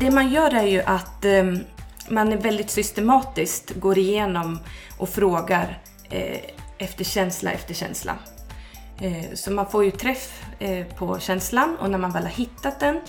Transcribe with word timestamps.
det 0.00 0.10
man 0.10 0.28
gör 0.28 0.54
är 0.54 0.66
ju 0.66 0.82
att 0.82 1.24
eh, 1.24 1.44
man 2.08 2.32
är 2.32 2.36
väldigt 2.36 2.70
systematiskt 2.70 3.74
går 3.74 3.98
igenom 3.98 4.58
och 4.98 5.08
frågar 5.08 5.78
eh, 6.10 6.40
efter 6.78 7.04
känsla 7.04 7.50
efter 7.50 7.74
känsla. 7.74 8.14
Eh, 9.00 9.34
så 9.34 9.52
man 9.52 9.70
får 9.70 9.84
ju 9.84 9.90
träff 9.90 10.44
eh, 10.58 10.86
på 10.86 11.18
känslan 11.18 11.76
och 11.80 11.90
när 11.90 11.98
man 11.98 12.12
väl 12.12 12.22
har 12.22 12.30
hittat 12.30 12.80
den 12.80 13.00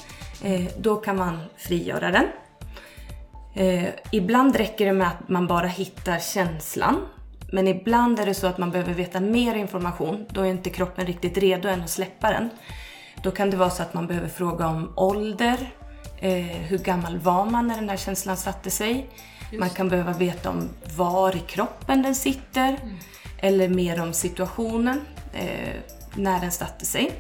eh, 0.44 0.72
då 0.80 0.96
kan 0.96 1.18
man 1.18 1.40
frigöra 1.58 2.12
den. 2.12 2.26
Eh, 3.56 3.90
ibland 4.12 4.56
räcker 4.56 4.86
det 4.86 4.94
med 4.94 5.08
att 5.08 5.30
man 5.30 5.48
bara 5.48 5.68
hittar 5.68 6.20
känslan. 6.20 6.96
Men 7.52 7.68
ibland 7.68 8.20
är 8.20 8.26
det 8.26 8.34
så 8.34 8.48
att 8.48 8.58
man 8.58 8.72
behöver 8.72 8.94
veta 8.94 9.20
mer 9.20 9.56
information. 9.56 10.26
Då 10.30 10.42
är 10.42 10.46
inte 10.46 10.70
kroppen 10.70 11.08
riktigt 11.08 11.38
redo 11.38 11.68
än 11.68 11.82
att 11.82 11.90
släppa 11.90 12.32
den. 12.32 12.50
Då 13.24 13.32
kan 13.32 13.50
det 13.50 13.58
vara 13.58 13.70
så 13.70 13.84
att 13.84 13.94
man 13.94 14.08
behöver 14.08 14.28
fråga 14.28 14.68
om 14.68 14.94
ålder, 14.96 15.72
eh, 16.20 16.34
hur 16.44 16.78
gammal 16.78 17.18
var 17.18 17.46
man 17.46 17.68
när 17.68 17.76
den 17.76 17.90
här 17.90 17.98
känslan 17.98 18.38
satte 18.38 18.72
sig. 18.72 19.10
Just. 19.52 19.60
Man 19.60 19.70
kan 19.70 19.90
behöva 19.90 20.14
veta 20.14 20.50
om 20.50 20.70
var 20.96 21.36
i 21.36 21.40
kroppen 21.40 22.02
den 22.02 22.16
sitter. 22.16 22.68
Mm. 22.68 22.98
Eller 23.38 23.70
mer 23.70 24.02
om 24.02 24.14
situationen, 24.14 25.02
eh, 25.34 25.76
när 26.16 26.40
den 26.42 26.52
satte 26.52 26.86
sig. 26.86 27.12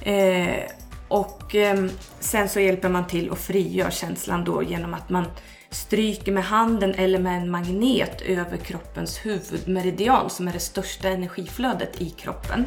Eh, 0.00 0.62
och 1.08 1.54
eh, 1.54 1.86
sen 2.20 2.48
så 2.48 2.60
hjälper 2.60 2.88
man 2.88 3.06
till 3.06 3.30
att 3.30 3.38
frigöra 3.38 3.90
känslan 3.90 4.44
då 4.44 4.62
genom 4.62 4.94
att 4.94 5.10
man 5.10 5.24
stryker 5.70 6.32
med 6.32 6.44
handen 6.44 6.94
eller 6.94 7.18
med 7.18 7.42
en 7.42 7.50
magnet 7.50 8.20
över 8.20 8.56
kroppens 8.56 9.26
huvudmeridian 9.26 10.30
som 10.30 10.48
är 10.48 10.52
det 10.52 10.60
största 10.60 11.08
energiflödet 11.08 12.00
i 12.00 12.10
kroppen. 12.10 12.66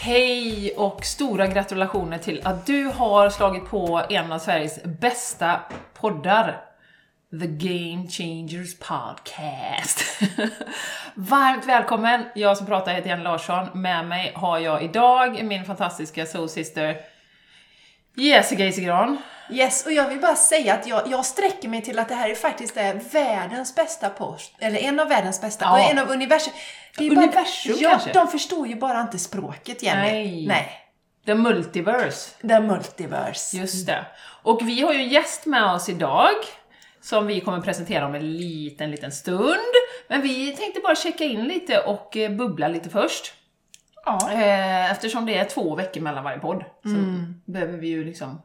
Hej 0.00 0.72
och 0.76 1.04
stora 1.04 1.46
gratulationer 1.46 2.18
till 2.18 2.40
att 2.44 2.66
du 2.66 2.84
har 2.84 3.30
slagit 3.30 3.64
på 3.66 4.02
en 4.10 4.32
av 4.32 4.38
Sveriges 4.38 4.84
bästa 4.84 5.60
poddar. 5.94 6.60
The 7.30 7.46
Game 7.46 8.08
Changers 8.08 8.78
Podcast. 8.78 10.20
Varmt 11.14 11.66
välkommen! 11.66 12.24
Jag 12.34 12.56
som 12.56 12.66
pratar 12.66 12.92
heter 12.92 13.08
Jenny 13.08 13.22
Larsson. 13.22 13.68
Med 13.74 14.06
mig 14.06 14.32
har 14.34 14.58
jag 14.58 14.82
idag 14.82 15.44
min 15.44 15.64
fantastiska 15.64 16.26
soul 16.26 16.48
sister 16.48 16.96
Jessica 18.14 18.64
Isegran. 18.64 19.18
Yes, 19.50 19.86
och 19.86 19.92
jag 19.92 20.08
vill 20.08 20.20
bara 20.20 20.36
säga 20.36 20.74
att 20.74 20.86
jag, 20.86 21.02
jag 21.06 21.24
sträcker 21.24 21.68
mig 21.68 21.82
till 21.82 21.98
att 21.98 22.08
det 22.08 22.14
här 22.14 22.30
är 22.30 22.34
faktiskt 22.34 22.76
är 22.76 22.94
världens 23.12 23.74
bästa 23.74 24.08
post, 24.08 24.54
eller 24.58 24.78
en 24.78 25.00
av 25.00 25.08
världens 25.08 25.40
bästa, 25.40 25.64
ja. 25.64 25.90
en 25.90 25.98
av 25.98 26.10
universum. 26.10 26.52
Det 26.98 27.06
är 27.06 27.10
universum 27.10 27.74
bara, 27.74 27.90
kanske? 27.90 28.10
Ja, 28.14 28.24
de 28.24 28.30
förstår 28.30 28.66
ju 28.66 28.76
bara 28.76 29.00
inte 29.00 29.18
språket 29.18 29.82
Jenny. 29.82 30.02
Nej. 30.02 30.46
Nej. 30.46 30.88
The 31.26 31.34
Multiverse. 31.34 32.30
The 32.48 32.60
Multiverse. 32.60 33.56
Just 33.56 33.86
det. 33.86 34.06
Och 34.42 34.68
vi 34.68 34.80
har 34.80 34.92
ju 34.92 34.98
en 34.98 35.08
gäst 35.08 35.46
med 35.46 35.64
oss 35.64 35.88
idag, 35.88 36.34
som 37.00 37.26
vi 37.26 37.40
kommer 37.40 37.60
presentera 37.60 38.06
om 38.06 38.14
en 38.14 38.36
liten, 38.36 38.90
liten 38.90 39.12
stund. 39.12 39.74
Men 40.08 40.22
vi 40.22 40.56
tänkte 40.56 40.80
bara 40.80 40.94
checka 40.94 41.24
in 41.24 41.44
lite 41.44 41.80
och 41.80 42.16
eh, 42.16 42.30
bubbla 42.30 42.68
lite 42.68 42.90
först. 42.90 43.32
Ja. 44.04 44.32
Eh, 44.32 44.90
eftersom 44.90 45.26
det 45.26 45.38
är 45.38 45.44
två 45.44 45.74
veckor 45.74 46.00
mellan 46.00 46.24
varje 46.24 46.38
podd 46.38 46.64
så 46.82 46.88
mm. 46.88 47.40
behöver 47.44 47.78
vi 47.78 47.88
ju 47.88 48.04
liksom 48.04 48.42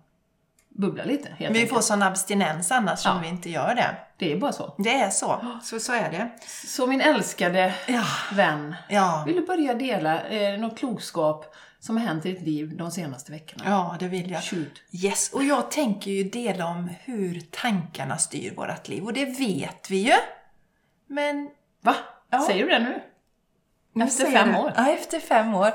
bubbla 0.76 1.04
lite. 1.04 1.30
Helt 1.30 1.40
vi 1.40 1.46
enkelt. 1.46 1.70
får 1.70 1.82
sån 1.82 2.04
abstinens 2.04 2.72
annars 2.72 3.06
ja. 3.06 3.16
om 3.16 3.22
vi 3.22 3.28
inte 3.28 3.50
gör 3.50 3.76
det. 3.76 3.96
Det 4.18 4.32
är 4.34 4.38
bara 4.38 4.52
så. 4.52 4.76
Det 4.78 4.94
är 4.94 5.10
så. 5.10 5.60
Så, 5.64 5.80
så 5.80 5.94
är 5.94 6.12
det. 6.12 6.30
Så 6.68 6.88
min 6.88 7.02
älskade 7.02 7.74
ja. 7.88 8.06
vän, 8.34 8.76
ja. 8.90 9.24
vill 9.28 9.36
du 9.36 9.46
börja 9.46 9.74
dela 9.74 10.24
eh, 10.24 10.60
någon 10.60 10.76
klokskap 10.76 11.56
som 11.80 11.98
har 11.98 12.04
hänt 12.04 12.26
i 12.26 12.32
ditt 12.34 12.42
liv 12.42 12.78
de 12.78 12.92
senaste 12.92 13.32
veckorna? 13.32 13.64
Ja, 13.68 13.96
det 14.00 14.08
vill 14.08 14.32
jag. 14.32 14.44
Shoot. 14.44 14.82
Yes, 14.92 15.34
och 15.34 15.44
jag 15.44 15.72
tänker 15.72 16.12
ju 16.12 16.24
dela 16.24 16.68
om 16.68 16.90
hur 17.04 17.42
tankarna 17.52 18.18
styr 18.18 18.56
vårt 18.56 18.88
liv. 18.88 19.04
Och 19.04 19.14
det 19.14 19.26
vet 19.26 19.90
vi 19.90 19.98
ju. 19.98 20.14
Men... 21.08 21.50
Va? 21.82 21.96
Ja. 22.30 22.42
Säger 22.48 22.64
du 22.64 22.70
det 22.70 22.80
nu? 22.80 23.02
Efter 24.04 24.32
fem 24.32 24.56
år? 24.56 24.74
Ja, 24.76 24.90
efter 24.90 25.20
fem 25.20 25.54
år. 25.54 25.74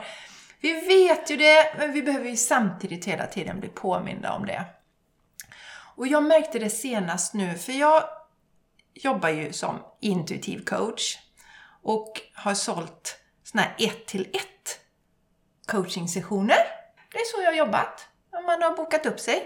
Vi 0.61 0.73
vet 0.73 1.31
ju 1.31 1.37
det, 1.37 1.75
men 1.79 1.93
vi 1.93 2.03
behöver 2.03 2.29
ju 2.29 2.37
samtidigt 2.37 3.05
hela 3.05 3.27
tiden 3.27 3.61
bli 3.61 3.69
påminda 3.69 4.33
om 4.33 4.47
det. 4.47 4.65
Och 5.99 6.07
jag 6.07 6.23
märkte 6.23 6.59
det 6.59 6.71
senast 6.71 7.35
nu, 7.35 7.55
för 7.55 7.73
jag 7.73 8.05
jobbar 8.95 9.29
ju 9.29 9.53
som 9.53 9.79
intuitiv 10.01 10.65
coach 10.65 11.19
och 11.83 12.21
har 12.35 12.55
sålt 12.55 13.21
såna 13.43 13.63
här 13.63 13.75
ett 13.79 14.07
till 14.07 14.23
ett 14.23 14.81
coaching-sessioner. 15.67 16.57
Det 17.13 17.19
är 17.19 17.37
så 17.37 17.43
jag 17.43 17.51
har 17.51 17.57
jobbat. 17.57 18.09
Man 18.33 18.63
har 18.63 18.77
bokat 18.77 19.07
upp 19.07 19.21
sig. 19.21 19.43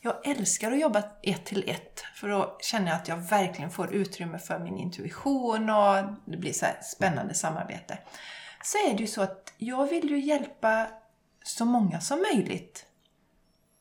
Jag 0.00 0.26
älskar 0.26 0.72
att 0.72 0.80
jobba 0.80 1.02
ett 1.22 1.44
till 1.44 1.70
ett 1.70 2.04
för 2.14 2.28
då 2.28 2.56
känner 2.60 2.86
jag 2.86 2.96
att 2.96 3.08
jag 3.08 3.16
verkligen 3.16 3.70
får 3.70 3.94
utrymme 3.94 4.38
för 4.38 4.58
min 4.58 4.78
intuition 4.78 5.70
och 5.70 6.04
det 6.24 6.36
blir 6.36 6.52
så 6.52 6.66
spännande 6.82 7.34
samarbete. 7.34 7.98
Så 8.62 8.78
är 8.78 8.94
det 8.94 9.00
ju 9.00 9.06
så 9.06 9.22
att 9.22 9.54
jag 9.56 9.86
vill 9.86 10.10
ju 10.10 10.18
hjälpa 10.18 10.86
så 11.44 11.64
många 11.64 12.00
som 12.00 12.24
möjligt 12.32 12.86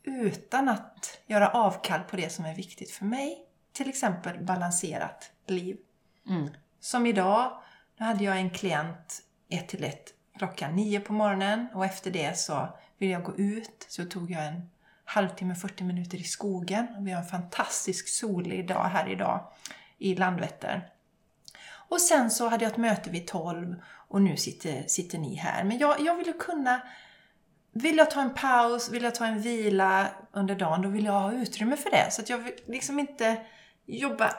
utan 0.06 0.70
att 0.70 1.20
göra 1.28 1.50
avkall 1.50 2.02
på 2.02 2.16
det 2.16 2.30
som 2.30 2.46
är 2.46 2.56
viktigt 2.56 2.92
för 2.92 3.06
mig. 3.06 3.46
Till 3.74 3.90
exempel 3.90 4.44
balanserat 4.44 5.32
liv. 5.48 5.78
Mm. 6.30 6.50
Som 6.80 7.06
idag, 7.06 7.62
då 7.98 8.04
hade 8.04 8.24
jag 8.24 8.38
en 8.38 8.50
klient 8.50 9.22
ett 9.50 9.68
till 9.68 9.84
ett 9.84 10.14
klockan 10.38 10.76
nio 10.76 11.00
på 11.00 11.14
morgonen 11.14 11.68
och 11.74 11.86
efter 11.86 12.12
det 12.12 12.38
så 12.38 12.78
ville 12.98 13.14
jag 13.14 13.24
gå 13.24 13.36
ut 13.38 13.86
så 13.90 14.06
tog 14.06 14.32
jag 14.32 14.48
en 14.48 14.70
halvtimme, 15.06 15.56
40 15.56 15.84
minuter 15.84 16.18
i 16.18 16.24
skogen. 16.24 16.88
Vi 17.00 17.12
har 17.12 17.22
en 17.22 17.28
fantastisk 17.28 18.08
solig 18.08 18.68
dag 18.68 18.84
här 18.84 19.10
idag 19.10 19.52
i 19.98 20.16
Landvetter. 20.16 20.90
Och 21.90 22.02
sen 22.02 22.32
så 22.32 22.48
hade 22.48 22.64
jag 22.64 22.72
ett 22.72 22.78
möte 22.78 23.10
vid 23.10 23.28
12 23.28 23.76
och 24.08 24.22
nu 24.22 24.38
sitter, 24.38 24.84
sitter 24.88 25.18
ni 25.18 25.36
här. 25.36 25.64
Men 25.64 25.78
jag, 25.78 26.02
jag 26.02 26.16
vill 26.16 26.34
kunna 26.40 26.82
vill 27.76 27.98
jag 27.98 28.12
ta 28.12 28.22
en 28.22 28.34
paus, 28.34 28.90
vill 28.90 29.04
jag 29.04 29.16
ta 29.16 29.26
en 29.26 29.42
vila 29.42 30.08
under 30.34 30.56
dagen, 30.56 30.82
då 30.82 30.90
vill 30.90 31.06
jag 31.06 31.20
ha 31.20 31.34
utrymme 31.34 31.78
för 31.78 31.90
det. 31.90 32.12
Så 32.12 32.22
att 32.22 32.30
jag 32.30 32.38
vill 32.38 32.54
liksom 32.68 33.00
inte 33.00 33.38
jobba 33.86 34.34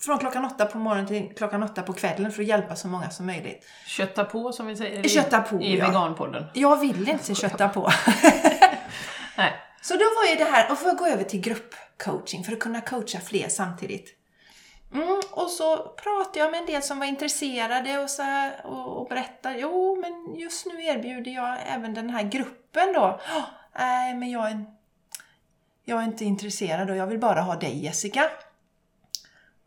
från 0.00 0.18
klockan 0.18 0.44
åtta 0.44 0.66
på 0.66 0.78
morgonen 0.78 1.06
till 1.06 1.32
klockan 1.36 1.62
åtta 1.62 1.82
på 1.82 1.92
kvällen 1.92 2.32
för 2.32 2.42
att 2.42 2.48
hjälpa 2.48 2.76
så 2.76 2.88
många 2.88 3.10
som 3.10 3.26
möjligt. 3.26 3.64
Kötta 3.86 4.24
på 4.24 4.52
som 4.52 4.66
vi 4.66 4.76
säger 4.76 5.02
kötta 5.02 5.40
på, 5.40 5.62
i 5.62 5.78
ja. 5.78 5.86
veganpodden. 5.86 6.44
Jag 6.54 6.80
vill 6.80 7.08
inte 7.08 7.34
kötta 7.34 7.68
på. 7.68 7.90
Nej. 9.36 9.52
Så 9.82 9.94
då 9.94 10.04
var 10.04 10.30
ju 10.30 10.36
det 10.44 10.50
här 10.50 10.72
att 10.72 10.78
få 10.78 10.94
gå 10.94 11.06
över 11.06 11.24
till 11.24 11.40
gruppcoaching 11.40 12.44
för 12.44 12.52
att 12.52 12.60
kunna 12.60 12.80
coacha 12.80 13.20
fler 13.20 13.48
samtidigt. 13.48 14.08
Mm, 14.94 15.20
och 15.30 15.50
så 15.50 15.76
pratade 15.76 16.38
jag 16.38 16.50
med 16.50 16.60
en 16.60 16.66
del 16.66 16.82
som 16.82 16.98
var 16.98 17.06
intresserade 17.06 17.98
och, 17.98 18.10
så 18.10 18.22
här, 18.22 18.66
och, 18.66 19.00
och 19.00 19.08
berättade, 19.08 19.58
jo 19.58 19.96
men 20.00 20.34
just 20.40 20.66
nu 20.66 20.84
erbjuder 20.84 21.30
jag 21.30 21.56
även 21.66 21.94
den 21.94 22.10
här 22.10 22.22
gruppen 22.22 22.92
då. 22.94 23.20
Nej, 23.78 24.14
men 24.14 24.30
jag 24.30 24.50
är, 24.50 24.64
jag 25.84 25.98
är 26.00 26.04
inte 26.04 26.24
intresserad 26.24 26.90
och 26.90 26.96
jag 26.96 27.06
vill 27.06 27.18
bara 27.18 27.40
ha 27.40 27.54
dig 27.54 27.84
Jessica. 27.84 28.30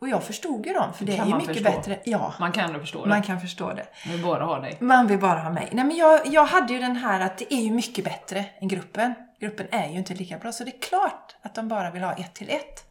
Och 0.01 0.09
jag 0.09 0.23
förstod 0.23 0.65
ju 0.65 0.73
dem, 0.73 0.93
för 0.93 1.05
det 1.05 1.11
Kan 1.15 1.21
är 1.21 1.25
ju 1.25 1.29
man 1.31 1.39
mycket 1.47 1.55
förstå? 1.63 1.71
bättre. 1.77 1.99
Ja, 2.05 2.33
Man 2.39 2.51
kan 2.51 2.65
ändå 2.65 2.79
förstå 2.79 3.03
det. 3.03 3.09
man 3.09 3.21
kan 3.23 3.41
förstå 3.41 3.73
det. 3.73 3.85
Jag 4.05 4.11
vill 4.11 4.23
bara 4.23 4.43
ha 4.45 4.59
dig. 4.59 4.77
Man 4.79 5.07
vill 5.07 5.19
bara 5.19 5.39
ha 5.39 5.49
mig. 5.49 5.69
Nej, 5.71 5.85
men 5.85 5.97
jag, 5.97 6.27
jag 6.27 6.45
hade 6.45 6.73
ju 6.73 6.79
den 6.79 6.95
här 6.95 7.19
att 7.19 7.37
det 7.37 7.53
är 7.53 7.61
ju 7.61 7.71
mycket 7.71 8.05
bättre 8.05 8.45
än 8.61 8.67
gruppen. 8.67 9.13
Gruppen 9.39 9.67
är 9.71 9.89
ju 9.89 9.97
inte 9.97 10.13
lika 10.13 10.37
bra, 10.37 10.51
så 10.51 10.63
det 10.63 10.75
är 10.75 10.79
klart 10.81 11.35
att 11.41 11.55
de 11.55 11.67
bara 11.67 11.91
vill 11.91 12.03
ha 12.03 12.13
ett 12.13 12.33
till 12.33 12.49
ett. 12.49 12.85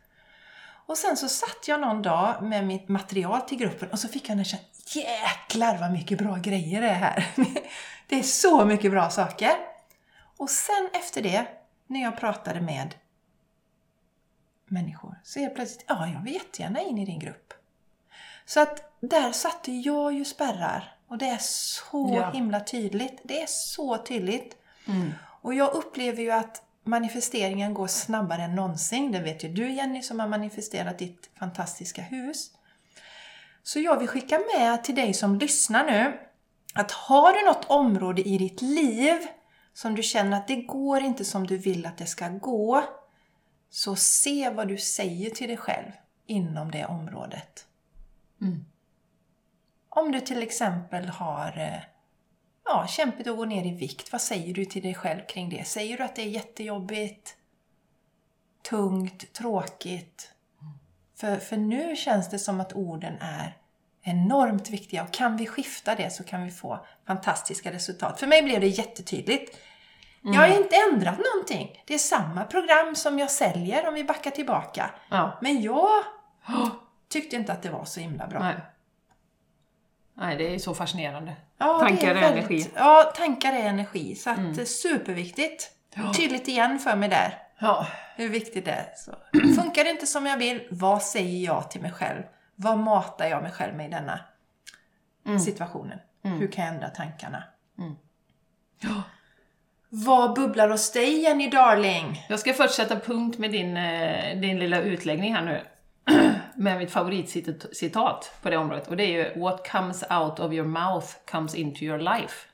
Och 0.89 0.99
sen 0.99 1.17
så 1.17 1.29
satt 1.29 1.69
jag 1.69 1.81
någon 1.81 2.03
dag 2.03 2.43
med 2.43 2.67
mitt 2.67 2.89
material 2.89 3.41
till 3.41 3.59
gruppen 3.59 3.91
och 3.91 3.99
så 3.99 4.09
fick 4.09 4.29
jag 4.29 4.39
en 4.39 4.45
känsla, 4.45 4.67
jäklar 5.01 5.79
vad 5.79 5.93
mycket 5.93 6.19
bra 6.19 6.37
grejer 6.37 6.81
det 6.81 6.89
är 6.89 6.95
här. 6.95 7.27
Det 8.07 8.19
är 8.19 8.23
så 8.23 8.65
mycket 8.65 8.91
bra 8.91 9.11
saker. 9.11 9.51
Och 10.37 10.51
sen 10.51 10.89
efter 10.93 11.23
det, 11.23 11.47
när 11.87 12.03
jag 12.03 12.17
pratade 12.17 12.61
med 12.61 12.95
människor, 14.67 15.15
så 15.25 15.39
är 15.39 15.43
jag 15.43 15.55
plötsligt, 15.55 15.85
ja, 15.89 16.07
jag 16.07 16.21
vill 16.21 16.35
jättegärna 16.35 16.81
in 16.81 16.99
i 16.99 17.05
din 17.05 17.19
grupp. 17.19 17.53
Så 18.45 18.61
att 18.61 18.93
där 19.01 19.33
satte 19.33 19.73
jag 19.73 20.13
ju 20.13 20.25
spärrar. 20.25 20.97
Och 21.09 21.19
det 21.19 21.27
är 21.29 21.39
så 21.41 22.15
Ja. 22.17 22.31
himla 22.31 22.61
tydligt. 22.61 23.21
Det 23.25 23.43
är 23.43 23.47
så 23.49 23.99
tydligt. 23.99 24.57
Mm. 24.87 25.13
Och 25.43 25.55
jag 25.55 25.75
upplever 25.75 26.23
ju 26.23 26.31
att 26.31 26.63
manifesteringen 26.89 27.75
går 27.75 27.87
snabbare 27.87 28.43
än 28.43 28.55
någonsin. 28.55 29.13
Det 29.13 29.21
vet 29.21 29.45
ju 29.45 29.49
du 29.49 29.73
Jenny 29.73 30.03
som 30.03 30.21
har 30.21 30.29
manifesterat 30.29 30.99
ditt 30.99 31.31
fantastiska 31.39 32.03
hus. 32.03 32.51
Så 33.63 33.81
jag 33.81 33.99
vill 33.99 34.09
skicka 34.09 34.41
med 34.57 34.85
till 34.85 34.95
dig 34.95 35.15
som 35.15 35.39
lyssnar 35.39 35.85
nu 35.85 36.19
att 36.75 36.93
har 36.93 37.33
du 37.33 37.45
något 37.45 37.65
område 37.65 38.29
i 38.29 38.39
ditt 38.39 38.63
liv 38.63 39.17
som 39.73 39.95
du 39.95 40.03
känner 40.03 40.37
att 40.37 40.49
det 40.49 40.57
går 40.57 41.01
inte 41.01 41.25
som 41.25 41.47
du 41.47 41.57
vill 41.57 41.87
att 41.87 41.99
det 41.99 42.07
ska 42.07 42.29
gå 42.29 42.85
så 43.71 43.97
se 43.97 44.51
vad 44.51 44.69
du 44.69 44.79
säger 44.79 45.31
till 45.31 45.49
dig 45.49 45.57
själv 45.57 45.93
inom 46.27 46.71
det 46.71 46.87
området. 46.87 47.67
Mm. 48.41 48.65
Om 49.89 50.13
du 50.13 50.21
till 50.21 50.43
exempel 50.43 51.09
har 51.09 51.59
eh, 51.59 51.98
ja, 52.69 52.87
kämpigt 52.89 53.27
att 53.27 53.37
gå 53.37 53.45
ner 53.45 53.67
i 53.67 53.71
vikt, 53.71 54.13
vad 54.13 54.21
säger 54.21 54.55
du 54.55 54.65
till 54.65 54.83
dig 54.83 54.95
själv 54.95 55.21
kring 55.29 55.51
det? 55.51 55.65
Säger 55.65 55.97
du 55.97 56.05
att 56.05 56.17
det 56.17 56.23
är 56.23 56.29
jättejobbigt, 56.29 57.37
tungt, 58.69 59.33
tråkigt? 59.33 60.33
För, 61.17 61.37
för 61.37 61.57
nu 61.57 61.97
känns 61.97 62.31
det 62.31 62.39
som 62.39 62.61
att 62.61 62.73
orden 62.73 63.15
är 63.21 63.57
enormt 64.03 64.71
viktiga 64.71 65.03
och 65.03 65.13
kan 65.13 65.37
vi 65.37 65.47
skifta 65.47 65.95
det 65.95 66.11
så 66.11 66.25
kan 66.25 66.45
vi 66.45 66.51
få 66.51 66.87
fantastiska 67.07 67.73
resultat. 67.73 68.21
För 68.21 68.27
mig 68.27 68.43
blev 68.43 68.61
det 68.61 68.67
jättetydligt. 68.67 69.59
Jag 70.23 70.41
har 70.41 70.63
inte 70.63 70.77
ändrat 70.93 71.19
någonting. 71.19 71.83
Det 71.87 71.95
är 71.95 71.99
samma 71.99 72.45
program 72.45 72.95
som 72.95 73.19
jag 73.19 73.31
säljer 73.31 73.89
om 73.89 73.95
vi 73.95 74.05
backar 74.05 74.31
tillbaka. 74.31 74.91
Ja. 75.11 75.39
Men 75.41 75.63
jag 75.63 75.89
tyckte 77.09 77.37
inte 77.37 77.53
att 77.53 77.63
det 77.63 77.71
var 77.71 77.85
så 77.85 78.01
himla 78.01 78.27
bra. 78.27 78.39
Nej. 78.39 78.57
Nej, 80.15 80.37
det 80.37 80.55
är 80.55 80.59
så 80.59 80.75
fascinerande. 80.75 81.37
Ja, 81.59 81.79
Tankar 81.81 82.15
är 82.15 82.23
energi. 82.33 82.61
Mm. 82.61 82.73
Ja, 82.75 83.13
tankar 83.17 83.53
är 83.53 83.63
energi. 83.69 84.15
Så 84.15 84.31
att 84.31 84.55
det 84.55 84.61
är 84.61 84.65
superviktigt. 84.65 85.71
Tydligt 86.17 86.49
igen 86.49 86.79
för 86.79 86.97
mig 86.97 87.09
där. 87.09 87.39
Ja. 87.59 87.87
Hur 88.17 88.29
viktigt 88.29 88.65
det 88.65 88.71
är. 88.71 88.93
Så. 88.97 89.13
Funkar 89.63 89.85
det 89.85 89.91
inte 89.91 90.07
som 90.07 90.27
jag 90.27 90.37
vill, 90.37 90.67
vad 90.71 91.03
säger 91.03 91.45
jag 91.47 91.71
till 91.71 91.81
mig 91.81 91.93
själv? 91.93 92.23
Vad 92.55 92.79
matar 92.79 93.27
jag 93.27 93.43
mig 93.43 93.53
själv 93.53 93.75
med 93.75 93.87
i 93.87 93.91
denna 93.91 94.21
Mm. 95.27 95.41
situationen? 95.41 95.99
Hur 96.23 96.53
kan 96.53 96.65
jag 96.65 96.75
ändra 96.75 96.89
tankarna? 96.89 97.43
Ja. 98.81 99.03
Vad 99.89 100.35
bubblar 100.35 100.69
hos 100.69 100.93
dig 100.93 101.21
Jenny 101.21 101.51
Darling? 101.51 102.27
Jag 102.29 102.39
ska 102.39 102.53
först 102.55 102.75
sätta 102.75 103.01
punkt 103.01 103.39
med 103.39 103.51
din, 103.51 103.77
eh, 103.77 104.37
din 104.41 104.59
lilla 104.59 104.81
utläggning 104.81 105.35
här 105.35 105.43
nu. 105.43 105.61
med 106.59 106.79
mitt 106.79 106.91
favoritcitat 106.91 108.33
på 108.43 108.51
det 108.51 108.57
området. 108.57 108.89
Och 108.89 108.97
det 108.97 109.05
är 109.05 109.35
ju 109.35 109.41
What 109.41 109.71
comes 109.71 110.05
out 110.11 110.41
of 110.41 110.53
your 110.53 110.67
mouth 110.67 111.07
comes 111.31 111.55
into 111.55 111.83
your 111.83 111.99
life. 111.99 112.49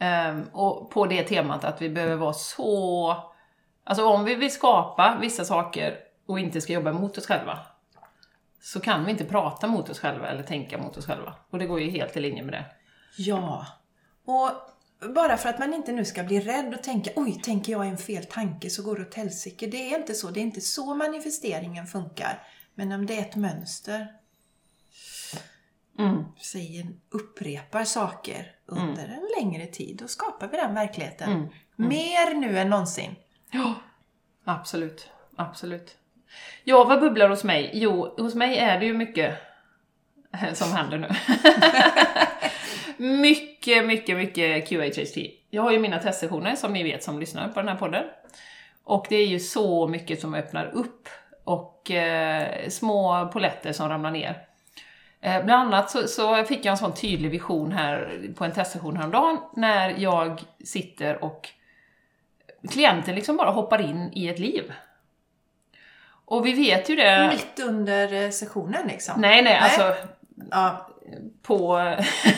Um, 0.00 0.48
och 0.52 0.90
på 0.90 1.06
det 1.06 1.22
temat 1.22 1.64
att 1.64 1.82
vi 1.82 1.88
behöver 1.88 2.16
vara 2.16 2.32
så... 2.32 3.16
Alltså 3.84 4.06
om 4.06 4.24
vi 4.24 4.34
vill 4.34 4.52
skapa 4.52 5.18
vissa 5.20 5.44
saker 5.44 5.96
och 6.26 6.40
inte 6.40 6.60
ska 6.60 6.72
jobba 6.72 6.92
mot 6.92 7.18
oss 7.18 7.26
själva, 7.26 7.58
så 8.60 8.80
kan 8.80 9.04
vi 9.04 9.10
inte 9.10 9.24
prata 9.24 9.66
mot 9.66 9.90
oss 9.90 10.00
själva 10.00 10.28
eller 10.28 10.42
tänka 10.42 10.78
mot 10.78 10.96
oss 10.96 11.06
själva. 11.06 11.34
Och 11.50 11.58
det 11.58 11.66
går 11.66 11.80
ju 11.80 11.90
helt 11.90 12.16
i 12.16 12.20
linje 12.20 12.42
med 12.42 12.54
det. 12.54 12.64
Ja. 13.16 13.66
Och 14.24 14.50
bara 15.14 15.36
för 15.36 15.48
att 15.48 15.58
man 15.58 15.74
inte 15.74 15.92
nu 15.92 16.04
ska 16.04 16.22
bli 16.22 16.40
rädd 16.40 16.74
och 16.74 16.82
tänka 16.82 17.10
oj, 17.16 17.40
tänker 17.42 17.72
jag 17.72 17.86
en 17.86 17.98
fel 17.98 18.24
tanke 18.24 18.70
så 18.70 18.82
går 18.82 18.96
det 18.96 19.02
åt 19.02 19.14
helsike. 19.14 19.66
Det 19.66 19.92
är 19.92 19.98
inte 19.98 20.14
så. 20.14 20.30
Det 20.30 20.40
är 20.40 20.42
inte 20.42 20.60
så 20.60 20.94
manifesteringen 20.94 21.86
funkar. 21.86 22.42
Men 22.74 22.92
om 22.92 23.06
det 23.06 23.16
är 23.16 23.20
ett 23.20 23.36
mönster, 23.36 24.06
Mm. 25.98 26.24
säger, 26.40 26.86
upprepar 27.10 27.84
saker 27.84 28.52
under 28.66 29.02
en 29.04 29.28
längre 29.40 29.66
tid, 29.66 29.96
då 29.96 30.08
skapar 30.08 30.48
vi 30.48 30.56
den 30.56 30.74
verkligheten. 30.74 31.32
Mm. 31.32 31.48
Mer 31.76 32.34
nu 32.34 32.58
än 32.58 32.70
någonsin. 32.70 33.14
Ja, 33.50 33.74
absolut. 34.44 35.08
Absolut. 35.36 35.96
Ja, 36.64 36.84
vad 36.84 37.00
bubblar 37.00 37.28
hos 37.28 37.44
mig? 37.44 37.70
Jo, 37.74 38.14
hos 38.16 38.34
mig 38.34 38.58
är 38.58 38.80
det 38.80 38.86
ju 38.86 38.92
mycket 38.94 39.34
som 40.54 40.72
händer 40.72 40.98
nu. 40.98 41.08
mycket, 43.20 43.86
mycket, 43.86 44.16
mycket 44.16 44.68
QHHT. 44.68 45.16
Jag 45.50 45.62
har 45.62 45.70
ju 45.72 45.78
mina 45.78 45.98
testsessioner, 45.98 46.56
som 46.56 46.72
ni 46.72 46.82
vet 46.82 47.02
som 47.04 47.20
lyssnar 47.20 47.48
på 47.48 47.60
den 47.60 47.68
här 47.68 47.76
podden. 47.76 48.04
Och 48.84 49.06
det 49.08 49.16
är 49.16 49.26
ju 49.26 49.40
så 49.40 49.88
mycket 49.88 50.20
som 50.20 50.34
öppnar 50.34 50.66
upp 50.66 51.08
och 51.44 51.90
eh, 51.90 52.68
små 52.68 53.28
poletter 53.32 53.72
som 53.72 53.88
ramlar 53.88 54.10
ner. 54.10 54.46
Eh, 55.20 55.44
bland 55.44 55.62
annat 55.74 55.90
så, 55.90 56.08
så 56.08 56.44
fick 56.44 56.64
jag 56.64 56.70
en 56.72 56.78
sån 56.78 56.94
tydlig 56.94 57.30
vision 57.30 57.72
här 57.72 58.20
på 58.36 58.44
en 58.44 58.52
testsession 58.52 58.96
häromdagen 58.96 59.38
när 59.56 59.94
jag 59.98 60.42
sitter 60.64 61.24
och 61.24 61.48
klienten 62.70 63.14
liksom 63.14 63.36
bara 63.36 63.50
hoppar 63.50 63.80
in 63.80 64.10
i 64.14 64.28
ett 64.28 64.38
liv. 64.38 64.72
Och 66.26 66.46
vi 66.46 66.52
vet 66.52 66.88
ju 66.90 66.96
det... 66.96 67.30
Mitt 67.32 67.66
under 67.66 68.24
eh, 68.24 68.30
sessionen 68.30 68.86
liksom. 68.86 69.20
Nej, 69.20 69.42
nej, 69.42 69.58
alltså 69.58 69.94
Ja. 70.50 70.86
på, 71.42 71.80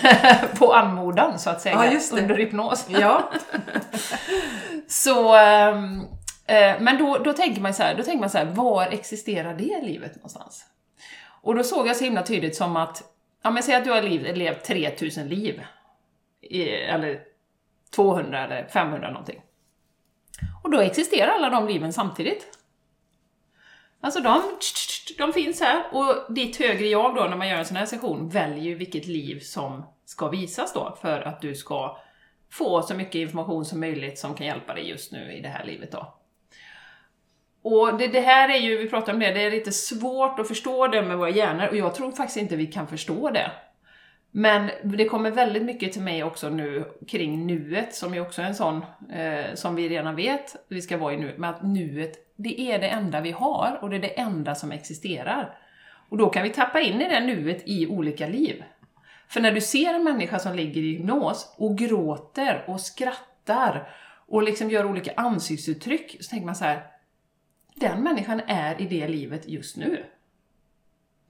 på 0.59 0.73
anmodan 0.73 1.39
så 1.39 1.51
att 1.51 1.61
säga, 1.61 1.75
Ja, 1.93 2.19
under 2.19 2.35
hypnos. 2.37 2.87
ja. 2.89 3.31
Så, 4.89 5.37
ehm, 5.37 6.01
eh, 6.01 6.07
Eh, 6.47 6.81
men 6.81 6.99
då, 6.99 7.19
då 7.19 7.33
tänker 7.33 7.61
man 7.61 7.75
så 7.75 7.83
här, 7.83 7.95
då 7.95 8.03
tänker 8.03 8.21
man 8.21 8.31
så 8.31 8.39
här, 8.39 8.45
var 8.45 8.87
existerar 8.87 9.55
det 9.55 9.83
livet 9.83 10.17
någonstans? 10.17 10.65
Och 11.43 11.55
då 11.55 11.63
såg 11.63 11.89
jag 11.89 11.97
så 11.97 12.05
himla 12.05 12.23
tydligt 12.23 12.57
som 12.57 12.77
att, 12.77 13.03
ja 13.43 13.51
men 13.51 13.63
säg 13.63 13.75
att 13.75 13.85
du 13.85 13.91
har 13.91 14.03
liv, 14.03 14.37
levt 14.37 14.65
3000 14.65 15.29
liv, 15.29 15.63
i, 16.41 16.69
eller 16.69 17.21
200 17.95 18.45
eller 18.45 18.69
500 18.69 19.11
någonting. 19.11 19.43
Och 20.65 20.71
då 20.71 20.81
existerar 20.81 21.33
alla 21.33 21.51
de 21.51 21.69
liven 21.69 21.93
samtidigt. 21.93 22.59
Alltså 24.01 24.21
de, 24.21 24.43
de 25.19 25.33
finns 25.33 25.61
här 25.61 25.85
och 25.93 26.35
ditt 26.35 26.57
högre 26.57 26.87
jag 26.87 27.15
då 27.15 27.25
när 27.25 27.37
man 27.37 27.49
gör 27.49 27.59
en 27.59 27.65
sån 27.65 27.77
här 27.77 27.87
session 27.87 28.29
väljer 28.29 28.65
ju 28.65 28.75
vilket 28.75 29.07
liv 29.07 29.41
som 29.41 29.87
ska 30.05 30.29
visas 30.29 30.73
då 30.73 30.99
för 31.01 31.21
att 31.21 31.41
du 31.41 31.55
ska 31.55 31.99
få 32.51 32.83
så 32.83 32.95
mycket 32.95 33.15
information 33.15 33.65
som 33.65 33.81
möjligt 33.81 34.19
som 34.19 34.35
kan 34.35 34.47
hjälpa 34.47 34.75
dig 34.75 34.89
just 34.89 35.13
nu 35.13 35.33
i 35.33 35.41
det 35.41 35.49
här 35.49 35.65
livet 35.65 35.93
då. 35.93 36.15
Och 37.69 37.99
det, 37.99 38.07
det 38.07 38.21
här 38.21 38.49
är 38.49 38.59
ju, 38.59 38.79
vi 38.79 38.91
pratar 38.91 39.13
om 39.13 39.19
det, 39.19 39.31
det 39.31 39.43
är 39.43 39.51
lite 39.51 39.73
svårt 39.73 40.39
att 40.39 40.49
förstå 40.49 40.87
det 40.87 41.03
med 41.03 41.19
våra 41.19 41.31
hjärnor 41.31 41.69
och 41.69 41.77
jag 41.77 41.95
tror 41.95 42.13
faktiskt 42.13 42.37
inte 42.37 42.57
vi 42.57 42.67
kan 42.67 42.87
förstå 42.87 43.31
det. 43.31 43.51
Men 44.31 44.71
det 44.83 45.05
kommer 45.05 45.31
väldigt 45.31 45.63
mycket 45.63 45.93
till 45.93 46.03
mig 46.03 46.25
också 46.25 46.49
nu 46.49 46.85
kring 47.09 47.47
nuet, 47.47 47.95
som 47.95 48.15
ju 48.15 48.21
också 48.21 48.43
är 48.43 48.47
en 48.47 48.55
sån, 48.55 48.85
eh, 49.13 49.55
som 49.55 49.75
vi 49.75 49.89
redan 49.89 50.17
vet, 50.17 50.57
vi 50.69 50.83
ska 50.83 50.97
vara 50.97 51.15
i 51.15 51.17
nu, 51.17 51.35
men 51.39 51.51
att 51.51 51.63
nuet, 51.63 52.13
det 52.37 52.61
är 52.61 52.79
det 52.79 52.89
enda 52.89 53.21
vi 53.21 53.31
har 53.31 53.79
och 53.83 53.91
det 53.91 53.97
är 53.97 54.01
det 54.01 54.21
enda 54.21 54.55
som 54.55 54.73
existerar. 54.73 55.59
Och 56.09 56.19
då 56.19 56.29
kan 56.29 56.43
vi 56.43 56.51
tappa 56.51 56.81
in 56.81 57.01
i 57.01 57.09
det 57.09 57.21
nuet 57.21 57.63
i 57.65 57.87
olika 57.87 58.27
liv. 58.27 58.65
För 59.29 59.41
när 59.41 59.53
du 59.53 59.61
ser 59.61 59.95
en 59.95 60.05
människa 60.05 60.39
som 60.39 60.55
ligger 60.55 60.81
i 60.81 60.93
hypnos 60.93 61.55
och 61.57 61.79
gråter 61.79 62.65
och 62.67 62.81
skrattar 62.81 63.89
och 64.29 64.43
liksom 64.43 64.71
gör 64.71 64.87
olika 64.87 65.13
ansiktsuttryck, 65.17 66.17
så 66.21 66.31
tänker 66.31 66.47
man 66.47 66.57
så 66.57 66.65
här, 66.65 66.96
den 67.81 68.03
människan 68.03 68.41
är 68.47 68.81
i 68.81 68.87
det 68.87 69.09
livet 69.09 69.49
just 69.49 69.77
nu. 69.77 70.05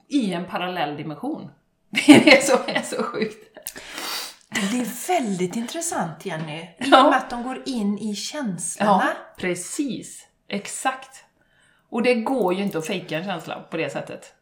I 0.08 0.32
en 0.32 0.44
parallell 0.44 0.96
dimension. 0.96 1.50
Det 2.06 2.36
är 2.36 2.40
så, 2.40 2.58
är 2.66 2.82
så 2.82 3.02
sjukt. 3.02 3.58
Det 4.48 4.80
är 4.80 5.08
väldigt 5.08 5.56
intressant 5.56 6.26
Jenny. 6.26 6.60
I 6.60 6.66
och 6.82 6.86
Ja. 6.86 7.02
med 7.10 7.16
att 7.18 7.30
de 7.30 7.42
går 7.42 7.62
in 7.66 7.98
i 7.98 8.14
känslorna. 8.14 9.02
Ja, 9.04 9.12
precis. 9.38 10.26
Exakt. 10.48 11.24
Och 11.88 12.02
det 12.02 12.14
går 12.14 12.54
ju 12.54 12.62
inte 12.62 12.78
att 12.78 12.86
fejka 12.86 13.18
en 13.18 13.24
känsla 13.24 13.60
på 13.70 13.76
det 13.76 13.90
sättet. 13.90 14.34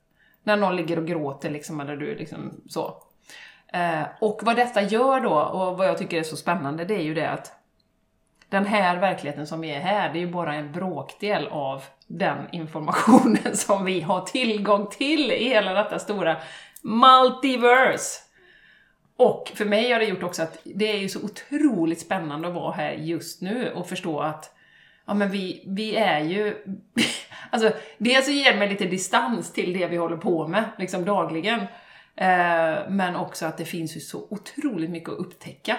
När 0.42 0.56
någon 0.56 0.76
ligger 0.76 0.98
och 0.98 1.06
gråter 1.06 1.50
liksom, 1.50 1.80
eller 1.80 1.96
du 1.96 2.14
liksom 2.14 2.60
så. 2.68 3.02
Eh, 3.72 4.02
och 4.20 4.40
vad 4.42 4.56
detta 4.56 4.82
gör 4.82 5.20
då, 5.20 5.34
och 5.40 5.76
vad 5.78 5.88
jag 5.88 5.98
tycker 5.98 6.18
är 6.18 6.22
så 6.22 6.36
spännande, 6.36 6.84
det 6.84 6.94
är 6.94 7.02
ju 7.02 7.14
det 7.14 7.30
att 7.30 7.52
den 8.48 8.66
här 8.66 8.96
verkligheten 8.96 9.46
som 9.46 9.60
vi 9.60 9.70
är 9.70 9.80
här, 9.80 10.12
det 10.12 10.18
är 10.18 10.20
ju 10.20 10.30
bara 10.32 10.54
en 10.54 10.72
bråkdel 10.72 11.46
av 11.48 11.82
den 12.06 12.46
informationen 12.52 13.56
som 13.56 13.84
vi 13.84 14.00
har 14.00 14.20
tillgång 14.20 14.86
till 14.86 15.32
i 15.32 15.48
hela 15.48 15.72
detta 15.72 15.98
stora 15.98 16.36
multiverse. 16.82 18.20
Och 19.16 19.52
för 19.54 19.64
mig 19.64 19.92
har 19.92 19.98
det 19.98 20.06
gjort 20.06 20.22
också 20.22 20.42
att 20.42 20.58
det 20.64 20.92
är 20.92 20.98
ju 20.98 21.08
så 21.08 21.24
otroligt 21.24 22.00
spännande 22.00 22.48
att 22.48 22.54
vara 22.54 22.72
här 22.72 22.92
just 22.92 23.42
nu 23.42 23.72
och 23.72 23.88
förstå 23.88 24.20
att 24.20 24.54
ja 25.06 25.14
men 25.14 25.30
vi, 25.30 25.64
vi 25.66 25.96
är 25.96 26.20
ju... 26.20 26.56
alltså, 27.50 27.72
dels 27.98 28.26
så 28.26 28.32
ger 28.32 28.56
mig 28.56 28.68
lite 28.68 28.84
distans 28.84 29.52
till 29.52 29.78
det 29.78 29.86
vi 29.86 29.96
håller 29.96 30.16
på 30.16 30.48
med, 30.48 30.64
liksom 30.78 31.04
dagligen. 31.04 31.60
Eh, 32.16 32.88
men 32.88 33.16
också 33.16 33.46
att 33.46 33.58
det 33.58 33.64
finns 33.64 33.96
ju 33.96 34.00
så 34.00 34.26
otroligt 34.30 34.90
mycket 34.90 35.08
att 35.08 35.18
upptäcka. 35.18 35.76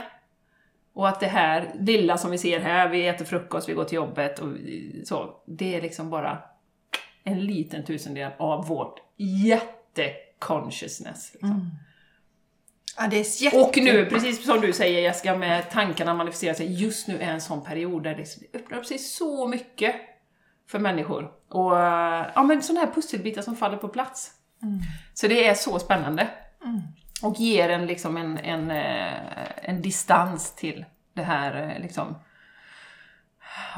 Och 0.95 1.07
att 1.07 1.19
det 1.19 1.27
här 1.27 1.71
lilla 1.79 2.17
som 2.17 2.31
vi 2.31 2.37
ser 2.37 2.59
här, 2.59 2.89
vi 2.89 3.07
äter 3.07 3.25
frukost, 3.25 3.69
vi 3.69 3.73
går 3.73 3.83
till 3.83 3.95
jobbet 3.95 4.39
och 4.39 4.47
så, 5.03 5.41
det 5.45 5.75
är 5.75 5.81
liksom 5.81 6.09
bara 6.09 6.37
en 7.23 7.45
liten 7.45 7.83
tusendel 7.83 8.31
av 8.39 8.67
vårt 8.67 8.99
jätte-consciousness. 9.17 11.33
Liksom. 11.33 11.51
Mm. 11.51 11.67
Ja, 12.97 13.07
det 13.07 13.17
är 13.17 13.43
jätte... 13.43 13.57
Och 13.57 13.77
nu, 13.77 14.05
precis 14.05 14.45
som 14.45 14.61
du 14.61 14.73
säger 14.73 15.01
Jessica, 15.01 15.35
med 15.35 15.71
tankarna 15.71 16.13
manifesterar 16.13 16.53
sig, 16.53 16.81
just 16.81 17.07
nu 17.07 17.19
är 17.19 17.31
en 17.31 17.41
sån 17.41 17.63
period 17.63 18.03
där 18.03 18.15
det 18.15 18.25
öppnar 18.59 18.77
upp 18.77 18.85
sig 18.85 18.99
så 18.99 19.47
mycket 19.47 19.95
för 20.67 20.79
människor. 20.79 21.31
Och 21.49 21.71
ja, 22.35 22.43
men 22.43 22.61
sådana 22.61 22.85
här 22.85 22.93
pusselbitar 22.93 23.41
som 23.41 23.55
faller 23.55 23.77
på 23.77 23.87
plats. 23.87 24.31
Mm. 24.63 24.79
Så 25.13 25.27
det 25.27 25.47
är 25.47 25.53
så 25.53 25.79
spännande. 25.79 26.27
Mm. 26.63 26.81
Och 27.25 27.35
ger 27.35 27.69
en 27.69 27.85
liksom 27.85 28.17
en, 28.17 28.37
en, 28.37 28.71
eh, 28.71 29.13
en 29.61 29.81
distans 29.81 30.55
till 30.55 30.85
det 31.13 31.23
här 31.23 31.55
eh, 31.75 31.81
liksom 31.81 32.15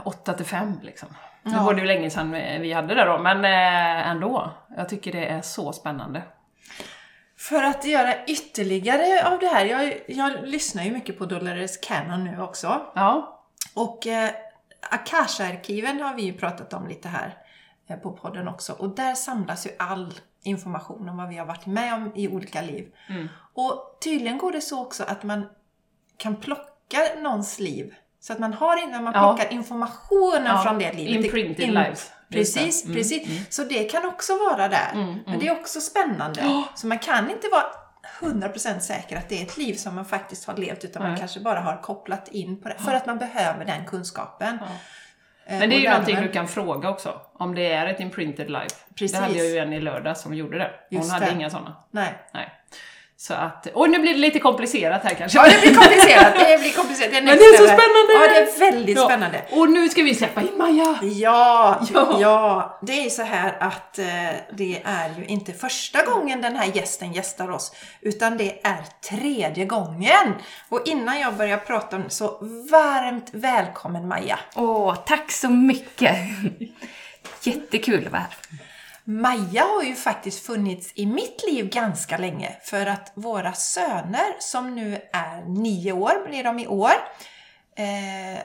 8 0.05 0.33
till 0.33 0.45
5 0.45 0.79
liksom. 0.81 1.09
Nu 1.43 1.51
Ja. 1.55 1.63
var 1.63 1.73
det 1.73 1.81
ju 1.81 1.87
länge 1.87 2.09
sedan 2.09 2.31
vi 2.61 2.73
hade 2.73 2.95
det 2.95 3.05
då, 3.05 3.17
men 3.17 3.45
eh, 3.45 4.07
ändå. 4.09 4.51
Jag 4.77 4.89
tycker 4.89 5.11
det 5.11 5.25
är 5.25 5.41
så 5.41 5.73
spännande. 5.73 6.23
För 7.37 7.63
att 7.63 7.85
göra 7.85 8.25
ytterligare 8.25 9.27
av 9.33 9.39
det 9.39 9.47
här, 9.47 9.65
jag, 9.65 9.93
jag 10.07 10.47
lyssnar 10.47 10.83
ju 10.83 10.91
mycket 10.91 11.17
på 11.17 11.25
Dolores 11.25 11.77
Cannon 11.77 12.23
nu 12.23 12.41
också. 12.41 12.81
Ja, 12.95 13.41
Och 13.75 14.07
eh, 14.07 14.29
Akasha-arkiven 14.91 16.01
har 16.01 16.13
vi 16.13 16.21
ju 16.21 16.33
pratat 16.33 16.73
om 16.73 16.87
lite 16.87 17.07
här 17.09 17.37
eh, 17.89 17.97
på 17.97 18.11
podden 18.11 18.47
också. 18.47 18.73
Och 18.73 18.89
där 18.95 19.13
samlas 19.15 19.65
ju 19.67 19.71
all 19.79 20.13
information 20.47 21.09
om 21.09 21.17
vad 21.17 21.29
vi 21.29 21.37
har 21.37 21.45
varit 21.45 21.65
med 21.65 21.93
om 21.93 22.11
i 22.15 22.27
olika 22.27 22.61
liv. 22.61 22.87
Mm. 23.09 23.27
Och 23.53 23.97
tydligen 24.03 24.37
går 24.37 24.51
det 24.51 24.61
så 24.61 24.81
också 24.81 25.03
att 25.03 25.23
man 25.23 25.45
kan 26.17 26.35
plocka 26.35 26.97
någons 27.21 27.59
liv. 27.59 27.93
Så 28.19 28.33
att 28.33 28.39
man 28.39 28.53
har 28.53 28.83
innan 28.83 29.03
man 29.03 29.13
Ja. 29.13 29.19
plockar 29.35 29.53
informationen 29.53 30.45
Ja, 30.45 30.63
från 30.63 30.79
det 30.79 30.93
livet. 30.93 31.25
imprinted 31.25 31.65
In- 31.65 31.73
lives. 31.73 32.11
Precis, 32.31 32.83
Mm, 32.85 32.95
precis. 32.97 33.55
Så 33.55 33.63
det 33.63 33.83
kan 33.83 34.05
också 34.05 34.33
vara 34.37 34.67
där. 34.67 34.91
Mm, 34.93 35.19
Men 35.25 35.39
det 35.39 35.47
är 35.47 35.51
också 35.59 35.81
spännande. 35.81 36.63
Så 36.75 36.87
man 36.87 36.99
kan 36.99 37.31
inte 37.31 37.47
vara 37.51 37.63
100% 38.21 38.79
säker 38.83 39.17
att 39.17 39.29
det 39.29 39.39
är 39.41 39.43
ett 39.45 39.57
liv 39.57 39.73
som 39.73 39.95
man 39.95 40.05
faktiskt 40.05 40.45
har 40.45 40.57
levt 40.57 40.83
utan 40.83 41.03
man 41.03 41.17
kanske 41.17 41.39
bara 41.39 41.59
har 41.59 41.81
kopplat 41.81 42.27
in 42.27 42.61
på 42.61 42.69
det. 42.69 42.75
För 42.79 42.93
att 42.93 43.05
man 43.05 43.17
behöver 43.17 43.65
den 43.65 43.85
kunskapen. 43.85 44.59
Eh, 45.49 45.59
Men 45.59 45.69
det 45.69 45.75
är 45.75 45.79
ju 45.79 45.89
någonting 45.89 46.15
du 46.21 46.27
kan 46.31 46.47
fråga 46.47 46.89
också, 46.89 47.21
om 47.33 47.55
det 47.55 47.71
är 47.73 47.87
ett 47.87 47.99
imprinted 47.99 48.49
life. 48.51 48.75
Precis. 48.95 49.11
Det 49.11 49.23
hade 49.23 49.37
jag 49.37 49.47
ju 49.47 49.57
en 49.57 49.73
i 49.73 49.79
lördag 49.79 50.17
som 50.17 50.33
gjorde 50.33 50.57
det. 50.57 50.71
Hon 50.89 50.97
Just 50.99 51.11
hade 51.11 51.25
det. 51.25 51.31
inga 51.31 51.49
sådana. 51.49 51.75
Nej. 51.91 52.13
Nej. 52.33 52.49
Så 53.19 53.33
att, 53.33 53.67
och 53.73 53.89
nu 53.89 53.99
blir 53.99 54.13
det 54.13 54.19
lite 54.19 54.39
komplicerat 54.39 55.03
här 55.03 55.13
kanske. 55.13 55.37
Ja, 55.37 55.43
det 55.43 55.61
blir 55.61 55.75
komplicerat. 55.75 56.33
Det 56.39 56.59
blir 56.61 56.71
komplicerat. 56.73 57.11
Det 57.11 57.17
är 57.17 57.21
Men 57.21 57.37
det 57.37 57.43
är 57.43 57.57
så 57.57 57.63
spännande! 57.63 58.13
Ja, 58.13 58.27
det 58.33 58.39
är 58.65 58.71
väldigt 58.71 58.97
Ja. 58.97 59.05
spännande. 59.05 59.41
Och 59.51 59.69
nu 59.69 59.89
ska 59.89 60.03
vi 60.03 60.15
släppa 60.15 60.41
in 60.41 60.57
Maja! 60.57 60.99
Ja, 61.01 61.81
Ja. 61.93 62.17
ja, 62.19 62.79
det 62.81 62.99
är 62.99 63.03
ju 63.03 63.09
så 63.09 63.23
här 63.23 63.57
att 63.59 63.99
eh, 63.99 64.05
det 64.53 64.81
är 64.85 65.09
ju 65.17 65.25
inte 65.25 65.53
första 65.53 66.05
gången 66.05 66.41
den 66.41 66.55
här 66.55 66.65
gästen 66.73 67.13
gästar 67.13 67.51
oss, 67.51 67.75
utan 68.01 68.37
det 68.37 68.59
är 68.67 68.83
tredje 69.09 69.65
gången. 69.65 70.33
Och 70.69 70.81
innan 70.85 71.19
jag 71.19 71.33
börjar 71.33 71.57
prata 71.57 71.95
om 71.95 72.03
så 72.09 72.27
varmt 72.71 73.29
välkommen 73.31 74.07
Maja. 74.07 74.39
Åh, 74.55 74.95
tack 75.05 75.31
så 75.31 75.49
mycket! 75.49 76.15
Jättekul 77.43 78.05
att 78.05 78.11
vara 78.11 78.21
här. 78.21 78.35
Maja 79.09 79.63
har 79.63 79.83
ju 79.83 79.95
faktiskt 79.95 80.45
funnits 80.45 80.91
i 80.95 81.05
mitt 81.05 81.43
liv 81.47 81.69
ganska 81.69 82.17
länge 82.17 82.57
för 82.63 82.85
att 82.85 83.11
våra 83.15 83.53
söner 83.53 84.39
som 84.39 84.75
nu 84.75 85.01
är 85.13 85.41
nio 85.41 85.91
år, 85.91 86.27
blir 86.27 86.43
de 86.43 86.59
i 86.59 86.67
år, 86.67 86.91
eh, 87.75 88.41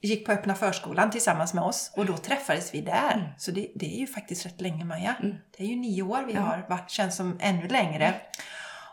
gick 0.00 0.26
på 0.26 0.32
öppna 0.32 0.54
förskolan 0.54 1.10
tillsammans 1.10 1.54
med 1.54 1.64
oss 1.64 1.92
och 1.96 2.06
då 2.06 2.16
träffades 2.16 2.74
vi 2.74 2.80
där. 2.80 3.34
Så 3.38 3.50
det, 3.50 3.68
det 3.74 3.94
är 3.94 3.98
ju 3.98 4.06
faktiskt 4.06 4.46
rätt 4.46 4.60
länge 4.60 4.84
Maja. 4.84 5.14
Det 5.56 5.64
är 5.64 5.68
ju 5.68 5.76
nio 5.76 6.02
år 6.02 6.24
vi 6.26 6.34
har 6.34 6.66
varit, 6.68 6.90
känns 6.90 7.16
som 7.16 7.38
ännu 7.40 7.68
längre. 7.68 8.14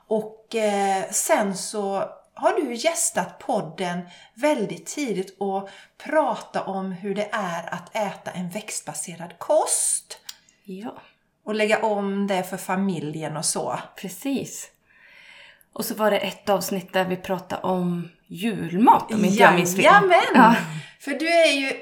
Och 0.08 0.56
eh, 0.56 1.04
sen 1.12 1.58
så 1.58 2.10
har 2.34 2.54
du 2.54 2.74
gästat 2.74 3.40
podden 3.40 4.10
väldigt 4.34 4.86
tidigt 4.86 5.38
och 5.40 5.70
pratat 5.98 6.68
om 6.68 6.92
hur 6.92 7.16
det 7.16 7.30
är 7.32 7.74
att 7.74 7.96
äta 7.96 8.32
en 8.32 8.50
växtbaserad 8.50 9.40
kost 9.40 10.20
Ja, 10.70 11.02
och 11.44 11.56
lägga 11.56 11.82
om 11.82 12.28
det 12.28 12.44
för 12.44 12.58
familjen 12.58 13.38
och 13.38 13.46
så. 13.46 13.80
precis. 13.96 14.72
Och 15.74 15.86
så 15.86 15.96
var 15.96 16.12
det 16.12 16.18
ett 16.18 16.50
avsnitt 16.50 16.94
där 16.94 17.06
vi 17.06 17.18
pratade 17.18 17.62
om 17.62 18.10
julmat, 18.28 19.14
om 19.14 19.26
inte 19.26 19.42
jag 19.42 19.56
minns 19.56 19.76
fel. 19.76 19.84
Jajamän! 19.84 20.20
Ja. 20.34 20.56
För 21.00 21.12
du 21.12 21.28
är 21.28 21.52
ju 21.52 21.74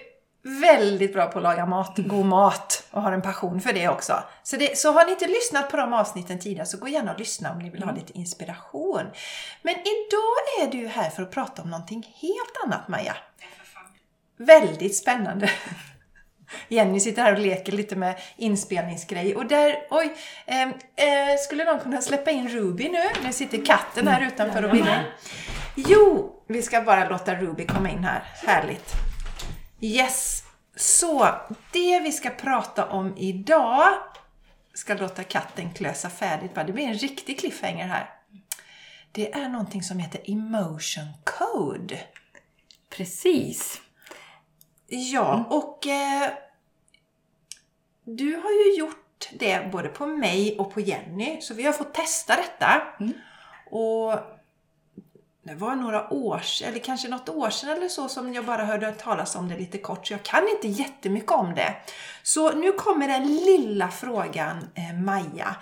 väldigt 0.61 1.13
bra 1.13 1.25
på 1.25 1.37
att 1.39 1.43
laga 1.43 1.65
mat, 1.65 1.97
god 1.97 2.25
mat 2.25 2.87
och 2.91 3.01
har 3.01 3.11
en 3.11 3.21
passion 3.21 3.61
för 3.61 3.73
det 3.73 3.89
också. 3.89 4.23
Så, 4.43 4.57
det, 4.57 4.77
så 4.77 4.91
har 4.91 5.05
ni 5.05 5.11
inte 5.11 5.27
lyssnat 5.27 5.71
på 5.71 5.77
de 5.77 5.93
avsnitten 5.93 6.39
tidigare 6.39 6.65
så 6.65 6.77
gå 6.77 6.87
gärna 6.87 7.13
och 7.13 7.19
lyssna 7.19 7.51
om 7.51 7.59
ni 7.59 7.69
vill 7.69 7.83
ha 7.83 7.91
lite 7.91 8.17
inspiration. 8.17 9.03
Men 9.61 9.73
idag 9.75 10.61
är 10.61 10.71
du 10.71 10.87
här 10.87 11.09
för 11.09 11.23
att 11.23 11.31
prata 11.31 11.61
om 11.61 11.69
någonting 11.69 12.15
helt 12.21 12.65
annat 12.65 12.87
Maja. 12.87 13.15
Väldigt 14.37 14.95
spännande. 14.95 15.49
Jenny 16.67 16.99
sitter 16.99 17.21
här 17.21 17.33
och 17.33 17.39
leker 17.39 17.71
lite 17.71 17.95
med 17.95 18.19
inspelningsgrej 18.37 19.35
och 19.35 19.45
där, 19.45 19.75
oj, 19.89 20.13
ehm, 20.45 20.69
eh, 20.69 21.37
skulle 21.39 21.63
någon 21.63 21.79
kunna 21.79 22.01
släppa 22.01 22.31
in 22.31 22.49
Ruby 22.49 22.89
nu? 22.89 23.03
Nu 23.23 23.33
sitter 23.33 23.65
katten 23.65 24.07
här 24.07 24.27
utanför 24.27 24.63
och 24.63 24.73
vill 24.73 24.85
Jo, 25.75 26.35
vi 26.47 26.61
ska 26.61 26.81
bara 26.81 27.09
låta 27.09 27.35
Ruby 27.35 27.65
komma 27.65 27.89
in 27.89 28.03
här. 28.03 28.23
Härligt. 28.47 28.93
Yes, 29.81 30.43
så 30.75 31.29
det 31.71 31.99
vi 31.99 32.11
ska 32.11 32.29
prata 32.29 32.85
om 32.85 33.17
idag 33.17 33.93
ska 34.73 34.93
låta 34.93 35.23
katten 35.23 35.73
klösa 35.73 36.09
färdigt. 36.09 36.55
va? 36.55 36.63
Det 36.63 36.73
blir 36.73 36.85
en 36.85 36.93
riktig 36.93 37.39
cliffhanger 37.39 37.87
här. 37.87 38.09
Det 39.11 39.33
är 39.33 39.49
någonting 39.49 39.83
som 39.83 39.99
heter 39.99 40.21
emotion 40.31 41.07
code. 41.23 41.99
Precis. 42.89 43.81
Ja, 44.95 45.43
och 45.49 45.87
eh, 45.87 46.29
du 48.03 48.35
har 48.35 48.51
ju 48.51 48.79
gjort 48.79 49.29
det 49.33 49.71
både 49.71 49.89
på 49.89 50.05
mig 50.05 50.55
och 50.59 50.73
på 50.73 50.79
Jenny, 50.79 51.41
så 51.41 51.53
vi 51.53 51.63
har 51.63 51.73
fått 51.73 51.93
testa 51.93 52.35
detta. 52.35 52.81
Och 53.71 54.19
det 55.43 55.55
var 55.55 55.75
några 55.75 56.13
år 56.13 56.41
eller 56.63 56.79
kanske 56.79 57.07
något 57.07 57.29
år 57.29 57.49
sedan 57.49 57.69
eller 57.69 57.87
så, 57.87 58.09
som 58.09 58.33
jag 58.33 58.45
bara 58.45 58.65
hörde 58.65 58.91
talas 58.91 59.35
om 59.35 59.49
det 59.49 59.57
lite 59.57 59.77
kort, 59.77 60.07
så 60.07 60.13
jag 60.13 60.23
kan 60.23 60.47
inte 60.47 60.67
jättemycket 60.67 61.31
om 61.31 61.55
det. 61.55 61.75
Så 62.23 62.51
nu 62.51 62.71
kommer 62.71 63.07
den 63.07 63.35
lilla 63.35 63.87
frågan, 63.87 64.69
eh, 64.75 64.95
Maja. 65.03 65.55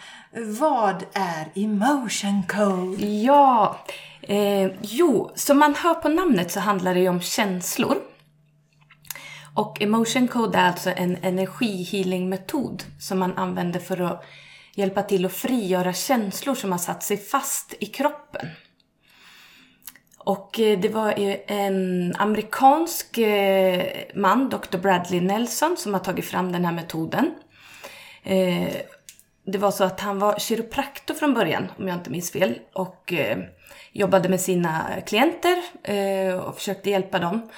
Vad 0.60 1.06
är 1.14 1.48
emotion 1.56 2.44
code? 2.48 3.06
Ja, 3.06 3.80
eh, 4.22 4.72
jo, 4.82 5.32
som 5.36 5.60
man 5.60 5.76
hör 5.76 5.94
på 5.94 6.10
namnet 6.10 6.52
så 6.52 6.60
handlar 6.60 6.94
det 6.94 7.00
ju 7.00 7.10
om 7.10 7.22
känslor. 7.22 7.98
Och 9.56 9.82
emotion 9.82 10.28
code 10.28 10.58
är 10.58 10.68
alltså 10.68 10.90
en 10.90 11.18
energihealing-metod 11.22 12.84
som 13.00 13.20
man 13.20 13.38
använder 13.38 13.80
för 13.80 14.02
att 14.02 14.26
hjälpa 14.76 15.04
till 15.04 15.26
att 15.26 15.34
frigöra 15.34 15.94
känslor 15.94 16.56
som 16.56 16.72
har 16.72 16.80
satt 16.80 17.04
sig 17.04 17.18
fast 17.18 17.74
i 17.80 17.86
kroppen. 17.86 18.48
Och 20.18 20.60
eh, 20.60 20.80
det 20.80 20.90
var 20.90 21.14
en 21.48 22.14
amerikansk 22.18 23.18
eh, 23.18 23.86
man, 24.16 24.50
Dr. 24.50 24.78
Bradley 24.78 25.22
Nelson, 25.22 25.78
som 25.78 25.94
har 25.94 26.02
tagit 26.02 26.26
fram 26.26 26.52
den 26.52 26.66
här 26.66 26.72
metoden. 26.72 27.32
Eh, 28.24 28.68
det 29.46 29.58
var 29.58 29.72
så 29.72 29.84
att 29.84 30.00
han 30.00 30.20
var 30.20 30.40
kiropraktor 30.40 31.14
från 31.14 31.34
början, 31.34 31.72
om 31.78 31.88
jag 31.88 31.98
inte 31.98 32.10
minns 32.10 32.32
fel, 32.32 32.60
och 32.74 33.14
jobbade 33.92 34.30
med 34.30 34.42
sina 34.42 34.86
klienter 35.06 35.64
och 36.40 36.56
försökte 36.56 36.90
hjälpa 36.90 37.20
dem. 37.20 37.50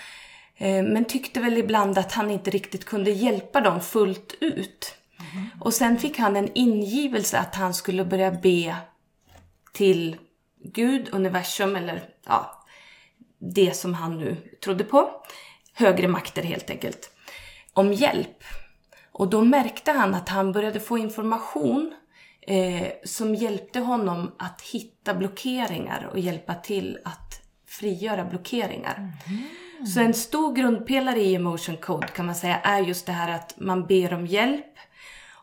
Eh, 0.58 0.84
men 0.84 1.06
tyckte 1.06 1.40
väl 1.40 1.58
ibland 1.58 1.98
att 1.98 2.12
han 2.12 2.32
inte 2.32 2.52
riktigt 2.52 2.86
kunde 2.86 3.12
hjälpa 3.12 3.62
dem 3.62 3.82
fullt 3.82 4.34
ut. 4.40 4.96
Och 5.60 5.74
sen 5.74 5.98
fick 5.98 6.20
han 6.20 6.36
en 6.36 6.50
ingivelse 6.54 7.40
att 7.40 7.56
han 7.56 7.74
skulle 7.74 8.06
börja 8.06 8.32
be 8.32 8.76
till 9.74 10.18
Gud, 10.64 11.10
universum 11.12 11.76
eller 11.76 12.10
ja, 12.26 12.66
det 13.40 13.76
som 13.76 13.94
han 13.94 14.18
nu 14.18 14.38
trodde 14.64 14.84
på. 14.84 15.10
högre 15.74 16.08
makter 16.08 16.44
helt 16.44 16.70
enkelt, 16.70 17.12
om 17.74 17.94
hjälp. 17.94 18.44
Och 19.12 19.30
då 19.30 19.42
märkte 19.42 19.92
han 19.92 20.16
att 20.16 20.30
han 20.30 20.52
började 20.52 20.80
få 20.80 20.98
information 20.98 21.94
eh, 22.42 22.88
som 23.04 23.36
hjälpte 23.36 23.80
honom 23.80 24.32
att 24.40 24.62
hitta 24.62 25.14
blockeringar 25.14 26.10
och 26.12 26.20
hjälpa 26.20 26.56
till 26.56 27.00
att 27.06 27.42
frigöra 27.68 28.26
blockeringar. 28.26 29.14
Mm. 29.28 29.44
Så 29.94 30.00
en 30.00 30.13
stor 30.13 30.56
grundpelare 30.56 31.20
i 31.20 31.36
emotion 31.36 31.77
code 31.77 32.08
kan 32.08 32.25
man 32.25 32.36
säga 32.36 32.60
är 32.60 32.82
just 32.82 33.06
det 33.06 33.12
här 33.12 33.36
att 33.36 33.54
man 33.58 33.86
ber 33.86 34.13
om 34.13 34.25
hjälp 34.25 34.75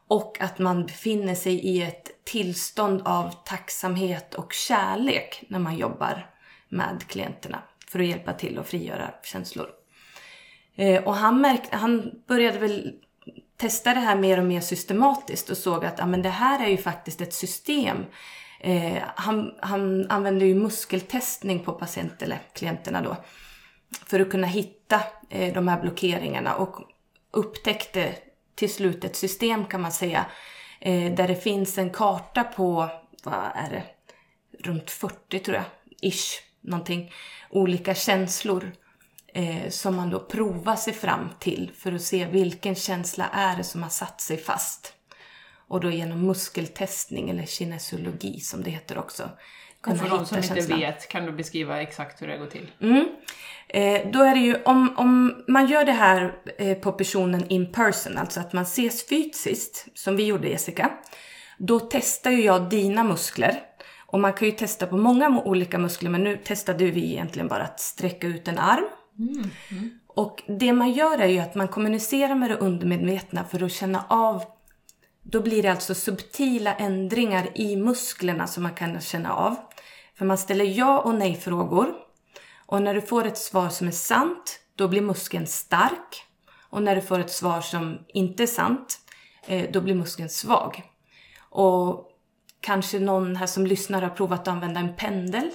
och 0.08 0.40
att 0.40 0.58
man 0.58 0.86
befinner 0.86 1.34
sig 1.34 1.54
i 1.54 1.82
ett 1.82 2.24
tillstånd 2.24 3.02
av 3.04 3.30
tacksamhet 3.44 4.34
och 4.34 4.52
kärlek 4.52 5.44
när 5.48 5.58
man 5.58 5.76
jobbar 5.76 6.26
med 6.68 7.04
klienterna 7.08 7.62
för 7.88 8.00
att 8.00 8.06
hjälpa 8.06 8.32
till 8.32 8.58
och 8.58 8.66
frigöra 8.66 9.10
känslor. 9.24 9.66
Eh, 10.76 11.04
och 11.04 11.14
han, 11.14 11.40
märkte, 11.40 11.76
han 11.76 12.10
började 12.26 12.58
väl 12.58 12.92
testa 13.56 13.94
det 13.94 14.00
här 14.00 14.16
mer 14.16 14.38
och 14.38 14.44
mer 14.44 14.60
systematiskt 14.60 15.50
och 15.50 15.56
såg 15.56 15.84
att 15.84 15.98
ja, 15.98 16.06
men 16.06 16.22
det 16.22 16.28
här 16.28 16.64
är 16.64 16.68
ju 16.68 16.76
faktiskt 16.76 17.20
ett 17.20 17.34
system. 17.34 17.96
Eh, 18.60 19.02
han, 19.16 19.54
han 19.60 20.10
använde 20.10 20.44
ju 20.44 20.54
muskeltestning 20.54 21.64
på 21.64 21.72
patienter, 21.72 22.26
eller 22.26 22.40
klienterna 22.52 23.02
då, 23.02 23.16
för 24.06 24.20
att 24.20 24.30
kunna 24.30 24.46
hitta 24.46 25.00
eh, 25.28 25.54
de 25.54 25.68
här 25.68 25.80
blockeringarna 25.80 26.54
och 26.54 26.76
upptäckte 27.30 28.14
till 28.54 28.72
slut 28.72 29.04
ett 29.04 29.16
system 29.16 29.64
kan 29.64 29.80
man 29.80 29.92
säga, 29.92 30.26
eh, 30.80 31.14
där 31.14 31.28
det 31.28 31.36
finns 31.36 31.78
en 31.78 31.90
karta 31.90 32.44
på, 32.44 32.90
vad 33.24 33.50
är 33.54 33.70
det, 33.70 33.84
runt 34.68 34.90
40 34.90 35.38
tror 35.38 35.56
jag, 35.56 35.64
ish, 36.12 36.40
någonting, 36.60 37.12
olika 37.50 37.94
känslor 37.94 38.72
eh, 39.34 39.68
som 39.70 39.96
man 39.96 40.10
då 40.10 40.20
provar 40.20 40.76
sig 40.76 40.92
fram 40.92 41.28
till 41.38 41.70
för 41.78 41.92
att 41.92 42.02
se 42.02 42.26
vilken 42.26 42.74
känsla 42.74 43.28
är 43.32 43.56
det 43.56 43.64
som 43.64 43.82
har 43.82 43.90
satt 43.90 44.20
sig 44.20 44.36
fast. 44.36 44.92
Och 45.68 45.80
då 45.80 45.90
genom 45.90 46.26
muskeltestning 46.26 47.30
eller 47.30 47.46
kinesiologi 47.46 48.40
som 48.40 48.62
det 48.62 48.70
heter 48.70 48.98
också. 48.98 49.30
Och 49.86 49.98
för 49.98 50.08
de 50.08 50.26
som 50.26 50.36
inte 50.36 50.48
känslan. 50.48 50.80
vet, 50.80 51.08
kan 51.08 51.26
du 51.26 51.32
beskriva 51.32 51.82
exakt 51.82 52.22
hur 52.22 52.26
det 52.26 52.38
går 52.38 52.46
till? 52.46 52.70
Mm. 52.80 53.08
Eh, 53.68 54.10
då 54.12 54.22
är 54.22 54.34
det 54.34 54.40
ju, 54.40 54.56
om, 54.64 54.94
om 54.96 55.44
man 55.48 55.66
gör 55.66 55.84
det 55.84 55.92
här 55.92 56.34
eh, 56.58 56.78
på 56.78 56.92
personen 56.92 57.48
in 57.48 57.72
person, 57.72 58.18
alltså 58.18 58.40
att 58.40 58.52
man 58.52 58.62
ses 58.62 59.08
fysiskt, 59.08 59.86
som 59.94 60.16
vi 60.16 60.26
gjorde 60.26 60.48
Jessica, 60.48 60.90
då 61.58 61.80
testar 61.80 62.30
ju 62.30 62.42
jag 62.42 62.70
dina 62.70 63.04
muskler. 63.04 63.60
Och 64.06 64.20
man 64.20 64.32
kan 64.32 64.48
ju 64.48 64.52
testa 64.52 64.86
på 64.86 64.96
många 64.96 65.42
olika 65.44 65.78
muskler, 65.78 66.10
men 66.10 66.24
nu 66.24 66.36
testade 66.36 66.84
vi 66.84 67.12
egentligen 67.12 67.48
bara 67.48 67.62
att 67.62 67.80
sträcka 67.80 68.26
ut 68.26 68.48
en 68.48 68.58
arm. 68.58 68.84
Mm. 69.18 69.50
Mm. 69.70 69.90
Och 70.06 70.42
det 70.46 70.72
man 70.72 70.92
gör 70.92 71.18
är 71.18 71.28
ju 71.28 71.38
att 71.38 71.54
man 71.54 71.68
kommunicerar 71.68 72.34
med 72.34 72.50
det 72.50 72.56
undermedvetna 72.56 73.44
för 73.44 73.62
att 73.62 73.72
känna 73.72 74.04
av 74.08 74.42
då 75.22 75.40
blir 75.40 75.62
det 75.62 75.68
alltså 75.68 75.94
subtila 75.94 76.74
ändringar 76.74 77.48
i 77.54 77.76
musklerna 77.76 78.46
som 78.46 78.62
man 78.62 78.74
kan 78.74 79.00
känna 79.00 79.32
av. 79.34 79.56
För 80.18 80.24
man 80.24 80.38
ställer 80.38 80.64
ja 80.64 81.00
och 81.00 81.14
nej 81.14 81.36
frågor. 81.36 81.94
Och 82.66 82.82
när 82.82 82.94
du 82.94 83.00
får 83.00 83.26
ett 83.26 83.38
svar 83.38 83.68
som 83.68 83.86
är 83.86 83.92
sant, 83.92 84.60
då 84.76 84.88
blir 84.88 85.00
muskeln 85.00 85.46
stark. 85.46 86.24
Och 86.70 86.82
när 86.82 86.96
du 86.96 87.02
får 87.02 87.18
ett 87.18 87.30
svar 87.30 87.60
som 87.60 87.98
inte 88.08 88.42
är 88.42 88.46
sant, 88.46 88.98
eh, 89.46 89.70
då 89.72 89.80
blir 89.80 89.94
muskeln 89.94 90.28
svag. 90.28 90.82
Och 91.40 92.10
kanske 92.60 92.98
någon 92.98 93.36
här 93.36 93.46
som 93.46 93.66
lyssnar 93.66 94.02
har 94.02 94.10
provat 94.10 94.40
att 94.40 94.48
använda 94.48 94.80
en 94.80 94.96
pendel. 94.96 95.50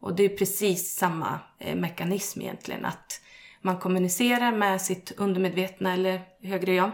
Och 0.00 0.14
det 0.14 0.22
är 0.22 0.36
precis 0.36 0.94
samma 0.96 1.40
eh, 1.58 1.76
mekanism 1.76 2.40
egentligen. 2.40 2.84
Att 2.84 3.20
man 3.62 3.78
kommunicerar 3.78 4.52
med 4.52 4.82
sitt 4.82 5.12
undermedvetna 5.16 5.92
eller 5.92 6.20
högre 6.42 6.74
jag 6.74 6.90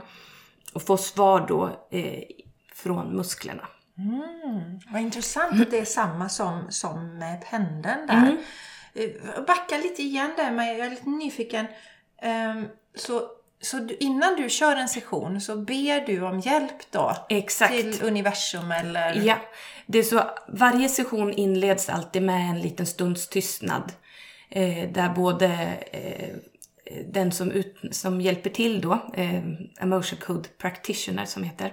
och 0.72 0.82
får 0.82 0.96
svar 0.96 1.46
då 1.48 1.86
eh, 1.90 2.22
från 2.74 3.16
musklerna. 3.16 3.68
Mm, 3.98 4.80
vad 4.92 5.02
intressant 5.02 5.62
att 5.62 5.70
det 5.70 5.78
är 5.78 5.84
samma 5.84 6.28
som, 6.28 6.66
som 6.70 7.24
pendeln 7.50 8.06
där. 8.06 8.16
Mm. 8.16 8.38
Eh, 8.94 9.44
backa 9.46 9.78
lite 9.78 10.02
igen 10.02 10.30
där, 10.36 10.50
men 10.50 10.66
jag 10.66 10.86
är 10.86 10.90
lite 10.90 11.08
nyfiken. 11.08 11.66
Um, 12.22 12.68
så 12.94 13.30
så 13.64 13.88
innan 14.00 14.36
du 14.36 14.50
kör 14.50 14.76
en 14.76 14.88
session 14.88 15.40
så 15.40 15.56
ber 15.56 16.06
du 16.06 16.22
om 16.22 16.40
hjälp 16.40 16.90
då? 16.90 17.16
Exakt. 17.28 17.72
Till 17.72 18.02
universum 18.02 18.72
eller? 18.72 19.14
Ja. 19.24 19.36
Det 19.86 19.98
är 19.98 20.02
så, 20.02 20.30
varje 20.48 20.88
session 20.88 21.32
inleds 21.32 21.88
alltid 21.88 22.22
med 22.22 22.50
en 22.50 22.60
liten 22.60 22.86
stunds 22.86 23.28
tystnad. 23.28 23.92
Eh, 24.50 24.90
där 24.92 25.08
både 25.08 25.48
eh, 25.92 26.28
den 27.06 27.32
som, 27.32 27.50
ut, 27.50 27.76
som 27.90 28.20
hjälper 28.20 28.50
till 28.50 28.80
då, 28.80 29.12
Emotion 29.80 30.18
Code 30.18 30.48
Practitioner 30.58 31.24
som 31.24 31.42
heter, 31.42 31.72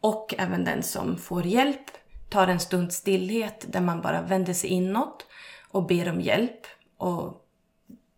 och 0.00 0.34
även 0.38 0.64
den 0.64 0.82
som 0.82 1.18
får 1.18 1.46
hjälp 1.46 1.90
tar 2.28 2.48
en 2.48 2.60
stund 2.60 2.92
stillhet 2.92 3.64
där 3.68 3.80
man 3.80 4.00
bara 4.00 4.22
vänder 4.22 4.52
sig 4.52 4.70
inåt 4.70 5.26
och 5.70 5.86
ber 5.86 6.08
om 6.08 6.20
hjälp. 6.20 6.66
Och 6.96 7.46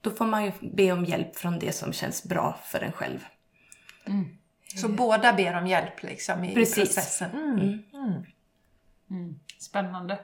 då 0.00 0.10
får 0.10 0.26
man 0.26 0.44
ju 0.44 0.52
be 0.60 0.92
om 0.92 1.04
hjälp 1.04 1.36
från 1.36 1.58
det 1.58 1.72
som 1.72 1.92
känns 1.92 2.24
bra 2.24 2.58
för 2.64 2.80
en 2.80 2.92
själv. 2.92 3.18
Mm. 4.04 4.24
Så 4.76 4.88
båda 4.88 5.32
ber 5.32 5.58
om 5.58 5.66
hjälp 5.66 6.02
liksom 6.02 6.44
i 6.44 6.54
Precis. 6.54 6.76
processen? 6.76 7.30
Mm. 7.30 7.58
Mm. 7.58 7.82
mm. 7.94 8.24
mm. 9.10 9.40
Spännande. 9.58 10.20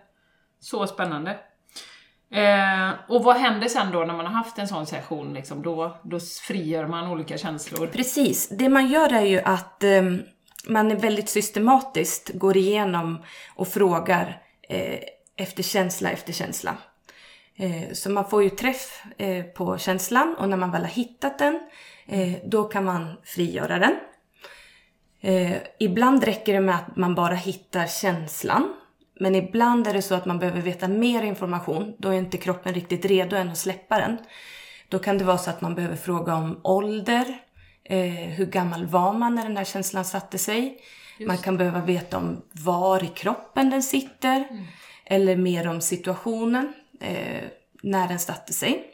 Så 0.60 0.86
spännande. 0.86 1.38
Eh, 2.30 2.90
och 3.08 3.24
vad 3.24 3.36
händer 3.36 3.68
sen 3.68 3.92
då 3.92 4.04
när 4.04 4.14
man 4.14 4.26
har 4.26 4.32
haft 4.32 4.58
en 4.58 4.68
sån 4.68 4.86
session? 4.86 5.34
Liksom? 5.34 5.62
Då, 5.62 5.96
då 6.02 6.20
frigör 6.20 6.86
man 6.86 7.10
olika 7.10 7.38
känslor? 7.38 7.86
Precis. 7.86 8.48
Det 8.48 8.68
man 8.68 8.86
gör 8.86 9.12
är 9.12 9.24
ju 9.24 9.40
att 9.40 9.84
eh, 9.84 10.02
man 10.68 10.90
är 10.90 10.96
väldigt 10.96 11.28
systematiskt 11.28 12.30
går 12.34 12.56
igenom 12.56 13.22
och 13.54 13.68
frågar 13.68 14.42
eh, 14.68 14.98
efter 15.36 15.62
känsla 15.62 16.10
efter 16.10 16.32
känsla. 16.32 16.76
Eh, 17.56 17.92
så 17.92 18.10
man 18.10 18.30
får 18.30 18.42
ju 18.42 18.50
träff 18.50 19.02
eh, 19.18 19.44
på 19.44 19.78
känslan 19.78 20.36
och 20.38 20.48
när 20.48 20.56
man 20.56 20.70
väl 20.70 20.82
har 20.82 20.88
hittat 20.88 21.38
den, 21.38 21.60
eh, 22.06 22.32
då 22.44 22.64
kan 22.64 22.84
man 22.84 23.16
frigöra 23.24 23.78
den. 23.78 23.94
Eh, 25.20 25.56
ibland 25.78 26.24
räcker 26.24 26.52
det 26.52 26.60
med 26.60 26.74
att 26.74 26.96
man 26.96 27.14
bara 27.14 27.34
hittar 27.34 27.86
känslan. 27.86 28.74
Men 29.20 29.34
ibland 29.34 29.86
är 29.86 29.94
det 29.94 30.02
så 30.02 30.14
att 30.14 30.26
man 30.26 30.38
behöver 30.38 30.60
veta 30.60 30.88
mer 30.88 31.22
information. 31.22 31.94
Då 31.98 32.08
är 32.08 32.18
inte 32.18 32.36
kroppen 32.36 32.74
riktigt 32.74 33.04
redo 33.04 33.36
än 33.36 33.48
att 33.48 33.58
släppa 33.58 33.98
den. 33.98 34.18
Då 34.88 34.98
kan 34.98 35.18
det 35.18 35.24
vara 35.24 35.38
så 35.38 35.50
att 35.50 35.60
man 35.60 35.74
behöver 35.74 35.96
fråga 35.96 36.34
om 36.34 36.60
ålder 36.64 37.38
hur 38.36 38.46
gammal 38.46 38.86
var 38.86 39.12
man 39.12 39.34
när 39.34 39.42
den 39.42 39.56
här 39.56 39.64
känslan 39.64 40.04
satte 40.04 40.38
sig? 40.38 40.80
Just. 41.18 41.28
Man 41.28 41.38
kan 41.38 41.56
behöva 41.56 41.80
veta 41.80 42.16
om 42.16 42.42
var 42.52 43.04
i 43.04 43.06
kroppen 43.06 43.70
den 43.70 43.82
sitter. 43.82 44.48
Mm. 44.50 44.64
Eller 45.04 45.36
mer 45.36 45.68
om 45.68 45.80
situationen 45.80 46.72
eh, 47.00 47.44
när 47.82 48.08
den 48.08 48.18
satte 48.18 48.52
sig. 48.52 48.84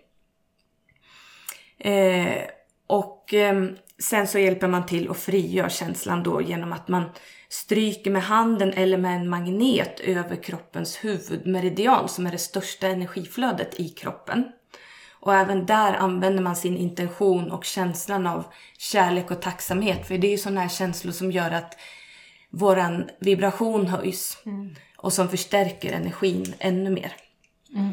Eh, 1.78 2.42
och 2.86 3.34
eh, 3.34 3.64
sen 3.98 4.28
så 4.28 4.38
hjälper 4.38 4.68
man 4.68 4.86
till 4.86 5.10
att 5.10 5.18
frigöra 5.18 5.68
känslan 5.68 6.22
då 6.22 6.42
genom 6.42 6.72
att 6.72 6.88
man 6.88 7.04
stryker 7.48 8.10
med 8.10 8.22
handen 8.22 8.72
eller 8.72 8.98
med 8.98 9.16
en 9.16 9.28
magnet 9.28 10.00
över 10.00 10.36
kroppens 10.36 11.04
huvudmeridian 11.04 12.08
som 12.08 12.26
är 12.26 12.30
det 12.30 12.38
största 12.38 12.86
energiflödet 12.86 13.80
i 13.80 13.88
kroppen. 13.88 14.44
Och 15.24 15.34
även 15.34 15.66
där 15.66 15.92
använder 15.94 16.42
man 16.42 16.56
sin 16.56 16.76
intention 16.76 17.50
och 17.50 17.64
känslan 17.64 18.26
av 18.26 18.44
kärlek 18.78 19.30
och 19.30 19.42
tacksamhet. 19.42 20.06
För 20.06 20.18
det 20.18 20.26
är 20.26 20.30
ju 20.30 20.38
sådana 20.38 20.60
här 20.60 20.68
känslor 20.68 21.12
som 21.12 21.32
gör 21.32 21.50
att 21.50 21.78
våran 22.50 23.10
vibration 23.20 23.86
höjs. 23.86 24.38
Mm. 24.46 24.74
Och 24.96 25.12
som 25.12 25.28
förstärker 25.28 25.92
energin 25.92 26.54
ännu 26.58 26.90
mer. 26.90 27.12
Mm. 27.74 27.92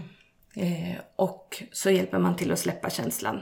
Eh, 0.56 0.96
och 1.16 1.64
så 1.72 1.90
hjälper 1.90 2.20
man 2.20 2.36
till 2.36 2.52
att 2.52 2.60
släppa 2.60 2.90
känslan. 2.90 3.42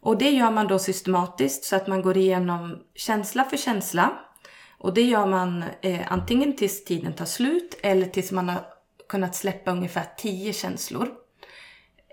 Och 0.00 0.18
det 0.18 0.30
gör 0.30 0.50
man 0.50 0.68
då 0.68 0.78
systematiskt 0.78 1.64
så 1.64 1.76
att 1.76 1.86
man 1.86 2.02
går 2.02 2.16
igenom 2.16 2.78
känsla 2.94 3.44
för 3.44 3.56
känsla. 3.56 4.18
Och 4.78 4.94
det 4.94 5.02
gör 5.02 5.26
man 5.26 5.64
eh, 5.82 6.12
antingen 6.12 6.56
tills 6.56 6.84
tiden 6.84 7.12
tar 7.12 7.24
slut 7.24 7.78
eller 7.82 8.06
tills 8.06 8.32
man 8.32 8.48
har 8.48 8.64
kunnat 9.08 9.34
släppa 9.34 9.70
ungefär 9.70 10.04
10 10.16 10.52
känslor. 10.52 11.08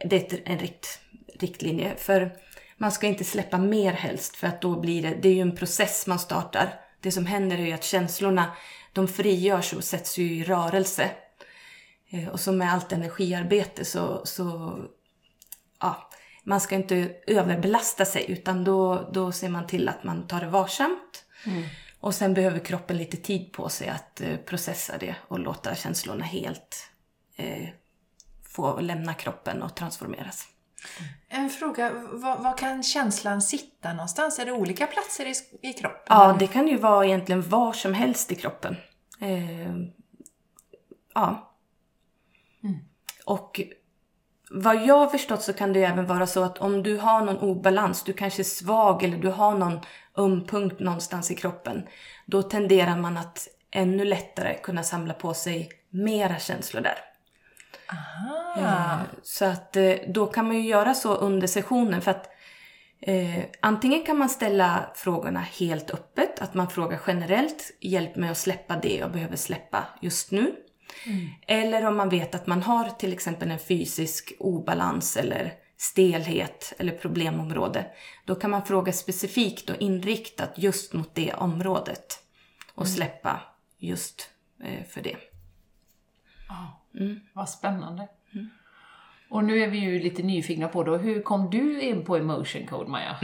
Det 0.06 0.34
är 0.34 0.42
en 0.46 0.60
rikt, 0.60 1.00
riktlinje. 1.44 1.96
För 1.98 2.38
man 2.78 2.92
ska 2.92 3.08
inte 3.08 3.24
släppa 3.24 3.58
mer 3.58 3.94
helst 3.94 4.36
för 4.36 4.48
att 4.48 4.62
då 4.62 4.80
blir 4.80 5.02
det, 5.02 5.18
det 5.22 5.30
är 5.30 5.34
ju 5.34 5.42
en 5.42 5.56
process 5.56 6.08
man 6.08 6.20
startar. 6.20 6.74
Det 7.02 7.12
som 7.12 7.26
händer 7.26 7.58
är 7.58 7.66
ju 7.66 7.72
att 7.72 7.84
känslorna 7.84 8.52
de 8.94 9.08
frigörs 9.08 9.74
och 9.74 9.84
sätts 9.84 10.18
ju 10.18 10.24
i 10.24 10.44
rörelse. 10.44 11.12
Eh, 12.10 12.28
och 12.28 12.40
som 12.40 12.58
med 12.58 12.74
allt 12.74 12.92
energiarbete 12.92 13.86
så, 13.86 14.26
så 14.26 14.78
ja, 15.80 16.10
man 16.44 16.62
ska 16.62 16.76
inte 16.76 17.16
överbelasta 17.28 18.06
sig 18.06 18.32
utan 18.32 18.64
då, 18.64 19.10
då 19.14 19.32
ser 19.32 19.50
man 19.50 19.68
till 19.68 19.90
att 19.90 20.04
man 20.04 20.28
tar 20.28 20.42
det 20.42 20.48
varsamt. 20.48 21.26
Mm. 21.46 21.64
Och 22.00 22.16
sen 22.16 22.34
behöver 22.34 22.60
kroppen 22.60 22.98
lite 22.98 23.18
tid 23.18 23.54
på 23.54 23.70
sig 23.70 23.90
att 23.90 24.22
eh, 24.22 24.38
processa 24.38 24.98
det 24.98 25.16
och 25.28 25.40
låta 25.40 25.76
känslorna 25.76 26.26
helt 26.26 26.90
eh, 27.36 27.70
få 28.44 28.80
lämna 28.80 29.14
kroppen 29.14 29.64
och 29.64 29.76
transformeras. 29.76 30.48
En 31.30 31.50
fråga, 31.50 31.92
var, 32.12 32.38
var 32.38 32.58
kan 32.58 32.84
känslan 32.84 33.42
sitta 33.42 33.94
någonstans? 33.94 34.40
Är 34.40 34.46
det 34.46 34.52
olika 34.52 34.88
platser 34.88 35.26
i, 35.26 35.34
i 35.70 35.74
kroppen? 35.74 36.04
Ja, 36.10 36.36
det 36.40 36.48
kan 36.48 36.68
ju 36.68 36.78
vara 36.78 37.06
egentligen 37.06 37.50
var 37.50 37.74
som 37.74 37.94
helst 37.94 38.32
i 38.32 38.36
kroppen. 38.36 38.76
Eh, 39.22 39.76
ja. 41.14 41.54
Och 43.26 43.62
vad 44.50 44.86
jag 44.86 44.98
har 44.98 45.08
förstått 45.08 45.42
så 45.42 45.54
kan 45.54 45.74
det 45.74 45.80
ju 45.80 45.86
även 45.86 46.06
vara 46.06 46.28
så 46.28 46.44
att 46.44 46.58
om 46.58 46.84
du 46.84 46.98
har 46.98 47.26
någon 47.26 47.38
obalans, 47.38 48.04
du 48.04 48.14
kanske 48.14 48.42
är 48.42 48.44
svag 48.44 49.04
eller 49.04 49.18
du 49.18 49.30
har 49.30 49.58
någon 49.58 49.80
öm 50.18 50.46
punkt 50.46 50.80
någonstans 50.80 51.32
i 51.32 51.36
kroppen, 51.36 51.88
då 52.26 52.44
tenderar 52.44 52.98
man 52.98 53.18
att 53.18 53.48
ännu 53.72 54.06
lättare 54.06 54.58
kunna 54.64 54.84
samla 54.84 55.14
på 55.14 55.34
sig 55.34 55.70
mera 55.90 56.40
känslor 56.40 56.82
där. 56.82 56.98
Eh, 58.58 59.00
Så 59.24 59.46
att 59.46 59.76
eh, 59.76 59.94
då 60.08 60.28
kan 60.28 60.48
man 60.48 60.56
ju 60.56 60.68
göra 60.68 60.94
så 60.94 61.16
under 61.16 61.48
sessionen 61.48 62.02
för 62.02 62.12
att 62.12 62.30
eh, 63.02 63.44
antingen 63.62 64.04
kan 64.06 64.18
man 64.18 64.30
ställa 64.30 64.90
frågorna 64.96 65.40
helt 65.40 65.92
öppet, 65.92 66.42
att 66.42 66.54
man 66.54 66.70
frågar 66.70 67.02
generellt, 67.08 67.72
hjälp 67.82 68.16
mig 68.16 68.30
att 68.30 68.38
släppa 68.38 68.76
det 68.76 68.96
jag 68.98 69.12
behöver 69.12 69.36
släppa 69.36 69.84
just 70.02 70.32
nu. 70.32 70.56
Eller 71.48 71.86
om 71.86 71.98
man 71.98 72.10
vet 72.10 72.36
att 72.36 72.48
man 72.48 72.64
har 72.64 72.90
till 72.90 73.14
exempel 73.14 73.52
en 73.52 73.60
fysisk 73.60 74.34
obalans 74.40 75.18
eller 75.18 75.54
stelhet 75.78 76.74
eller 76.80 76.92
problemområde. 76.92 77.86
Då 78.26 78.36
kan 78.36 78.52
man 78.52 78.66
fråga 78.66 78.94
specifikt 78.94 79.70
och 79.70 79.76
inriktat 79.82 80.54
just 80.56 80.94
mot 80.94 81.16
det 81.16 81.34
området. 81.34 82.20
Och 82.76 82.88
släppa 82.88 83.42
just 83.78 84.30
eh, 84.64 84.86
för 84.90 85.02
det. 85.02 85.16
Vad 87.34 87.50
spännande. 87.50 88.08
Och 89.30 89.44
nu 89.44 89.64
är 89.64 89.68
vi 89.68 89.78
ju 89.78 90.00
lite 90.00 90.24
nyfikna 90.24 90.68
på 90.68 90.84
då, 90.84 90.98
hur 90.98 91.22
kom 91.22 91.50
du 91.50 91.82
in 91.82 92.06
på 92.06 92.18
emotion 92.18 92.68
code, 92.68 92.90
Maja? 92.90 93.18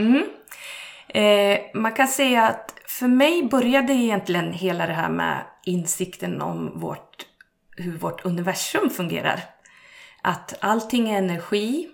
Eh, 1.08 1.60
man 1.74 1.92
kan 1.92 2.08
säga 2.08 2.48
att 2.48 2.74
för 2.86 3.08
mig 3.08 3.42
började 3.42 3.92
egentligen 3.92 4.52
hela 4.52 4.86
det 4.86 4.92
här 4.92 5.08
med 5.08 5.44
insikten 5.64 6.42
om 6.42 6.80
vårt, 6.80 7.26
hur 7.76 7.98
vårt 7.98 8.24
universum 8.24 8.90
fungerar. 8.90 9.40
Att 10.22 10.54
allting 10.60 11.10
är 11.10 11.18
energi. 11.18 11.88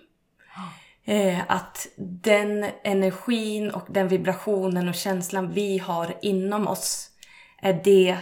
Eh, 1.05 1.39
att 1.47 1.87
den 1.97 2.65
energin 2.83 3.71
och 3.71 3.85
den 3.89 4.07
vibrationen 4.07 4.89
och 4.89 4.95
känslan 4.95 5.51
vi 5.51 5.77
har 5.77 6.17
inom 6.21 6.67
oss 6.67 7.09
är 7.61 7.81
det, 7.83 8.17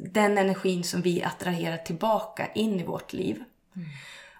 den 0.00 0.38
energin 0.38 0.84
som 0.84 1.02
vi 1.02 1.22
attraherar 1.22 1.76
tillbaka 1.76 2.46
in 2.54 2.80
i 2.80 2.84
vårt 2.84 3.12
liv. 3.12 3.44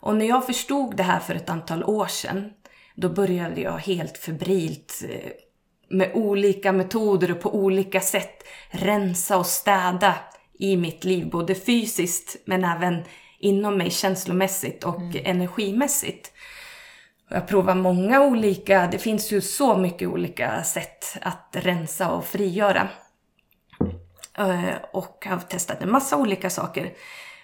Och 0.01 0.17
när 0.17 0.27
jag 0.27 0.47
förstod 0.47 0.97
det 0.97 1.03
här 1.03 1.21
för 1.21 1.35
ett 1.35 1.51
antal 1.51 1.85
år 1.85 2.07
sedan, 2.07 2.51
då 2.95 3.09
började 3.09 3.61
jag 3.61 3.79
helt 3.79 4.19
febrilt 4.19 5.05
eh, 5.09 5.31
med 5.89 6.11
olika 6.15 6.73
metoder 6.73 7.31
och 7.31 7.41
på 7.41 7.55
olika 7.55 8.01
sätt 8.01 8.45
rensa 8.71 9.39
och 9.39 9.47
städa 9.47 10.15
i 10.59 10.77
mitt 10.77 11.05
liv, 11.05 11.31
både 11.31 11.55
fysiskt 11.55 12.37
men 12.45 12.65
även 12.65 13.03
inom 13.39 13.79
mig 13.79 13.91
känslomässigt 13.91 14.85
och 14.85 15.17
energimässigt. 15.25 16.33
Och 17.31 17.37
Jag 17.37 17.49
provar 17.49 17.75
många 17.75 18.23
olika, 18.23 18.89
det 18.93 18.99
finns 18.99 19.33
ju 19.33 19.41
så 19.41 19.77
mycket 19.77 20.09
olika 20.09 20.65
sätt 20.65 21.17
att 21.23 21.49
rensa 21.53 22.11
och 22.11 22.25
frigöra. 22.25 22.89
Eh, 24.41 24.75
Och 24.93 25.27
har 25.29 25.39
testat 25.39 25.83
en 25.83 25.91
massa 25.91 26.17
olika 26.17 26.51
saker. 26.51 26.93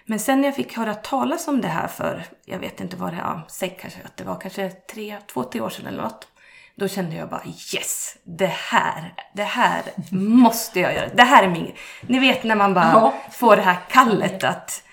Men 0.05 0.19
sen 0.19 0.41
när 0.41 0.47
jag 0.47 0.55
fick 0.55 0.77
höra 0.77 0.93
talas 0.95 1.47
om 1.47 1.61
det 1.61 1.67
här 1.67 1.87
för, 1.87 2.23
jag 2.45 2.59
vet 2.59 2.79
inte 2.81 2.95
vad 2.97 3.13
det 3.13 3.17
är, 3.19 3.41
säg 3.47 3.77
kanske 3.81 3.99
att 4.05 4.17
det 4.17 4.23
var 4.23 4.35
kanske 4.39 4.69
tre, 4.69 5.17
två, 5.33 5.43
tre 5.43 5.61
år 5.61 5.69
sedan 5.69 5.85
eller 5.87 6.03
något. 6.03 6.27
Då 6.75 6.87
kände 6.87 7.15
jag 7.15 7.29
bara 7.29 7.43
yes, 7.45 8.15
det 8.23 8.45
här, 8.47 9.13
det 9.33 9.43
här 9.43 9.81
måste 10.11 10.79
jag 10.79 10.93
göra. 10.93 11.09
Det 11.15 11.23
här 11.23 11.43
är 11.43 11.47
min... 11.49 11.71
Ni 12.01 12.19
vet 12.19 12.43
när 12.43 12.55
man 12.55 12.73
bara 12.73 12.91
Ja. 12.93 13.13
får 13.31 13.55
det 13.55 13.61
här 13.61 13.77
kallet 13.91 14.43
att 14.43 14.83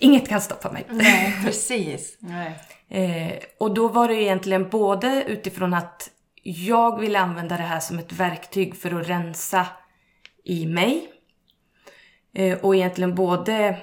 inget 0.00 0.28
kan 0.28 0.40
stoppa 0.40 0.70
mig. 0.72 0.84
Nej, 0.90 1.36
precis. 1.44 2.16
Nej. 2.20 2.52
Eh, 2.88 3.38
och 3.60 3.74
då 3.74 3.88
var 3.88 4.08
det 4.08 4.14
ju 4.14 4.22
egentligen 4.22 4.68
både 4.68 5.24
utifrån 5.26 5.74
att 5.74 6.10
jag 6.42 7.00
ville 7.00 7.18
använda 7.20 7.56
det 7.56 7.62
här 7.62 7.80
som 7.80 7.98
ett 7.98 8.12
verktyg 8.12 8.76
för 8.76 9.00
att 9.00 9.08
rensa 9.08 9.66
i 10.46 10.66
mig. 10.66 11.12
Eh, 12.34 12.58
och 12.58 12.76
egentligen 12.76 13.14
både, 13.14 13.78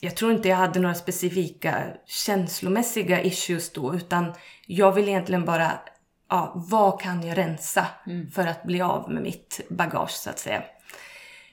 jag 0.00 0.16
tror 0.16 0.32
inte 0.32 0.48
jag 0.48 0.56
hade 0.56 0.80
några 0.80 0.94
specifika 0.94 1.84
känslomässiga 2.06 3.22
issues 3.22 3.72
då, 3.72 3.94
utan 3.94 4.32
jag 4.66 4.92
ville 4.92 5.10
egentligen 5.10 5.44
bara, 5.44 5.72
ja, 6.28 6.52
vad 6.54 7.00
kan 7.00 7.26
jag 7.26 7.38
rensa 7.38 7.86
för 8.32 8.46
att 8.46 8.64
bli 8.64 8.80
av 8.80 9.12
med 9.12 9.22
mitt 9.22 9.60
bagage 9.68 10.10
så 10.10 10.30
att 10.30 10.38
säga. 10.38 10.62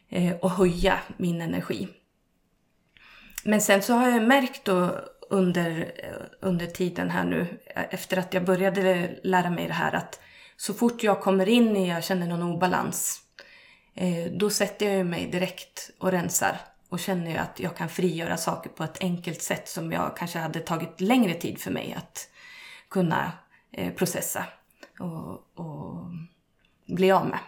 Eh, 0.09 0.35
och 0.35 0.51
höja 0.51 0.99
min 1.17 1.41
energi. 1.41 1.87
Men 3.43 3.61
sen 3.61 3.81
så 3.81 3.93
har 3.93 4.09
jag 4.09 4.23
märkt 4.23 4.65
då 4.65 4.99
under, 5.29 5.91
under 6.41 6.65
tiden 6.65 7.09
här 7.09 7.25
nu, 7.25 7.59
efter 7.75 8.17
att 8.17 8.33
jag 8.33 8.45
började 8.45 9.09
lära 9.23 9.49
mig 9.49 9.67
det 9.67 9.73
här, 9.73 9.93
att 9.95 10.19
så 10.57 10.73
fort 10.73 11.03
jag 11.03 11.21
kommer 11.21 11.49
in 11.49 11.77
i, 11.77 11.89
jag 11.89 12.03
känner 12.03 12.27
någon 12.27 12.43
obalans, 12.43 13.21
eh, 13.21 13.26
då 14.31 14.49
sätter 14.49 14.89
jag 14.89 15.05
mig 15.05 15.27
direkt 15.27 15.89
och 15.99 16.11
rensar. 16.11 16.57
Och 16.89 16.99
känner 16.99 17.31
ju 17.31 17.37
att 17.37 17.59
jag 17.59 17.77
kan 17.77 17.89
frigöra 17.89 18.37
saker 18.37 18.69
på 18.69 18.83
ett 18.83 18.97
enkelt 19.01 19.41
sätt 19.41 19.67
som 19.69 19.91
jag 19.91 20.17
kanske 20.17 20.39
hade 20.39 20.59
tagit 20.59 21.01
längre 21.01 21.33
tid 21.33 21.61
för 21.61 21.71
mig 21.71 21.93
att 21.97 22.29
kunna 22.89 23.31
eh, 23.71 23.93
processa 23.93 24.45
och, 24.99 25.59
och 25.59 26.05
bli 26.85 27.11
av 27.11 27.25
med. 27.25 27.39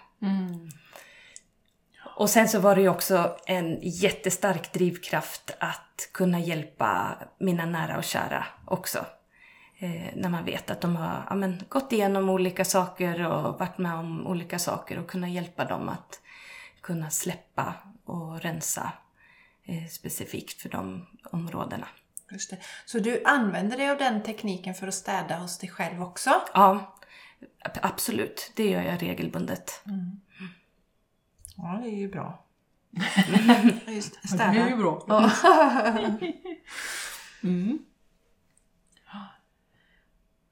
Och 2.15 2.29
sen 2.29 2.49
så 2.49 2.59
var 2.59 2.75
det 2.75 2.81
ju 2.81 2.89
också 2.89 3.37
en 3.45 3.79
jättestark 3.81 4.73
drivkraft 4.73 5.55
att 5.59 6.09
kunna 6.11 6.39
hjälpa 6.39 7.17
mina 7.39 7.65
nära 7.65 7.97
och 7.97 8.03
kära 8.03 8.45
också. 8.65 9.05
Eh, 9.77 10.15
när 10.15 10.29
man 10.29 10.45
vet 10.45 10.71
att 10.71 10.81
de 10.81 10.95
har 10.95 11.25
ja, 11.29 11.35
men, 11.35 11.63
gått 11.69 11.91
igenom 11.91 12.29
olika 12.29 12.65
saker 12.65 13.27
och 13.27 13.59
varit 13.59 13.77
med 13.77 13.93
om 13.93 14.27
olika 14.27 14.59
saker 14.59 14.99
och 14.99 15.09
kunna 15.09 15.29
hjälpa 15.29 15.65
dem 15.65 15.89
att 15.89 16.21
kunna 16.89 17.09
släppa 17.09 17.73
och 18.05 18.41
rensa 18.41 18.91
eh, 19.63 19.87
specifikt 19.89 20.61
för 20.61 20.69
de 20.69 21.05
områdena. 21.31 21.87
Just 22.31 22.49
det. 22.49 22.57
Så 22.85 22.99
du 22.99 23.23
använder 23.25 23.77
dig 23.77 23.89
av 23.89 23.97
den 23.97 24.23
tekniken 24.23 24.73
för 24.75 24.87
att 24.87 24.93
städa 24.93 25.37
hos 25.37 25.57
dig 25.57 25.69
själv 25.69 26.03
också? 26.03 26.41
Ja, 26.53 26.97
ab- 27.65 27.79
absolut. 27.81 28.51
Det 28.55 28.69
gör 28.69 28.81
jag 28.81 29.01
regelbundet. 29.01 29.81
Ja, 31.57 31.79
det 31.83 31.89
är 31.89 31.95
ju 31.95 32.07
bra. 32.11 32.45
Just 33.87 34.37
Det 34.37 34.43
är 34.43 34.53
ju 34.53 34.59
städa. 34.59 34.75
bra. 34.75 35.31
mm. 37.43 37.79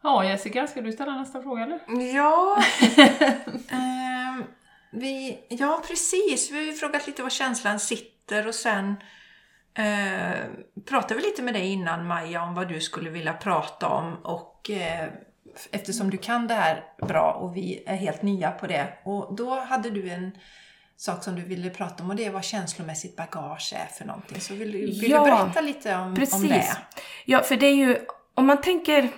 Ja, 0.04 0.26
Jessica, 0.26 0.68
ska 0.68 0.82
du 0.82 0.92
ställa 0.92 1.16
nästa 1.18 1.42
fråga 1.42 1.64
eller? 1.64 1.80
Ja, 2.16 2.64
ehm, 3.70 4.44
vi, 4.92 5.40
ja 5.50 5.84
precis. 5.88 6.52
Vi 6.52 6.56
har 6.58 6.64
ju 6.66 6.74
frågat 6.74 7.08
lite 7.08 7.24
var 7.24 7.30
känslan 7.30 7.80
sitter 7.80 8.48
och 8.48 8.56
sen 8.56 8.96
eh, 9.74 10.46
pratade 10.86 11.14
vi 11.16 11.22
lite 11.22 11.42
med 11.42 11.54
dig 11.54 11.68
innan 11.72 12.08
Maja 12.08 12.44
om 12.44 12.54
vad 12.56 12.68
du 12.70 12.82
skulle 12.82 13.10
vilja 13.10 13.34
prata 13.34 13.88
om 13.88 14.14
och 14.24 14.70
eh, 14.70 15.08
eftersom 15.72 16.10
du 16.10 16.18
kan 16.18 16.48
det 16.48 16.54
här 16.54 16.84
bra 17.08 17.32
och 17.32 17.58
vi 17.58 17.84
är 17.86 17.96
helt 17.96 18.22
nya 18.22 18.52
på 18.52 18.68
det 18.68 18.94
och 19.04 19.36
då 19.36 19.60
hade 19.60 19.90
du 19.90 20.10
en 20.10 20.32
sak 20.98 21.24
som 21.24 21.36
du 21.36 21.42
ville 21.42 21.70
prata 21.70 22.04
om 22.04 22.10
och 22.10 22.16
det 22.16 22.26
är 22.26 22.32
vad 22.32 22.44
känslomässigt 22.44 23.16
bagage 23.16 23.74
är 23.76 23.86
för 23.86 24.06
någonting. 24.06 24.42
Så 24.42 24.54
vill, 24.54 24.72
du- 24.72 24.78
vill 24.80 25.12
Ja, 25.12 25.24
du 25.26 25.32
berätta 25.32 25.62
lite 25.62 25.96
om, 25.96 26.02
om 26.08 26.16
Precis. 26.16 26.50
det? 26.50 26.78
Ja, 27.26 27.44
för 27.44 27.56
det 27.56 27.66
är 27.68 27.76
ju, 27.76 27.98
om 28.34 28.46
man 28.46 28.62
tänker, 28.62 29.10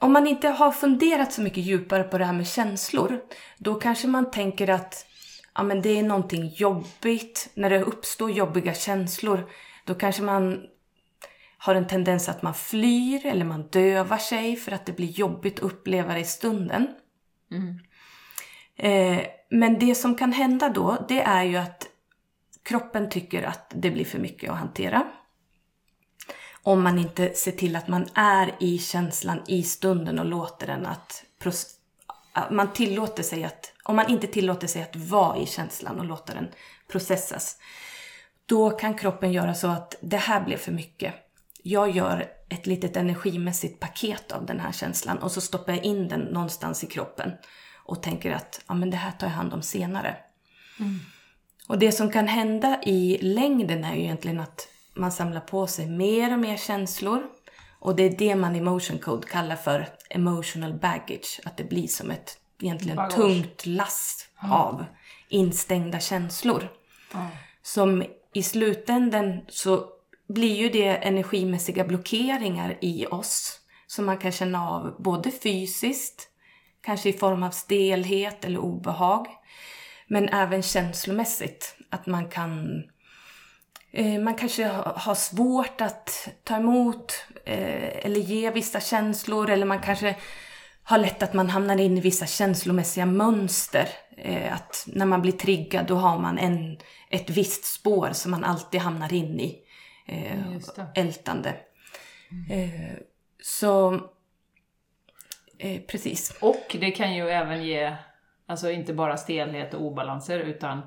om 0.00 0.12
man 0.12 0.26
inte 0.26 0.48
har 0.48 0.70
funderat 0.70 1.32
så 1.32 1.42
mycket 1.42 1.64
djupare 1.64 2.02
på 2.02 2.18
det 2.18 2.24
här 2.24 2.32
med 2.32 2.46
känslor, 2.46 3.20
då 3.58 3.74
kanske 3.74 4.08
man 4.08 4.30
tänker 4.30 4.70
att 4.70 5.06
ja, 5.54 5.62
men 5.62 5.82
det 5.82 5.98
är 5.98 6.02
någonting 6.02 6.48
jobbigt. 6.48 7.50
När 7.54 7.70
det 7.70 7.82
uppstår 7.82 8.30
jobbiga 8.30 8.74
känslor, 8.74 9.50
då 9.84 9.94
kanske 9.94 10.22
man 10.22 10.60
har 11.58 11.74
en 11.74 11.86
tendens 11.86 12.28
att 12.28 12.42
man 12.42 12.54
flyr 12.54 13.26
eller 13.26 13.44
man 13.44 13.68
dövar 13.68 14.18
sig 14.18 14.56
för 14.56 14.72
att 14.72 14.86
det 14.86 14.92
blir 14.92 15.08
jobbigt 15.08 15.58
att 15.58 15.64
uppleva 15.64 16.12
det 16.14 16.20
i 16.20 16.24
stunden. 16.24 16.88
Eh, 18.76 19.20
men 19.50 19.78
det 19.78 19.94
som 19.94 20.14
kan 20.14 20.32
hända 20.32 20.68
då, 20.68 21.06
det 21.08 21.20
är 21.20 21.44
ju 21.44 21.56
att 21.56 21.86
kroppen 22.62 23.10
tycker 23.10 23.42
att 23.42 23.72
det 23.74 23.90
blir 23.90 24.04
för 24.04 24.18
mycket 24.18 24.50
att 24.50 24.58
hantera. 24.58 25.06
Om 26.62 26.82
man 26.82 26.98
inte 26.98 27.34
ser 27.34 27.52
till 27.52 27.76
att 27.76 27.88
man 27.88 28.08
är 28.14 28.54
i 28.60 28.78
känslan 28.78 29.42
i 29.46 29.62
stunden 29.62 30.18
och 30.18 30.24
låter 30.24 30.66
den 30.66 30.86
att... 30.86 31.24
Man 32.50 32.72
tillåter 32.72 33.22
sig 33.22 33.44
att... 33.44 33.72
Om 33.82 33.96
man 33.96 34.10
inte 34.10 34.26
tillåter 34.26 34.66
sig 34.66 34.82
att 34.82 34.96
vara 34.96 35.38
i 35.38 35.46
känslan 35.46 36.00
och 36.00 36.04
låter 36.04 36.34
den 36.34 36.48
processas. 36.88 37.56
Då 38.46 38.70
kan 38.70 38.94
kroppen 38.98 39.32
göra 39.32 39.54
så 39.54 39.66
att 39.66 39.94
det 40.00 40.16
här 40.16 40.44
blev 40.44 40.56
för 40.56 40.72
mycket. 40.72 41.14
jag 41.62 41.90
gör 41.90 42.26
ett 42.48 42.66
litet 42.66 42.96
energimässigt 42.96 43.80
paket 43.80 44.32
av 44.32 44.46
den 44.46 44.60
här 44.60 44.72
känslan 44.72 45.18
och 45.18 45.32
så 45.32 45.40
stoppar 45.40 45.72
jag 45.72 45.84
in 45.84 46.08
den 46.08 46.20
någonstans 46.20 46.84
i 46.84 46.86
kroppen 46.86 47.32
och 47.84 48.02
tänker 48.02 48.30
att 48.32 48.60
ja, 48.68 48.74
men 48.74 48.90
det 48.90 48.96
här 48.96 49.12
tar 49.12 49.26
jag 49.26 49.34
hand 49.34 49.54
om 49.54 49.62
senare. 49.62 50.16
Och 51.68 51.78
det 51.78 51.92
som 51.92 52.10
kan 52.10 52.28
hända 52.28 52.80
i 52.82 53.18
längden 53.22 53.84
är 53.84 53.94
ju 53.94 54.02
egentligen 54.02 54.40
att 54.40 54.68
man 55.00 55.12
samlar 55.12 55.40
på 55.40 55.66
sig 55.66 55.86
mer 55.86 56.32
och 56.32 56.38
mer 56.38 56.56
känslor. 56.56 57.22
Och 57.78 57.96
det 57.96 58.02
är 58.02 58.16
det 58.18 58.34
man 58.34 58.56
i 58.56 58.60
motion 58.60 58.98
code 58.98 59.26
kallar 59.26 59.56
för 59.56 59.88
emotional 60.10 60.74
baggage. 60.74 61.40
Att 61.44 61.56
det 61.56 61.64
blir 61.64 61.86
som 61.86 62.10
ett 62.10 62.38
egentligen 62.62 62.96
Bagage. 62.96 63.14
tungt 63.14 63.66
lass 63.66 64.28
av 64.42 64.84
instängda 65.28 66.00
känslor. 66.00 66.68
Som 67.62 68.04
i 68.34 68.42
slutändan 68.42 69.40
så 69.48 69.86
blir 70.28 70.56
ju 70.56 70.68
det 70.68 70.88
energimässiga 70.88 71.84
blockeringar 71.84 72.78
i 72.80 73.06
oss. 73.06 73.60
Som 73.86 74.06
man 74.06 74.18
kan 74.18 74.32
känna 74.32 74.70
av 74.70 75.02
både 75.02 75.30
fysiskt, 75.30 76.28
kanske 76.80 77.08
i 77.08 77.12
form 77.12 77.42
av 77.42 77.50
stelhet 77.50 78.44
eller 78.44 78.58
obehag. 78.58 79.26
Men 80.08 80.28
även 80.28 80.62
känslomässigt. 80.62 81.76
Att 81.90 82.06
man 82.06 82.28
kan 82.28 82.82
man 84.20 84.34
kanske 84.34 84.64
ha- 84.66 84.98
har 84.98 85.14
svårt 85.14 85.80
att 85.80 86.28
ta 86.44 86.56
emot 86.56 87.12
eh, 87.44 88.06
eller 88.06 88.20
ge 88.20 88.50
vissa 88.50 88.80
känslor. 88.80 89.50
Eller 89.50 89.66
man 89.66 89.80
kanske 89.80 90.16
har 90.82 90.98
lätt 90.98 91.22
att 91.22 91.34
man 91.34 91.50
hamnar 91.50 91.80
in 91.80 91.98
i 91.98 92.00
vissa 92.00 92.26
känslomässiga 92.26 93.06
mönster. 93.06 93.88
Eh, 94.16 94.54
att 94.54 94.84
när 94.86 95.06
man 95.06 95.22
blir 95.22 95.32
triggad 95.32 95.86
då 95.86 95.94
har 95.96 96.18
man 96.18 96.38
en, 96.38 96.78
ett 97.10 97.30
visst 97.30 97.64
spår 97.64 98.10
som 98.12 98.30
man 98.30 98.44
alltid 98.44 98.80
hamnar 98.80 99.12
in 99.12 99.40
i. 99.40 99.58
Eh, 100.06 100.38
ältande. 100.94 101.54
Eh, 102.50 102.96
så... 103.42 103.94
Eh, 105.58 105.80
precis. 105.80 106.38
Och 106.40 106.76
det 106.80 106.90
kan 106.90 107.14
ju 107.14 107.28
även 107.28 107.64
ge, 107.64 107.96
alltså 108.46 108.70
inte 108.70 108.94
bara 108.94 109.16
stelhet 109.16 109.74
och 109.74 109.82
obalanser, 109.82 110.38
utan 110.38 110.82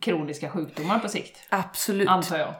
kroniska 0.00 0.50
sjukdomar 0.50 0.98
på 0.98 1.08
sikt. 1.08 1.46
Absolut. 1.48 2.08
Antar 2.08 2.38
jag. 2.38 2.54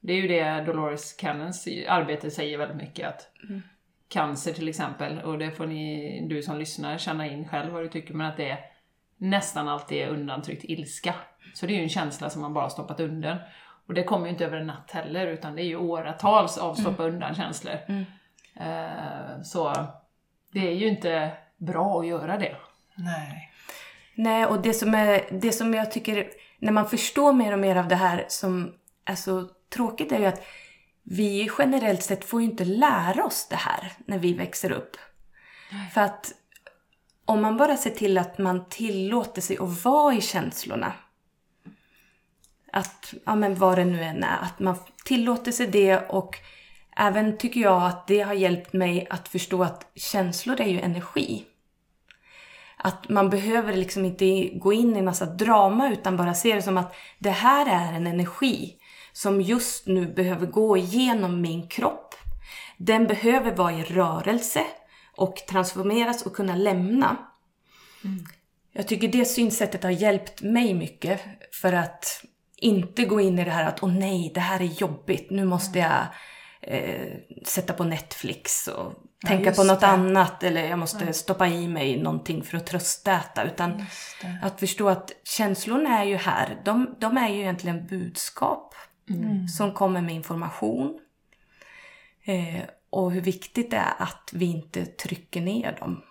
Det 0.00 0.12
är 0.12 0.16
ju 0.16 0.28
det 0.28 0.60
Dolores 0.60 1.12
Cannons 1.12 1.68
arbete 1.88 2.30
säger 2.30 2.58
väldigt 2.58 2.76
mycket 2.76 3.08
att 3.08 3.28
cancer 4.08 4.52
till 4.52 4.68
exempel, 4.68 5.20
och 5.20 5.38
det 5.38 5.50
får 5.50 5.66
ni, 5.66 6.26
du 6.28 6.42
som 6.42 6.58
lyssnar 6.58 6.98
känna 6.98 7.26
in 7.26 7.48
själv 7.48 7.72
vad 7.72 7.82
du 7.82 7.88
tycker, 7.88 8.14
men 8.14 8.26
att 8.26 8.36
det 8.36 8.50
är 8.50 8.58
nästan 9.16 9.68
alltid 9.68 9.98
är 9.98 10.08
undantryckt 10.08 10.64
ilska. 10.64 11.14
Så 11.54 11.66
det 11.66 11.72
är 11.72 11.76
ju 11.76 11.82
en 11.82 11.88
känsla 11.88 12.30
som 12.30 12.42
man 12.42 12.54
bara 12.54 12.70
stoppat 12.70 13.00
undan. 13.00 13.36
Och 13.86 13.94
det 13.94 14.04
kommer 14.04 14.26
ju 14.26 14.32
inte 14.32 14.44
över 14.44 14.56
en 14.56 14.66
natt 14.66 14.90
heller, 14.90 15.26
utan 15.26 15.56
det 15.56 15.62
är 15.62 15.66
ju 15.66 15.76
åratals 15.76 16.58
av 16.58 16.74
stoppa 16.74 17.02
undan 17.02 17.34
känslor. 17.34 17.78
Eh, 18.54 19.42
så 19.42 19.86
det 20.52 20.68
är 20.68 20.72
ju 20.72 20.88
inte 20.88 21.30
bra 21.56 22.00
att 22.00 22.06
göra 22.06 22.38
det. 22.38 22.56
Nej. 22.94 23.50
Nej, 24.14 24.46
och 24.46 24.62
det 24.62 24.74
som, 24.74 24.94
är, 24.94 25.24
det 25.30 25.52
som 25.52 25.74
jag 25.74 25.92
tycker, 25.92 26.30
när 26.62 26.72
man 26.72 26.88
förstår 26.88 27.32
mer 27.32 27.52
och 27.52 27.58
mer 27.58 27.76
av 27.76 27.88
det 27.88 27.94
här 27.94 28.24
som 28.28 28.74
är 29.04 29.14
så 29.14 29.48
tråkigt 29.74 30.12
är 30.12 30.18
ju 30.18 30.26
att 30.26 30.42
vi 31.02 31.50
generellt 31.58 32.02
sett 32.02 32.24
får 32.24 32.40
ju 32.40 32.46
inte 32.46 32.64
lära 32.64 33.24
oss 33.24 33.46
det 33.50 33.56
här 33.56 33.92
när 34.06 34.18
vi 34.18 34.34
växer 34.34 34.72
upp. 34.72 34.96
För 35.94 36.00
att 36.00 36.32
om 37.24 37.42
man 37.42 37.56
bara 37.56 37.76
ser 37.76 37.90
till 37.90 38.18
att 38.18 38.38
man 38.38 38.68
tillåter 38.68 39.42
sig 39.42 39.58
att 39.58 39.84
vara 39.84 40.14
i 40.14 40.20
känslorna. 40.20 40.92
Att, 42.72 43.14
ja 43.24 43.34
men 43.34 43.54
vad 43.54 43.78
det 43.78 43.84
nu 43.84 44.02
än 44.02 44.24
är, 44.24 44.38
att 44.42 44.58
man 44.58 44.76
tillåter 45.04 45.52
sig 45.52 45.66
det 45.66 45.98
och 45.98 46.38
även 46.96 47.38
tycker 47.38 47.60
jag 47.60 47.82
att 47.82 48.06
det 48.06 48.20
har 48.20 48.34
hjälpt 48.34 48.72
mig 48.72 49.06
att 49.10 49.28
förstå 49.28 49.62
att 49.62 49.90
känslor 49.94 50.60
är 50.60 50.68
ju 50.68 50.80
energi. 50.80 51.46
Att 52.84 53.08
man 53.08 53.30
behöver 53.30 53.72
liksom 53.76 54.04
inte 54.04 54.48
gå 54.58 54.72
in 54.72 54.96
i 54.96 55.02
massa 55.02 55.26
drama 55.26 55.92
utan 55.92 56.16
bara 56.16 56.34
se 56.34 56.54
det 56.54 56.62
som 56.62 56.78
att 56.78 56.94
det 57.18 57.30
här 57.30 57.66
är 57.66 57.92
en 57.92 58.06
energi 58.06 58.76
som 59.12 59.40
just 59.40 59.86
nu 59.86 60.06
behöver 60.06 60.46
gå 60.46 60.76
igenom 60.76 61.40
min 61.40 61.68
kropp. 61.68 62.14
Den 62.76 63.06
behöver 63.06 63.56
vara 63.56 63.72
i 63.72 63.82
rörelse 63.82 64.62
och 65.16 65.36
transformeras 65.36 66.22
och 66.22 66.36
kunna 66.36 66.56
lämna. 66.56 67.16
Jag 68.72 68.88
tycker 68.88 69.08
det 69.08 69.24
synsättet 69.24 69.82
har 69.82 69.90
hjälpt 69.90 70.42
mig 70.42 70.74
mycket 70.74 71.20
för 71.52 71.72
att 71.72 72.24
inte 72.56 73.04
gå 73.04 73.20
in 73.20 73.38
i 73.38 73.44
det 73.44 73.50
här 73.50 73.68
att 73.68 73.82
åh 73.82 73.92
nej, 73.92 74.30
det 74.34 74.40
här 74.40 74.60
är 74.60 74.80
jobbigt, 74.80 75.30
nu 75.30 75.44
måste 75.44 75.78
jag 75.78 76.06
eh, 76.60 77.12
sätta 77.44 77.72
på 77.72 77.84
Netflix 77.84 78.68
och 78.68 78.92
tänka 79.26 79.44
just 79.44 79.56
på 79.56 79.64
något 79.64 79.80
det. 79.80 79.86
annat 79.86 80.42
eller 80.42 80.68
jag 80.68 80.78
måste 80.78 81.12
stoppa 81.12 81.48
i 81.48 81.68
mig 81.68 82.02
någonting 82.02 82.42
för 82.42 82.56
att 82.56 82.66
tröstäta. 82.66 83.44
Utan 83.44 83.84
att 84.42 84.60
förstå 84.60 84.88
att 84.88 85.12
känslorna 85.24 85.98
är 85.98 86.04
ju 86.04 86.16
här, 86.16 86.60
de, 86.64 86.96
de 86.98 87.16
är 87.16 87.28
ju 87.28 87.40
egentligen 87.40 87.86
budskap 87.86 88.74
som 89.58 89.72
kommer 89.72 90.00
med 90.00 90.14
information. 90.14 90.98
Eh, 92.24 92.62
och 92.90 93.12
hur 93.12 93.20
viktigt 93.20 93.70
det 93.70 93.76
är 93.76 93.94
att 93.98 94.30
vi 94.32 94.44
inte 94.44 94.86
trycker 94.86 95.40
ner 95.40 95.76
dem. 95.80 96.02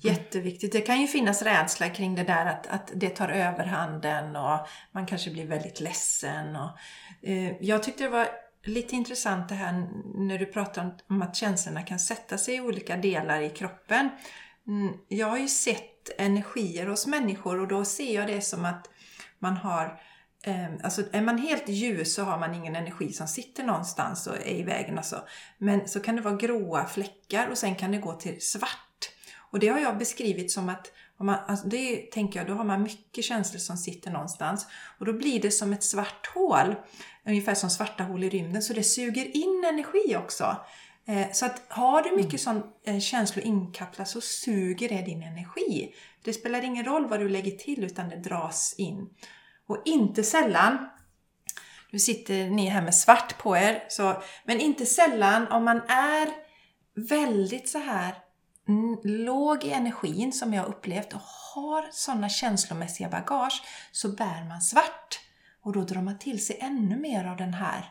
Jätteviktigt. 0.00 0.72
Det 0.72 0.80
kan 0.80 1.00
ju 1.00 1.06
finnas 1.06 1.42
rädsla 1.42 1.88
kring 1.88 2.14
det 2.14 2.24
där 2.24 2.46
att, 2.46 2.66
att 2.66 2.90
det 2.94 3.08
tar 3.08 3.28
överhanden 3.28 4.36
och 4.36 4.58
man 4.92 5.06
kanske 5.06 5.30
blir 5.30 5.46
väldigt 5.46 5.80
ledsen. 5.80 6.56
Och, 6.56 6.70
eh, 7.28 7.52
jag 7.60 7.82
tyckte 7.82 8.04
det 8.04 8.10
var 8.10 8.28
lite 8.64 8.96
intressant 8.96 9.48
det 9.48 9.54
här 9.54 9.86
när 10.14 10.38
du 10.38 10.46
pratar 10.46 10.94
om, 11.08 11.22
att 11.22 11.36
känslorna 11.36 11.82
kan 11.82 11.98
sätta 11.98 12.38
sig 12.38 12.54
i 12.54 12.60
olika 12.60 12.96
delar 12.96 13.40
i 13.40 13.50
kroppen. 13.50 14.10
Mm, 14.66 14.94
jag 15.08 15.26
har 15.26 15.38
ju 15.38 15.48
sett 15.48 16.10
energier 16.18 16.86
hos 16.86 17.06
människor 17.06 17.60
och 17.60 17.68
då 17.68 17.84
ser 17.84 18.14
jag 18.14 18.26
det 18.26 18.40
som 18.40 18.64
att 18.64 18.90
man 19.38 19.56
har 19.56 20.00
eh, 20.42 20.66
alltså 20.82 21.02
är 21.12 21.22
man 21.22 21.38
helt 21.38 21.68
ljus 21.68 22.14
så 22.14 22.22
har 22.22 22.38
man 22.38 22.54
ingen 22.54 22.76
energi 22.76 23.12
som 23.12 23.28
sitter 23.28 23.64
någonstans 23.64 24.26
och 24.26 24.36
är 24.36 24.54
i 24.54 24.62
vägen. 24.62 24.98
Alltså. 24.98 25.22
Men 25.58 25.88
så 25.88 26.00
kan 26.00 26.16
det 26.16 26.22
vara 26.22 26.36
gråa 26.36 26.86
fläckar 26.86 27.48
och 27.48 27.58
sen 27.58 27.74
kan 27.74 27.90
det 27.90 27.98
gå 27.98 28.12
till 28.12 28.40
svart. 28.40 29.10
Och 29.50 29.58
det 29.58 29.68
har 29.68 29.80
jag 29.80 29.98
beskrivit 29.98 30.50
som 30.50 30.68
att 30.68 30.92
man, 31.24 31.38
alltså 31.46 31.66
det 31.66 31.96
tänker 31.96 32.38
jag, 32.38 32.48
då 32.48 32.54
har 32.54 32.64
man 32.64 32.82
mycket 32.82 33.24
känslor 33.24 33.58
som 33.58 33.76
sitter 33.76 34.10
någonstans. 34.10 34.66
Och 34.98 35.06
då 35.06 35.12
blir 35.12 35.40
det 35.42 35.50
som 35.50 35.72
ett 35.72 35.84
svart 35.84 36.26
hål. 36.34 36.74
Ungefär 37.26 37.54
som 37.54 37.70
svarta 37.70 38.04
hål 38.04 38.24
i 38.24 38.30
rymden. 38.30 38.62
Så 38.62 38.72
det 38.72 38.82
suger 38.82 39.36
in 39.36 39.64
energi 39.68 40.16
också. 40.16 40.56
Eh, 41.06 41.32
Så 41.32 41.46
att 41.46 41.62
har 41.68 42.02
du 42.02 42.16
mycket 42.16 42.40
sån 42.40 42.62
eh, 42.86 42.98
känslor 42.98 43.44
inkapslat 43.44 44.08
så 44.08 44.20
suger 44.20 44.88
det 44.88 45.02
din 45.02 45.22
energi. 45.22 45.94
Det 46.24 46.32
spelar 46.32 46.64
ingen 46.64 46.84
roll 46.84 47.08
vad 47.08 47.20
du 47.20 47.28
lägger 47.28 47.50
till 47.50 47.84
utan 47.84 48.08
det 48.08 48.16
dras 48.16 48.74
in. 48.78 49.08
Och 49.66 49.82
inte 49.84 50.22
sällan, 50.22 50.88
nu 51.90 51.98
sitter 51.98 52.50
ni 52.50 52.68
här 52.68 52.82
med 52.82 52.94
svart 52.94 53.38
på 53.38 53.56
er, 53.56 53.84
så, 53.88 54.22
men 54.44 54.60
inte 54.60 54.86
sällan 54.86 55.48
om 55.48 55.64
man 55.64 55.80
är 55.88 56.28
väldigt 57.08 57.68
så 57.68 57.78
här 57.78 58.06
mm, 58.06 58.14
låg 59.04 59.64
i 59.64 59.70
energin 59.72 60.32
som 60.32 60.54
jag 60.54 60.62
har 60.62 60.68
upplevt 60.68 61.12
och 61.12 61.20
har 61.54 61.88
sådana 61.92 62.28
känslomässiga 62.28 63.08
bagage 63.08 63.62
så 63.92 64.08
bär 64.08 64.48
man 64.48 64.60
svart. 64.60 65.20
Och 65.62 65.72
då 65.72 65.80
drar 65.80 66.02
man 66.02 66.18
till 66.18 66.46
sig 66.46 66.58
ännu 66.60 66.96
mer 66.96 67.24
av 67.24 67.36
den 67.36 67.54
här 67.54 67.90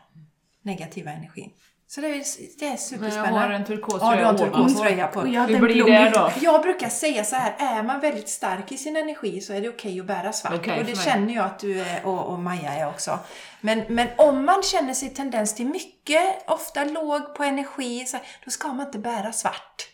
negativa 0.62 1.10
energin. 1.10 1.50
Så 1.86 2.00
det 2.00 2.06
är, 2.06 2.10
det 2.10 2.64
är 2.64 2.68
Men 2.68 2.70
jag 2.70 2.80
superspännande. 2.80 3.40
har 3.40 3.50
en 3.50 3.64
turkos 3.64 3.98
Ja, 4.00 4.16
du 4.16 4.24
har 4.24 4.32
en 4.32 5.08
på. 5.08 5.28
Jag 5.28 5.46
Hur 5.46 5.60
blir 5.60 5.84
det 5.84 6.10
då? 6.14 6.32
Jag 6.40 6.62
brukar 6.62 6.88
säga 6.88 7.24
så 7.24 7.36
här, 7.36 7.54
är 7.58 7.82
man 7.82 8.00
väldigt 8.00 8.28
stark 8.28 8.72
i 8.72 8.76
sin 8.76 8.96
energi 8.96 9.40
så 9.40 9.52
är 9.52 9.60
det 9.60 9.68
okej 9.68 10.00
att 10.00 10.06
bära 10.06 10.32
svart. 10.32 10.54
Okej 10.54 10.80
och 10.80 10.86
det 10.86 10.98
känner 10.98 11.34
jag 11.34 11.44
att 11.44 11.58
du 11.58 11.80
är, 11.80 12.06
och, 12.06 12.24
och 12.26 12.38
Maja 12.38 12.72
är 12.72 12.88
också. 12.88 13.18
Men, 13.60 13.82
men 13.88 14.08
om 14.16 14.44
man 14.44 14.62
känner 14.62 14.94
sig 14.94 15.08
tendens 15.10 15.54
till 15.54 15.66
mycket, 15.66 16.50
ofta 16.50 16.84
låg 16.84 17.34
på 17.34 17.44
energi, 17.44 18.04
så 18.06 18.16
här, 18.16 18.26
då 18.44 18.50
ska 18.50 18.68
man 18.68 18.86
inte 18.86 18.98
bära 18.98 19.32
svart. 19.32 19.93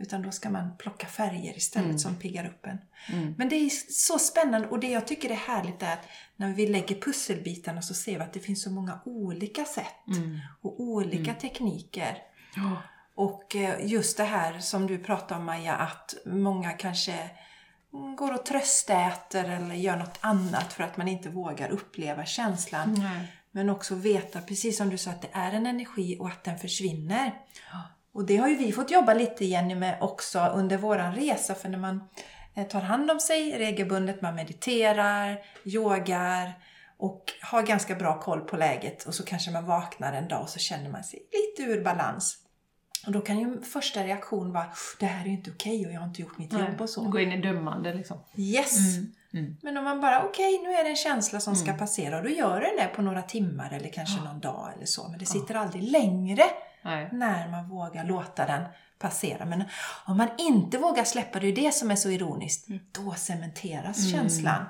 Utan 0.00 0.22
då 0.22 0.30
ska 0.30 0.50
man 0.50 0.76
plocka 0.78 1.06
färger 1.06 1.56
istället 1.56 1.86
Mm. 1.86 1.98
som 1.98 2.14
piggar 2.16 2.46
upp 2.46 2.66
en. 2.66 2.78
Men 3.38 3.48
det 3.48 3.56
är 3.56 3.70
så 3.92 4.18
spännande 4.18 4.68
och 4.68 4.80
det 4.80 4.90
jag 4.90 5.06
tycker 5.06 5.30
är 5.30 5.34
härligt 5.34 5.82
är 5.82 5.92
att 5.92 6.06
när 6.36 6.52
vi 6.54 6.66
lägger 6.66 7.00
pusselbitarna 7.00 7.82
så 7.82 7.94
ser 7.94 8.12
vi 8.18 8.24
att 8.24 8.32
det 8.32 8.40
finns 8.40 8.62
så 8.62 8.70
många 8.70 9.00
olika 9.04 9.64
sätt 9.64 10.06
Mm. 10.16 10.38
och 10.62 10.80
olika 10.80 11.34
tekniker. 11.34 12.18
Och 13.14 13.56
eh, 13.56 13.86
just 13.86 14.16
det 14.16 14.24
här 14.24 14.58
som 14.58 14.86
du 14.86 14.98
pratade 14.98 15.40
om 15.40 15.46
Maja, 15.46 15.74
att 15.74 16.14
många 16.26 16.70
kanske 16.72 17.30
mm, 17.92 18.16
går 18.16 18.34
och 18.34 18.46
tröstäter 18.46 19.44
eller 19.44 19.74
gör 19.74 19.96
något 19.96 20.18
annat 20.20 20.72
för 20.72 20.84
att 20.84 20.96
man 20.96 21.08
inte 21.08 21.28
vågar 21.28 21.68
uppleva 21.70 22.24
känslan. 22.24 22.94
Men 23.52 23.70
också 23.70 23.94
veta, 23.94 24.40
precis 24.40 24.76
som 24.76 24.90
du 24.90 24.98
sa, 24.98 25.10
att 25.10 25.22
det 25.22 25.28
är 25.32 25.52
en 25.52 25.66
energi 25.66 26.16
och 26.20 26.28
att 26.28 26.44
den 26.44 26.58
försvinner. 26.58 27.34
Och 28.12 28.26
det 28.26 28.36
har 28.36 28.48
ju 28.48 28.56
vi 28.56 28.72
fått 28.72 28.90
jobba 28.90 29.14
lite 29.14 29.44
Jenny 29.44 29.74
med 29.74 29.98
också 30.00 30.40
under 30.40 30.76
våran 30.76 31.14
resa. 31.14 31.54
För 31.54 31.68
när 31.68 31.78
man 31.78 32.00
eh, 32.54 32.66
tar 32.66 32.80
hand 32.80 33.10
om 33.10 33.20
sig 33.20 33.58
regelbundet, 33.58 34.22
man 34.22 34.34
mediterar, 34.34 35.38
yogar 35.64 36.52
och 36.98 37.24
har 37.42 37.62
ganska 37.62 37.94
bra 37.94 38.20
koll 38.20 38.40
på 38.40 38.56
läget 38.56 39.04
och 39.04 39.14
så 39.14 39.24
kanske 39.24 39.50
man 39.50 39.66
vaknar 39.66 40.12
en 40.12 40.28
dag 40.28 40.42
och 40.42 40.48
så 40.48 40.58
känner 40.58 40.90
man 40.90 41.04
sig 41.04 41.18
lite 41.32 41.70
ur 41.70 41.84
balans. 41.84 42.38
Och 43.06 43.12
då 43.12 43.20
kan 43.20 43.38
ju 43.38 43.60
första 43.60 44.04
reaktion 44.04 44.52
vara 44.52 44.72
det 45.00 45.06
här 45.06 45.24
är 45.24 45.26
ju 45.26 45.32
inte 45.32 45.50
okej 45.50 45.86
och 45.86 45.92
jag 45.92 46.00
har 46.00 46.06
inte 46.06 46.22
gjort 46.22 46.38
mitt 46.38 46.52
jobb 46.52 46.80
och 46.80 46.90
så. 46.90 47.02
Gå 47.02 47.20
in 47.20 47.32
i 47.32 47.40
dömande 47.40 47.94
liksom. 47.94 48.18
Yes! 48.36 48.96
Mm. 49.32 49.56
Men 49.62 49.76
om 49.76 49.84
man 49.84 50.00
bara, 50.00 50.24
okej 50.24 50.58
nu 50.62 50.70
är 50.70 50.84
det 50.84 50.90
en 50.90 50.96
känsla 50.96 51.40
som 51.40 51.56
ska 51.56 51.72
passera 51.72 52.16
och 52.16 52.22
då 52.22 52.28
gör 52.30 52.60
den 52.60 52.76
det 52.76 52.94
på 52.94 53.02
några 53.02 53.22
timmar 53.22 53.72
eller 53.72 53.88
kanske 53.88 54.24
någon 54.24 54.40
dag 54.40 54.72
eller 54.76 54.86
så. 54.86 55.08
Men 55.08 55.18
det 55.18 55.26
sitter 55.26 55.54
aldrig 55.54 55.82
längre 55.82 56.42
Nej. 56.82 57.08
när 57.12 57.48
man 57.50 57.68
vågar 57.68 58.04
låta 58.04 58.46
den 58.46 58.62
passera. 58.98 59.44
Men 59.44 59.64
om 60.06 60.16
man 60.16 60.28
inte 60.38 60.78
vågar 60.78 61.04
släppa, 61.04 61.40
det 61.40 61.46
är 61.46 61.56
det 61.56 61.74
som 61.74 61.90
är 61.90 61.96
så 61.96 62.10
ironiskt, 62.10 62.68
då 62.92 63.14
cementeras 63.14 64.10
känslan. 64.12 64.64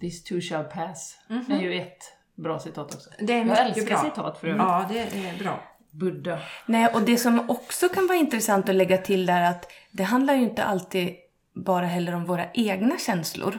This 0.00 0.24
too 0.24 0.40
shall 0.40 0.64
pass. 0.64 1.18
Det 1.48 1.54
är 1.54 1.60
ju 1.60 1.80
ett 1.80 2.02
bra 2.34 2.58
citat 2.58 2.94
också. 2.94 3.10
Det 3.18 3.32
är 3.32 3.36
Jag 3.38 3.46
mycket 3.46 3.66
älskar 3.66 3.86
bra. 3.86 4.02
citat 4.02 4.38
för 4.38 4.46
övrigt. 4.46 4.62
Ja, 4.62 4.86
det 4.88 4.98
är 5.28 5.38
bra. 5.38 5.60
Buddha. 5.90 6.38
Nej, 6.66 6.86
och 6.94 7.02
det 7.02 7.16
som 7.16 7.50
också 7.50 7.88
kan 7.88 8.06
vara 8.06 8.18
intressant 8.18 8.68
att 8.68 8.74
lägga 8.74 8.98
till 8.98 9.26
där 9.26 9.42
att 9.50 9.72
det 9.90 10.02
handlar 10.02 10.34
ju 10.34 10.42
inte 10.42 10.64
alltid 10.64 11.14
bara 11.54 11.86
heller 11.86 12.14
om 12.14 12.24
våra 12.24 12.46
egna 12.52 12.98
känslor. 12.98 13.58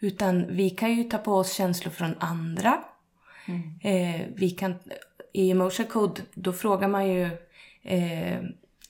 Utan 0.00 0.56
vi 0.56 0.70
kan 0.70 0.94
ju 0.94 1.04
ta 1.04 1.18
på 1.18 1.34
oss 1.34 1.52
känslor 1.52 1.92
från 1.92 2.14
andra. 2.20 2.78
Eh, 3.82 4.20
vi 4.36 4.50
kan, 4.50 4.74
I 5.32 5.50
emotion 5.50 5.86
code, 5.86 6.22
då 6.34 6.52
frågar 6.52 6.88
man 6.88 7.08
ju... 7.08 7.30
Eh, 7.82 8.40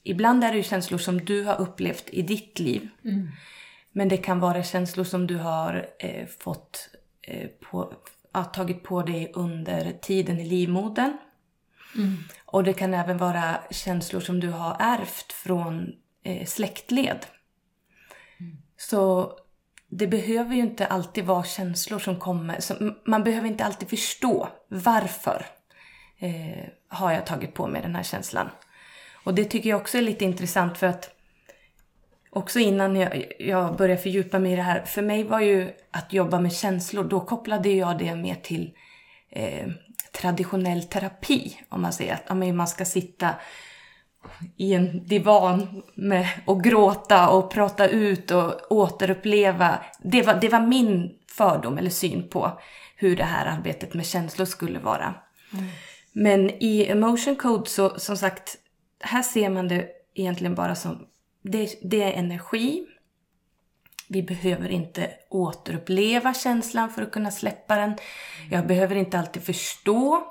ibland 0.03 0.44
är 0.44 0.51
det 0.51 0.57
ju 0.57 0.62
känslor 0.62 0.98
som 0.98 1.24
du 1.24 1.44
har 1.44 1.61
upplevt 1.61 2.05
i 2.11 2.22
ditt 2.22 2.59
liv. 2.59 2.88
Men 3.92 4.09
det 4.09 4.16
kan 4.16 4.40
vara 4.40 4.62
känslor 4.62 5.05
som 5.05 5.27
du 5.27 5.37
har 5.37 5.88
eh, 5.98 6.27
fått 6.27 6.88
eh, 7.22 7.48
på, 7.48 7.94
ja, 8.33 8.44
tagit 8.44 8.83
på 8.83 9.03
dig 9.03 9.33
under 9.35 9.92
tiden 9.92 10.40
i 10.40 10.44
livmodern. 10.44 11.16
Och 12.44 12.64
det 12.64 12.72
kan 12.72 12.94
även 12.94 13.18
vara 13.18 13.59
känslor 13.70 14.20
som 14.20 14.40
du 14.40 14.48
har 14.48 14.77
ärvt 14.81 15.33
från 15.33 15.92
eh, 16.22 16.46
släktled. 16.46 17.27
Så 18.77 19.33
det 19.88 20.07
behöver 20.07 20.55
ju 20.55 20.61
inte 20.61 20.87
alltid 20.87 21.24
vara 21.24 21.44
känslor 21.44 21.98
som 21.98 22.20
kommer. 22.20 22.61
Som, 22.61 22.98
man 23.07 23.24
behöver 23.24 23.48
inte 23.48 23.64
alltid 23.64 23.88
förstå 23.88 24.48
varför 24.68 25.46
eh, 26.18 26.64
har 26.88 27.12
jag 27.12 27.26
tagit 27.26 27.54
på 27.54 27.66
mig 27.66 27.83
den 27.83 27.96
här 27.96 28.02
känslan. 28.02 28.50
Och 29.24 29.35
det 29.35 29.44
tycker 29.44 29.70
jag 29.70 29.81
också 29.81 29.98
är 29.98 30.02
lite 30.02 30.24
intressant 30.24 30.78
för 30.78 30.87
att 30.87 31.11
också 32.31 32.59
innan 32.59 32.96
jag, 32.96 33.24
jag 33.38 33.76
började 33.76 34.02
fördjupa 34.02 34.38
mig 34.38 34.52
i 34.52 34.57
det 34.57 34.62
här. 34.62 34.85
För 34.85 35.02
mig 35.02 35.24
var 35.24 35.40
ju 35.40 35.72
att 35.90 36.12
jobba 36.12 36.40
med 36.40 36.52
känslor, 36.52 37.04
då 37.04 37.20
kopplade 37.20 37.68
jag 37.68 37.98
det 37.98 38.16
mer 38.16 38.35
till 38.35 38.72
eh, 39.31 39.68
traditionell 40.12 40.83
terapi. 40.83 41.61
Om 41.68 41.83
man 41.83 41.92
säger 41.92 42.14
att 42.14 42.24
ja, 42.28 42.35
man 42.35 42.68
ska 42.68 42.85
sitta 42.85 43.35
i 44.57 44.74
en 44.74 45.07
divan 45.07 45.83
med, 45.94 46.28
och 46.44 46.64
gråta 46.64 47.28
och 47.28 47.50
prata 47.50 47.88
ut 47.88 48.31
och 48.31 48.72
återuppleva. 48.72 49.78
Det 49.98 50.22
var, 50.22 50.35
det 50.35 50.48
var 50.48 50.61
min 50.61 51.14
fördom 51.28 51.78
eller 51.78 51.90
syn 51.90 52.28
på 52.28 52.61
hur 52.96 53.16
det 53.16 53.24
här 53.24 53.46
arbetet 53.46 53.94
med 53.94 54.07
känslor 54.07 54.46
skulle 54.46 54.78
vara. 54.78 55.14
Mm. 55.52 55.64
Men 56.20 56.50
i 56.50 56.87
emotion 56.87 57.37
code 57.37 57.70
så 57.70 57.98
som 57.98 58.16
sagt, 58.16 58.57
här 59.00 59.22
ser 59.22 59.50
man 59.50 59.68
det 59.68 59.88
egentligen 60.14 60.54
bara 60.54 60.74
som 60.74 61.07
det, 61.42 61.74
det 61.83 62.02
är 62.02 62.12
energi. 62.12 62.87
Vi 64.09 64.22
behöver 64.22 64.68
inte 64.68 65.11
återuppleva 65.28 66.35
känslan 66.35 66.90
för 66.90 67.02
att 67.02 67.11
kunna 67.11 67.31
släppa 67.31 67.76
den. 67.76 67.96
Jag 68.50 68.66
behöver 68.66 68.96
inte 68.96 69.18
alltid 69.18 69.42
förstå. 69.42 70.24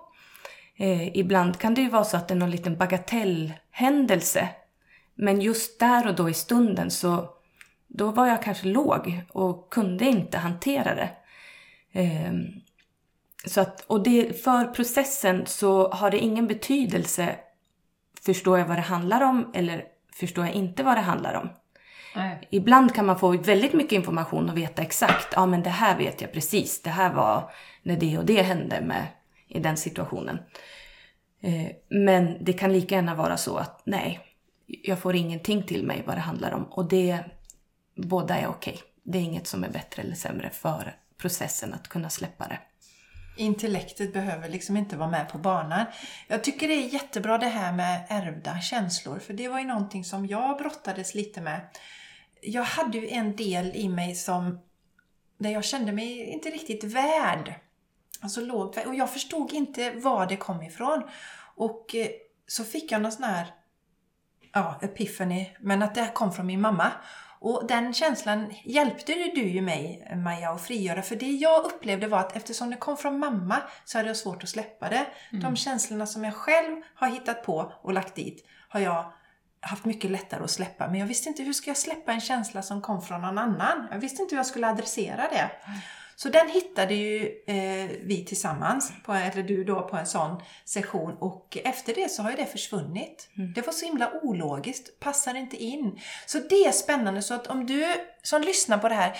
Eh, 0.77 1.17
ibland 1.17 1.57
kan 1.57 1.73
det 1.73 1.81
ju 1.81 1.89
vara 1.89 2.03
så 2.03 2.17
att 2.17 2.27
det 2.27 2.33
är 2.33 2.39
någon 2.39 2.51
liten 2.51 2.77
bagatellhändelse. 2.77 4.49
Men 5.15 5.41
just 5.41 5.79
där 5.79 6.07
och 6.07 6.15
då 6.15 6.29
i 6.29 6.33
stunden 6.33 6.91
så 6.91 7.29
då 7.87 8.11
var 8.11 8.27
jag 8.27 8.43
kanske 8.43 8.67
låg 8.67 9.21
och 9.29 9.69
kunde 9.69 10.05
inte 10.05 10.37
hantera 10.37 10.95
det. 10.95 11.09
Eh, 11.99 12.33
så 13.45 13.61
att, 13.61 13.81
och 13.87 14.03
det, 14.03 14.43
för 14.43 14.65
processen 14.65 15.45
så 15.45 15.89
har 15.89 16.11
det 16.11 16.19
ingen 16.19 16.47
betydelse 16.47 17.35
förstår 18.25 18.59
jag 18.59 18.65
vad 18.65 18.77
det 18.77 18.81
handlar 18.81 19.21
om 19.21 19.51
eller 19.53 19.83
förstår 20.13 20.45
jag 20.45 20.53
inte 20.53 20.83
vad 20.83 20.97
det 20.97 21.01
handlar 21.01 21.33
om. 21.33 21.49
Nej. 22.15 22.47
Ibland 22.49 22.95
kan 22.95 23.05
man 23.05 23.19
få 23.19 23.37
väldigt 23.37 23.73
mycket 23.73 23.91
information 23.91 24.49
och 24.49 24.57
veta 24.57 24.81
exakt, 24.81 25.27
ja 25.35 25.45
men 25.45 25.63
det 25.63 25.69
här 25.69 25.97
vet 25.97 26.21
jag 26.21 26.33
precis, 26.33 26.81
det 26.81 26.89
här 26.89 27.13
var 27.13 27.51
när 27.83 27.97
det 27.97 28.17
och 28.17 28.25
det 28.25 28.41
hände 28.41 28.81
med, 28.81 29.07
i 29.47 29.59
den 29.59 29.77
situationen. 29.77 30.39
Eh, 31.41 31.71
men 31.89 32.37
det 32.43 32.53
kan 32.53 32.73
lika 32.73 32.95
gärna 32.95 33.15
vara 33.15 33.37
så 33.37 33.57
att 33.57 33.81
nej, 33.85 34.19
jag 34.65 34.99
får 34.99 35.15
ingenting 35.15 35.63
till 35.63 35.85
mig 35.85 36.03
vad 36.07 36.15
det 36.15 36.21
handlar 36.21 36.51
om. 36.51 36.63
Och 36.63 36.89
det, 36.89 37.19
båda 37.95 38.37
är 38.37 38.47
okej. 38.47 38.79
Det 39.03 39.17
är 39.17 39.21
inget 39.21 39.47
som 39.47 39.63
är 39.63 39.69
bättre 39.69 40.01
eller 40.01 40.15
sämre 40.15 40.49
för 40.49 40.95
processen 41.17 41.73
att 41.73 41.87
kunna 41.87 42.09
släppa 42.09 42.47
det. 42.47 42.59
Intellektet 43.37 44.13
behöver 44.13 44.49
liksom 44.49 44.77
inte 44.77 44.97
vara 44.97 45.09
med 45.09 45.29
på 45.29 45.37
banan. 45.37 45.85
Jag 46.27 46.43
tycker 46.43 46.67
det 46.67 46.73
är 46.73 46.93
jättebra 46.93 47.37
det 47.37 47.47
här 47.47 47.73
med 47.73 48.05
ärvda 48.09 48.59
känslor, 48.59 49.19
för 49.19 49.33
det 49.33 49.47
var 49.47 49.59
ju 49.59 49.65
någonting 49.65 50.03
som 50.03 50.25
jag 50.27 50.57
brottades 50.57 51.15
lite 51.15 51.41
med. 51.41 51.61
Jag 52.41 52.63
hade 52.63 52.97
ju 52.97 53.09
en 53.09 53.35
del 53.35 53.75
i 53.75 53.89
mig 53.89 54.15
som, 54.15 54.59
där 55.37 55.49
jag 55.49 55.63
kände 55.63 55.91
mig 55.91 56.23
inte 56.23 56.49
riktigt 56.49 56.83
värd. 56.83 57.53
Alltså 58.21 58.41
låg, 58.41 58.77
och 58.85 58.95
jag 58.95 59.13
förstod 59.13 59.53
inte 59.53 59.91
var 59.91 60.25
det 60.25 60.37
kom 60.37 60.61
ifrån. 60.61 61.03
Och 61.55 61.95
eh, 61.95 62.07
så 62.47 62.63
fick 62.63 62.91
jag 62.91 63.01
någon 63.01 63.11
sån 63.11 63.23
här, 63.23 63.47
ja, 64.53 64.79
epiphany, 64.81 65.49
men 65.59 65.83
att 65.83 65.95
det 65.95 66.01
här 66.01 66.13
kom 66.13 66.33
från 66.33 66.45
min 66.45 66.61
mamma. 66.61 66.91
Och 67.39 67.67
den 67.67 67.93
känslan 67.93 68.53
hjälpte 68.63 69.13
du 69.13 69.41
ju 69.49 69.61
mig, 69.61 70.11
Maja, 70.15 70.51
att 70.51 70.61
frigöra. 70.61 71.01
För 71.01 71.15
det 71.15 71.31
jag 71.31 71.65
upplevde 71.65 72.07
var 72.07 72.19
att 72.19 72.35
eftersom 72.35 72.69
det 72.69 72.77
kom 72.77 72.97
från 72.97 73.19
mamma 73.19 73.57
så 73.85 73.97
hade 73.97 74.09
jag 74.09 74.17
svårt 74.17 74.43
att 74.43 74.49
släppa 74.49 74.89
det. 74.89 75.05
De 75.31 75.55
känslorna 75.55 76.05
som 76.05 76.23
jag 76.23 76.33
själv 76.33 76.81
har 76.95 77.07
hittat 77.07 77.43
på 77.43 77.73
och 77.81 77.93
lagt 77.93 78.15
dit 78.15 78.45
har 78.69 78.79
jag 78.79 79.11
haft 79.61 79.85
mycket 79.85 80.11
lättare 80.11 80.43
att 80.43 80.51
släppa. 80.51 80.87
Men 80.87 80.99
jag 80.99 81.07
visste 81.07 81.29
inte 81.29 81.43
hur 81.43 81.53
ska 81.53 81.69
jag 81.69 81.77
släppa 81.77 82.11
en 82.11 82.21
känsla 82.21 82.61
som 82.61 82.81
kom 82.81 83.01
från 83.01 83.21
någon 83.21 83.37
annan. 83.37 83.87
Jag 83.91 83.99
visste 83.99 84.21
inte 84.21 84.35
hur 84.35 84.39
jag 84.39 84.45
skulle 84.45 84.67
adressera 84.67 85.27
det. 85.31 85.51
Så 86.19 86.29
den 86.29 86.49
hittade 86.49 86.93
ju 86.93 87.43
eh, 87.47 87.89
vi 88.03 88.25
tillsammans, 88.27 88.91
på, 89.05 89.13
eller 89.13 89.43
du 89.43 89.63
då, 89.63 89.81
på 89.81 89.97
en 89.97 90.05
sån 90.05 90.41
session 90.65 91.17
och 91.19 91.57
efter 91.63 91.93
det 91.93 92.11
så 92.11 92.23
har 92.23 92.29
ju 92.29 92.35
det 92.35 92.45
försvunnit. 92.45 93.29
Det 93.55 93.65
var 93.65 93.73
så 93.73 93.85
himla 93.85 94.11
ologiskt, 94.21 94.99
passar 94.99 95.35
inte 95.35 95.63
in. 95.63 95.99
Så 96.25 96.39
det 96.39 96.65
är 96.65 96.71
spännande, 96.71 97.21
så 97.21 97.33
att 97.33 97.47
om 97.47 97.65
du 97.65 97.85
som 98.23 98.41
lyssnar 98.41 98.77
på 98.77 98.89
det 98.89 98.95
här 98.95 99.17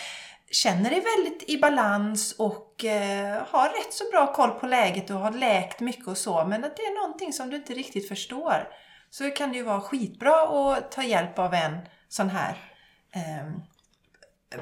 känner 0.51 0.89
dig 0.89 1.03
väldigt 1.15 1.49
i 1.49 1.57
balans 1.57 2.31
och 2.31 2.85
eh, 2.85 3.43
har 3.47 3.69
rätt 3.69 3.93
så 3.93 4.03
bra 4.11 4.33
koll 4.33 4.51
på 4.51 4.67
läget 4.67 5.09
och 5.09 5.19
har 5.19 5.31
läkt 5.31 5.79
mycket 5.79 6.07
och 6.07 6.17
så, 6.17 6.45
men 6.45 6.63
att 6.63 6.77
det 6.77 6.83
är 6.83 7.01
någonting 7.01 7.33
som 7.33 7.49
du 7.49 7.55
inte 7.55 7.73
riktigt 7.73 8.07
förstår, 8.07 8.67
så 9.09 9.31
kan 9.31 9.51
det 9.51 9.57
ju 9.57 9.63
vara 9.63 9.81
skitbra 9.81 10.33
att 10.41 10.91
ta 10.91 11.03
hjälp 11.03 11.39
av 11.39 11.53
en 11.53 11.77
sån 12.09 12.29
här 12.29 12.57
ehm, 13.11 13.61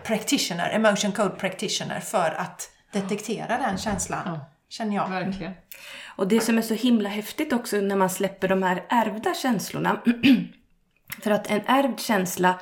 practitioner, 0.03 0.69
emotion 0.69 1.11
code 1.11 1.35
practitioner 1.35 1.99
för 1.99 2.35
att 2.37 2.69
detektera 2.91 3.57
den 3.57 3.77
känslan. 3.77 4.21
Ja. 4.25 4.51
Känner 4.69 4.95
jag. 4.95 5.09
Verkligen. 5.09 5.53
Och 6.05 6.27
det 6.27 6.39
som 6.39 6.57
är 6.57 6.61
så 6.61 6.73
himla 6.73 7.09
häftigt 7.09 7.53
också 7.53 7.77
när 7.77 7.95
man 7.95 8.09
släpper 8.09 8.47
de 8.47 8.63
här 8.63 8.85
ärvda 8.89 9.33
känslorna. 9.33 10.01
för 11.21 11.31
att 11.31 11.51
en 11.51 11.61
ärvd 11.65 11.99
känsla, 11.99 12.59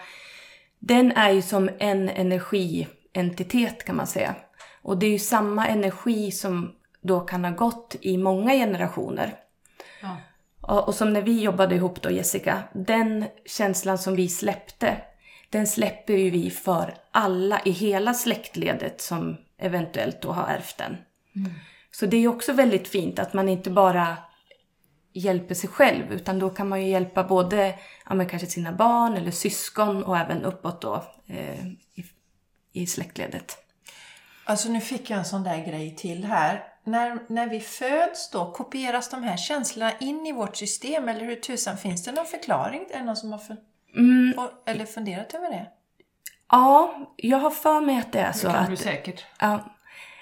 den 0.80 1.12
är 1.12 1.30
ju 1.30 1.42
som 1.42 1.70
en 1.80 2.10
energientitet 2.10 3.86
kan 3.86 3.96
man 3.96 4.08
säga. 4.08 4.36
Och 4.82 4.98
det 4.98 5.06
är 5.06 5.12
ju 5.12 5.20
samma 5.20 5.68
energi 5.68 6.32
som 6.32 6.76
då 7.02 7.20
kan 7.20 7.44
ha 7.44 7.52
gått 7.52 7.96
i 8.02 8.18
många 8.18 8.54
generationer. 8.54 9.34
Ja. 10.02 10.18
Och, 10.62 10.88
och 10.88 10.96
som 10.96 11.14
när 11.14 11.22
vi 11.22 11.42
jobbade 11.42 11.76
ihop 11.76 12.02
då 12.02 12.12
Jessica, 12.12 12.64
den 12.74 13.26
känslan 13.46 13.98
som 13.98 14.16
vi 14.16 14.30
släppte, 14.30 14.98
den 15.54 15.68
släpper 15.68 16.14
ju 16.14 16.30
vi 16.30 16.50
för 16.50 16.98
alla 17.12 17.62
i 17.66 17.72
hela 17.72 18.14
släktledet 18.14 19.02
som 19.02 19.38
eventuellt 19.58 20.22
då 20.22 20.32
har 20.32 20.48
ärvt 20.48 20.78
den. 20.78 20.98
Så 21.92 22.06
det 22.06 22.18
är 22.18 22.28
också 22.28 22.54
väldigt 22.54 22.88
fint 22.88 23.20
att 23.20 23.34
man 23.34 23.50
inte 23.50 23.70
bara 23.70 24.18
hjälper 25.14 25.56
sig 25.56 25.70
själv 25.70 26.14
utan 26.14 26.40
då 26.40 26.50
kan 26.50 26.70
man 26.70 26.82
ju 26.82 26.90
hjälpa 26.90 27.24
både 27.24 27.76
ja, 28.10 28.26
kanske 28.26 28.48
sina 28.48 28.72
barn 28.72 29.14
eller 29.14 29.32
syskon 29.32 30.04
och 30.04 30.18
även 30.18 30.44
uppåt 30.44 30.82
då 30.82 31.04
eh, 31.28 31.68
i, 31.68 32.06
i 32.74 32.88
släktledet. 32.88 33.58
Alltså 34.46 34.70
nu 34.70 34.82
fick 34.82 35.10
jag 35.10 35.20
en 35.20 35.26
sån 35.26 35.44
där 35.44 35.66
grej 35.66 35.96
till 35.96 36.26
här. 36.26 36.64
När, 36.84 37.20
när 37.30 37.48
vi 37.48 37.60
föds 37.60 38.30
då, 38.30 38.52
kopieras 38.52 39.10
de 39.10 39.24
här 39.24 39.38
känslorna 39.38 39.92
in 40.00 40.26
i 40.26 40.32
vårt 40.32 40.56
system 40.56 41.10
eller 41.10 41.26
hur 41.26 41.36
tusan, 41.36 41.78
finns 41.78 42.04
det 42.04 42.12
någon 42.12 42.26
förklaring? 42.26 42.86
Är 42.92 43.00
det 43.00 43.06
någon 43.06 43.16
som 43.16 43.32
har 43.32 43.40
Mm, 43.96 44.34
och- 44.40 44.70
eller 44.70 44.86
funderat 44.86 45.34
över 45.34 45.50
det? 45.50 45.66
ja, 46.52 46.96
jag 47.18 47.38
har 47.38 47.50
för 47.50 47.82
mig 47.82 48.00
att 48.00 48.12
det 48.12 48.20
är 48.20 48.32
så 48.32 48.48
Det 48.48 48.54
kan 48.54 48.64
att 48.64 48.70
du 48.70 48.76
säkert. 48.76 49.26
Ja. 49.40 49.60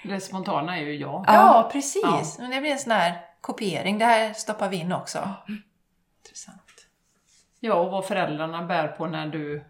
Det 0.04 0.20
spontana 0.20 0.76
är 0.78 0.82
ju 0.82 0.94
ja. 0.96 1.24
Ja, 1.26 1.68
precis. 1.72 2.38
Men 2.38 2.50
det 2.50 2.60
blir 2.60 2.70
en 2.72 2.78
sån 2.78 2.92
här 2.92 3.12
kopiering. 3.40 3.98
Det 3.98 4.04
här 4.04 4.32
stoppar 4.32 4.68
vi 4.68 4.76
in 4.76 4.92
också. 4.92 5.28
Intressant. 6.24 6.86
Ja, 7.60 7.74
och 7.74 7.90
vad 7.90 8.06
föräldrarna 8.06 8.62
bär 8.62 8.88
på 8.88 9.06
när 9.06 9.26
du 9.26 9.64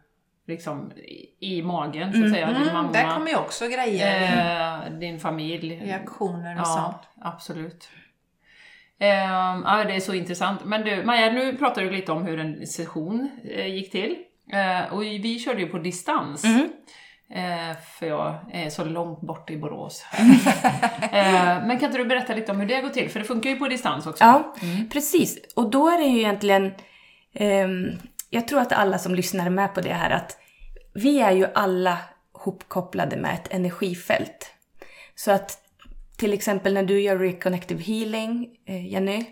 liksom 0.46 0.92
i, 1.40 1.62
magen 1.62 2.12
så 2.12 2.24
att 2.24 2.30
säga. 2.32 2.46
Din 2.52 2.66
mamma, 2.66 2.78
Mm, 2.78 2.92
där 2.92 3.14
kommer 3.14 3.28
ju 3.30 3.36
också 3.36 3.68
grejer. 3.68 4.84
eh, 4.86 4.90
din 4.92 5.20
familj. 5.20 5.76
Reaktioner 5.80 6.54
och 6.54 6.60
Ja, 6.60 6.64
sånt. 6.64 7.26
absolut. 7.34 7.88
Ehm, 9.02 9.62
ja, 9.66 9.84
det 9.84 9.94
är 9.94 10.00
så 10.00 10.14
intressant. 10.14 10.64
Men 10.64 10.82
du, 10.82 11.04
Maja, 11.04 11.32
nu 11.32 11.56
pratar 11.56 11.82
du 11.82 11.90
lite 11.90 12.12
om 12.12 12.24
hur 12.24 12.38
en 12.38 12.66
session 12.66 13.30
eh, 13.50 13.66
gick 13.66 13.90
till. 13.90 14.16
Eh, 14.52 14.92
och 14.92 15.02
vi 15.02 15.38
körde 15.38 15.60
ju 15.60 15.68
på 15.68 15.78
distans. 15.78 16.44
Eh, 17.34 17.76
för 17.98 18.06
jag 18.06 18.34
är 18.52 18.70
så 18.70 18.84
långt 18.84 19.20
bort 19.20 19.50
i 19.50 19.56
Borås. 19.56 20.04
eh, 21.12 21.66
men 21.66 21.78
kan 21.78 21.88
inte 21.88 21.98
du 21.98 22.04
berätta 22.04 22.34
lite 22.34 22.52
om 22.52 22.60
hur 22.60 22.66
det 22.66 22.80
går 22.80 22.88
till? 22.88 23.10
För 23.10 23.20
det 23.20 23.26
funkar 23.26 23.50
ju 23.50 23.56
på 23.56 23.68
distans 23.68 24.06
också. 24.06 24.24
Ja, 24.24 24.54
precis. 24.92 25.38
Och 25.56 25.70
då 25.70 25.88
är 25.88 25.98
det 25.98 26.06
ju 26.06 26.18
egentligen, 26.18 26.72
ehm, 27.34 27.90
jag 28.30 28.48
tror 28.48 28.60
att 28.60 28.72
alla 28.72 28.98
som 28.98 29.14
lyssnar 29.14 29.46
är 29.46 29.50
med 29.50 29.74
på 29.74 29.80
det 29.80 29.92
här 29.92 30.10
att 30.10 30.36
vi 30.94 31.20
är 31.20 31.32
ju 31.32 31.46
alla 31.54 31.98
hopkopplade 32.32 33.16
med 33.16 33.34
ett 33.34 33.52
energifält. 33.52 34.54
Så 35.14 35.30
att 35.30 35.61
till 36.22 36.32
exempel 36.32 36.74
när 36.74 36.82
du 36.82 37.00
gör 37.00 37.18
reconnective 37.18 37.82
healing, 37.82 38.48
eh, 38.66 38.86
Jenny, 38.86 39.24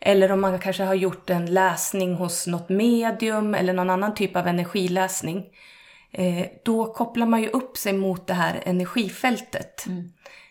eller 0.00 0.32
om 0.32 0.40
man 0.40 0.58
kanske 0.58 0.82
har 0.82 0.94
gjort 0.94 1.30
en 1.30 1.46
läsning 1.46 2.14
hos 2.14 2.46
något 2.46 2.68
medium 2.68 3.54
eller 3.54 3.72
någon 3.72 3.90
annan 3.90 4.14
typ 4.14 4.36
av 4.36 4.46
energiläsning, 4.46 5.44
eh, 6.12 6.46
då 6.64 6.92
kopplar 6.92 7.26
man 7.26 7.42
ju 7.42 7.48
upp 7.48 7.76
sig 7.76 7.92
mot 7.92 8.26
det 8.26 8.34
här 8.34 8.62
energifältet 8.64 9.86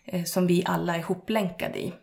eh, 0.06 0.24
som 0.24 0.48
vi 0.48 0.64
alla 0.66 0.96
är 0.96 1.04
hoplänkade 1.04 1.80
i. 1.80 1.94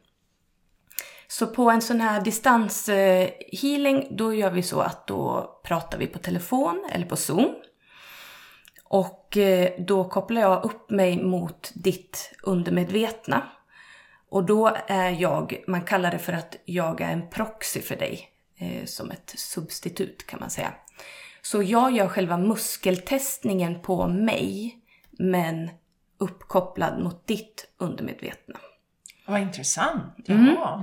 Så 1.28 1.46
på 1.46 1.70
en 1.70 1.82
sån 1.82 2.00
här 2.00 2.20
distanshealing, 2.20 4.16
då 4.16 4.34
gör 4.34 4.50
vi 4.50 4.62
så 4.62 4.80
att 4.80 5.06
då 5.06 5.50
pratar 5.64 5.98
vi 5.98 6.06
på 6.06 6.18
telefon 6.18 6.88
eller 6.92 7.06
på 7.06 7.16
Zoom. 7.16 7.54
Och 8.84 9.38
då 9.78 10.04
kopplar 10.04 10.40
jag 10.40 10.64
upp 10.64 10.90
mig 10.90 11.22
mot 11.22 11.72
ditt 11.74 12.34
undermedvetna. 12.42 13.48
Och 14.32 14.44
då 14.44 14.76
är 14.86 15.10
jag, 15.10 15.64
man 15.66 15.82
kallar 15.82 16.10
det 16.10 16.18
för 16.18 16.32
att 16.32 16.56
jag 16.64 17.00
är 17.00 17.12
en 17.12 17.30
proxy 17.30 17.80
för 17.80 17.96
dig. 17.96 18.28
Eh, 18.56 18.84
som 18.84 19.10
ett 19.10 19.34
substitut 19.36 20.26
kan 20.26 20.40
man 20.40 20.50
säga. 20.50 20.74
Så 21.42 21.62
jag 21.62 21.92
gör 21.92 22.08
själva 22.08 22.38
muskeltestningen 22.38 23.82
på 23.82 24.08
mig, 24.08 24.76
men 25.10 25.70
uppkopplad 26.18 27.02
mot 27.02 27.26
ditt 27.26 27.66
undermedvetna. 27.78 28.58
Vad 29.26 29.40
intressant. 29.40 30.28
Mm. 30.28 30.54
Ja. 30.54 30.82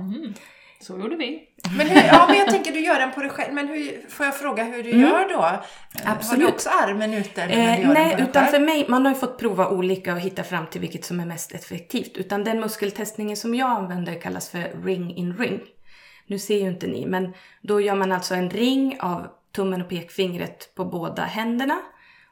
Så 0.80 0.98
gjorde 0.98 1.16
vi. 1.16 1.42
Men, 1.78 1.86
hur, 1.86 2.02
ja, 2.06 2.26
men 2.28 2.38
jag 2.38 2.48
tänker 2.48 2.72
du 2.72 2.80
gör 2.80 2.98
den 2.98 3.12
på 3.12 3.20
dig 3.20 3.30
själv. 3.30 3.54
Men 3.54 3.68
hur, 3.68 4.10
får 4.10 4.26
jag 4.26 4.36
fråga 4.36 4.64
hur 4.64 4.82
du 4.82 4.90
gör 4.90 5.28
då? 5.28 5.36
Har 5.36 5.52
du 5.52 6.00
Mm. 6.00 6.12
Absolut. 6.12 6.48
också 6.48 6.68
armen 6.68 7.14
ute? 7.14 7.42
Eh, 7.42 7.88
nej, 7.88 8.16
utan 8.18 8.46
för 8.46 8.60
mig, 8.60 8.86
man 8.88 9.04
har 9.06 9.12
ju 9.12 9.18
fått 9.18 9.38
prova 9.38 9.68
olika 9.68 10.12
och 10.12 10.20
hitta 10.20 10.42
fram 10.44 10.66
till 10.66 10.80
vilket 10.80 11.04
som 11.04 11.20
är 11.20 11.26
mest 11.26 11.52
effektivt. 11.52 12.16
Utan 12.16 12.44
den 12.44 12.60
muskeltestningen 12.60 13.36
som 13.36 13.54
jag 13.54 13.70
använder 13.70 14.20
kallas 14.20 14.48
för 14.50 14.84
ring 14.84 15.16
in 15.16 15.36
ring. 15.36 15.60
Nu 16.26 16.38
ser 16.38 16.58
ju 16.60 16.68
inte 16.68 16.86
ni, 16.86 17.06
men 17.06 17.34
då 17.62 17.80
gör 17.80 17.94
man 17.94 18.12
alltså 18.12 18.34
en 18.34 18.50
ring 18.50 18.96
av 19.00 19.26
tummen 19.52 19.82
och 19.82 19.88
pekfingret 19.88 20.74
på 20.74 20.84
båda 20.84 21.22
händerna 21.22 21.80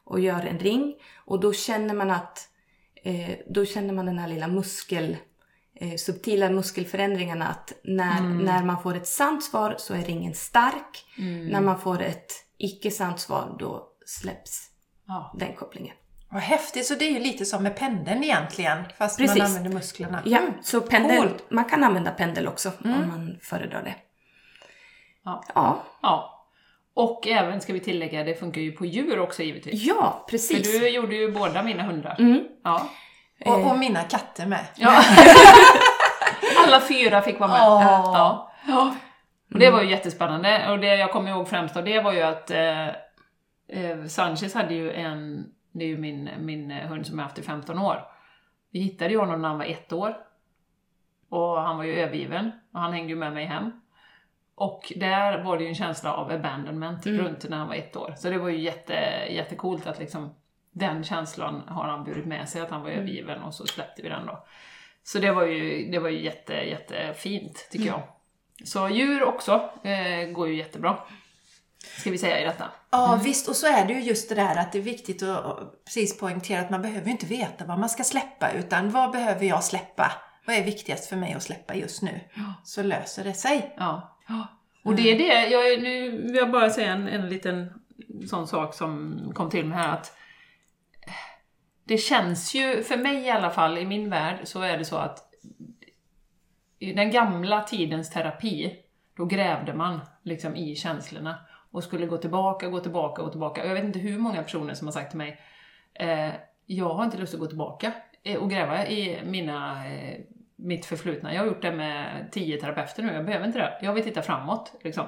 och 0.05 0.21
gör 0.21 0.47
en 0.47 0.59
ring. 0.59 0.95
Och 1.25 1.41
då 1.41 1.53
känner 1.53 1.95
man 1.95 2.11
att, 2.11 2.49
eh, 3.05 3.31
då 3.51 3.65
känner 3.65 3.95
man 3.95 4.07
den 4.07 4.19
här 4.19 4.29
lilla 4.29 4.49
muskel, 4.49 5.17
subtila 5.99 6.51
muskelförändringarna 6.51 7.49
att 7.49 7.73
när, 7.85 8.21
när 8.21 8.65
man 8.65 8.83
får 8.83 8.95
ett 8.97 9.07
sant 9.07 9.45
svar 9.45 9.75
så 9.79 9.95
är 9.95 9.99
ringen 10.03 10.35
stark. 10.35 11.05
När 11.51 11.61
man 11.61 11.81
får 11.81 12.03
ett 12.03 12.33
icke 12.59 12.91
sant 12.91 13.21
svar 13.21 13.57
då 13.59 13.89
släpps 14.07 14.65
Ja. 15.07 15.35
den 15.39 15.55
kopplingen. 15.55 15.95
Vad 16.31 16.43
häftigt. 16.43 16.87
Så 16.87 16.95
det 16.95 17.05
är 17.05 17.11
ju 17.11 17.19
lite 17.19 17.45
som 17.45 17.63
med 17.63 17.77
pendeln 17.77 18.25
egentligen. 18.25 18.85
Fast 18.99 19.19
Precis. 19.19 19.39
man 19.39 19.47
använder 19.47 19.71
musklerna. 19.71 20.23
Ja, 20.25 20.39
Mm. 20.39 20.53
så 20.63 20.81
pendel, 20.81 21.17
Coolt. 21.29 21.45
man 21.51 21.65
kan 21.65 21.85
använda 21.85 22.11
pendel 22.11 22.49
också 22.49 22.73
om 22.85 22.91
man 22.91 23.39
föredrar 23.43 23.83
det. 23.83 23.95
Ja. 25.25 25.45
Ja, 25.55 25.83
ja. 26.03 26.35
Och 26.95 27.27
även, 27.29 27.61
ska 27.61 27.73
vi 27.73 27.81
tillägga, 27.81 28.25
det 28.25 28.35
funkar 28.35 28.61
ju 28.61 28.73
på 28.73 28.87
djur 28.87 29.19
också 29.19 29.43
givetvis. 29.43 29.83
ja 29.85 30.25
För 30.27 30.31
precis. 30.31 30.81
du 30.81 30.89
gjorde 30.89 31.17
ju 31.17 31.33
båda 31.33 31.63
mina 31.63 31.83
hundar. 31.83 32.17
Mm. 32.19 32.41
Ja. 32.65 32.89
Och, 33.47 33.71
och 33.71 33.79
mina 33.79 34.03
katter 34.03 34.47
med. 34.47 34.67
ja. 34.75 35.03
Alla 36.67 36.81
fyra 36.81 37.23
fick 37.23 37.41
vara 37.41 37.51
med. 37.51 37.61
Åh. 37.63 37.83
Ja. 37.83 38.53
ja. 38.67 38.95
Och 39.53 39.59
det 39.59 39.71
var 39.71 39.83
ju 39.83 39.91
jättespännande. 39.91 40.71
Och 40.71 40.79
det 40.79 40.97
jag 40.97 41.13
kommer 41.13 41.31
ihåg 41.31 41.49
främst 41.49 41.77
av 41.77 41.85
det 41.85 42.01
var 42.01 42.13
ju 42.13 42.23
att 42.23 42.51
eh, 42.51 42.89
eh, 43.69 44.05
Sanchez 44.09 44.55
hade 44.55 44.75
ju 44.75 44.93
en, 44.93 45.47
det 45.73 45.85
är 45.85 45.89
ju 45.89 45.99
min, 45.99 46.31
min 46.39 46.71
hund 46.71 47.07
som 47.07 47.19
jag 47.19 47.25
haft 47.25 47.39
i 47.39 47.43
15 47.43 47.79
år. 47.79 48.05
Vi 48.71 48.81
hittade 48.81 49.11
ju 49.11 49.19
honom 49.19 49.43
när 49.43 49.49
han 49.49 49.59
var 49.59 49.65
ett 49.65 49.93
år. 49.93 50.17
Och 51.31 51.61
han 51.61 51.77
var 51.77 51.85
ju 51.85 51.95
övergiven. 51.95 52.51
Och 52.73 52.81
han 52.81 52.93
hängde 52.93 53.09
ju 53.09 53.17
med 53.17 53.33
mig 53.33 53.45
hem. 53.45 53.73
Och 54.55 54.93
där 54.97 55.43
var 55.43 55.57
det 55.57 55.63
ju 55.63 55.69
en 55.69 55.75
känsla 55.75 56.15
av 56.15 56.31
abandonment 56.31 57.07
runt 57.07 57.49
när 57.49 57.57
han 57.57 57.69
var 57.69 57.75
ett 57.75 57.97
år. 57.97 58.15
Så 58.17 58.31
det 58.31 58.39
var 58.39 58.49
ju 58.49 58.61
jätte, 58.61 58.95
jättecoolt 59.31 59.87
att 59.87 59.99
liksom 59.99 60.35
den 60.79 61.05
känslan 61.05 61.63
har 61.67 61.85
han 61.85 62.05
burit 62.05 62.27
med 62.27 62.49
sig, 62.49 62.61
att 62.61 62.71
han 62.71 62.83
var 62.83 62.91
övergiven 62.91 63.43
och 63.43 63.55
så 63.55 63.67
släppte 63.67 64.03
vi 64.03 64.09
den 64.09 64.27
då. 64.27 64.45
Så 65.03 65.19
det 65.19 65.33
var 65.33 65.45
ju, 65.45 65.91
det 65.91 65.99
var 65.99 66.09
ju 66.09 66.25
jätte, 66.25 66.53
jättefint 66.53 67.69
tycker 67.71 67.87
jag. 67.87 68.03
Så 68.65 68.89
djur 68.89 69.23
också 69.23 69.71
eh, 69.83 70.31
går 70.33 70.49
ju 70.49 70.57
jättebra. 70.57 70.99
Ska 71.99 72.11
vi 72.11 72.19
säga 72.19 72.41
i 72.41 72.45
detta. 72.45 72.71
Ja 72.91 73.21
visst, 73.25 73.49
och 73.49 73.57
så 73.57 73.67
är 73.67 73.87
det 73.87 73.93
ju 73.93 74.01
just 74.01 74.29
det 74.29 74.35
där 74.35 74.57
att 74.57 74.73
det 74.73 74.79
är 74.79 74.83
viktigt 74.83 75.23
att 75.23 75.85
precis 75.85 76.19
poängtera 76.19 76.61
att 76.61 76.71
man 76.71 76.83
behöver 76.83 77.07
ju 77.07 77.13
inte 77.13 77.27
veta 77.27 77.65
vad 77.65 77.79
man 77.79 77.89
ska 77.89 78.05
släppa 78.05 78.53
utan 78.53 78.91
vad 78.91 79.11
behöver 79.11 79.47
jag 79.47 79.65
släppa? 79.65 80.13
Vad 80.47 80.57
är 80.57 80.65
viktigast 80.65 81.09
för 81.09 81.17
mig 81.17 81.33
att 81.33 81.43
släppa 81.43 81.75
just 81.75 82.03
nu? 82.03 82.21
Så 82.65 82.83
löser 82.83 83.25
det 83.25 83.35
sig. 83.35 83.75
Ja. 83.77 84.17
Och 84.85 84.95
det 84.95 85.11
är 85.13 85.19
det, 85.19 85.49
jag, 85.49 85.83
nu 85.83 86.11
vill 86.11 86.35
jag 86.35 86.51
bara 86.51 86.71
säga 86.71 86.93
en, 86.93 87.09
en 87.09 87.29
liten 87.29 87.73
sån 88.29 88.49
sak 88.49 88.75
som 88.75 89.21
kom 89.35 89.51
till 89.51 89.67
mig 89.67 89.79
här 89.79 89.93
att 89.93 90.18
det 91.89 91.99
känns 91.99 92.55
ju, 92.55 92.83
för 92.83 92.97
mig 92.97 93.27
i 93.27 93.31
alla 93.31 93.51
fall, 93.51 93.79
i 93.79 93.87
min 93.87 94.11
värld, 94.11 94.39
så 94.45 94.61
är 94.61 94.79
det 94.79 94.85
så 94.85 94.97
att 94.97 95.19
i 96.79 96.93
den 96.93 97.11
gamla 97.11 97.63
tidens 97.63 98.11
terapi, 98.11 98.77
då 99.17 99.25
grävde 99.25 99.75
man 99.75 100.01
liksom 100.23 100.57
i 100.57 100.77
känslorna 100.77 101.39
och 101.71 101.85
skulle 101.85 102.07
gå 102.07 102.17
tillbaka, 102.17 102.69
gå 102.69 102.81
tillbaka, 102.81 103.23
gå 103.23 103.31
tillbaka. 103.31 103.67
Jag 103.67 103.75
vet 103.75 103.85
inte 103.85 103.99
hur 103.99 104.19
många 104.19 104.43
personer 104.43 104.75
som 104.75 104.87
har 104.87 104.93
sagt 104.93 105.11
till 105.11 105.19
mig, 105.19 105.41
eh, 105.95 106.31
jag 106.67 106.95
har 106.95 107.05
inte 107.05 107.19
lust 107.19 107.35
att 107.35 107.41
gå 107.41 107.47
tillbaka 107.47 107.93
eh, 108.23 108.37
och 108.37 108.51
gräva 108.51 108.87
i 108.87 109.21
mina, 109.25 109.89
eh, 109.89 110.21
mitt 110.57 110.87
förflutna. 110.87 111.35
Jag 111.35 111.41
har 111.41 111.47
gjort 111.47 111.63
det 111.63 111.73
med 111.73 112.29
tio 112.33 112.61
terapeuter 112.61 113.03
nu, 113.03 113.13
jag 113.13 113.25
behöver 113.25 113.47
inte 113.47 113.59
det. 113.59 113.79
Jag 113.83 113.93
vill 113.93 114.05
titta 114.05 114.23
framåt, 114.23 114.73
liksom. 114.81 115.07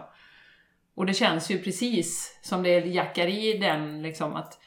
Och 0.94 1.06
det 1.06 1.14
känns 1.14 1.50
ju 1.50 1.58
precis 1.58 2.40
som 2.42 2.62
det 2.62 2.78
jackar 2.78 3.26
i 3.26 3.58
den, 3.58 4.02
liksom 4.02 4.36
att 4.36 4.59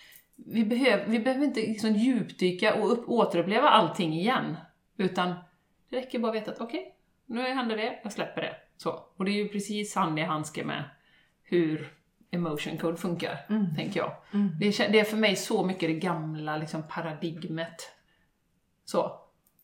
vi, 0.46 0.66
behöver, 0.66 1.06
vi 1.06 1.20
behöver 1.20 1.46
inte 1.46 1.60
liksom 1.60 1.94
djupdyka 1.94 2.76
och 2.76 2.92
upp, 2.92 3.10
återuppleva 3.10 3.70
allting 3.70 4.14
igen. 4.14 4.58
Utan 4.98 5.34
det 5.90 5.98
räcker 5.98 6.20
bara 6.20 6.30
att 6.30 6.36
veta 6.36 6.52
att 6.52 6.62
okej, 6.62 6.96
nu 7.26 7.42
händer 7.42 7.78
det, 7.78 8.00
jag 8.04 8.12
släpper 8.12 8.42
det. 8.42 8.56
Så. 8.78 9.06
Och 9.18 9.26
det 9.26 9.32
är 9.32 9.44
ju 9.44 9.50
precis 9.50 9.96
hand 9.96 10.20
i 10.20 10.22
handske 10.22 10.64
med 10.64 10.84
hur 11.44 11.94
emotion 12.32 12.78
code 12.78 12.98
funkar, 12.98 13.46
tänker 13.76 14.00
jag. 14.00 14.16
Det, 14.60 14.68
är, 14.68 14.92
det 14.92 15.00
är 15.00 15.04
för 15.04 15.18
mig 15.18 15.36
så 15.36 15.66
mycket 15.66 15.90
det 15.90 15.94
gamla 15.94 16.58
liksom, 16.58 16.84
paradigmet. 16.90 17.92
Så. 18.86 19.20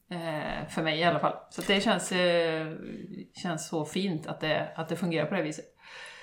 Eh, 0.10 0.68
för 0.70 0.84
mig 0.84 1.00
i 1.00 1.04
alla 1.04 1.20
fall. 1.20 1.38
Så 1.50 1.62
det 1.62 1.82
känns, 1.82 2.12
eh, 2.12 2.74
känns 3.34 3.68
så 3.68 3.86
fint 3.86 4.28
att 4.28 4.40
det, 4.40 4.72
att 4.76 4.90
det 4.90 4.96
fungerar 4.96 5.26
på 5.26 5.36
det 5.36 5.42
viset. 5.42 5.66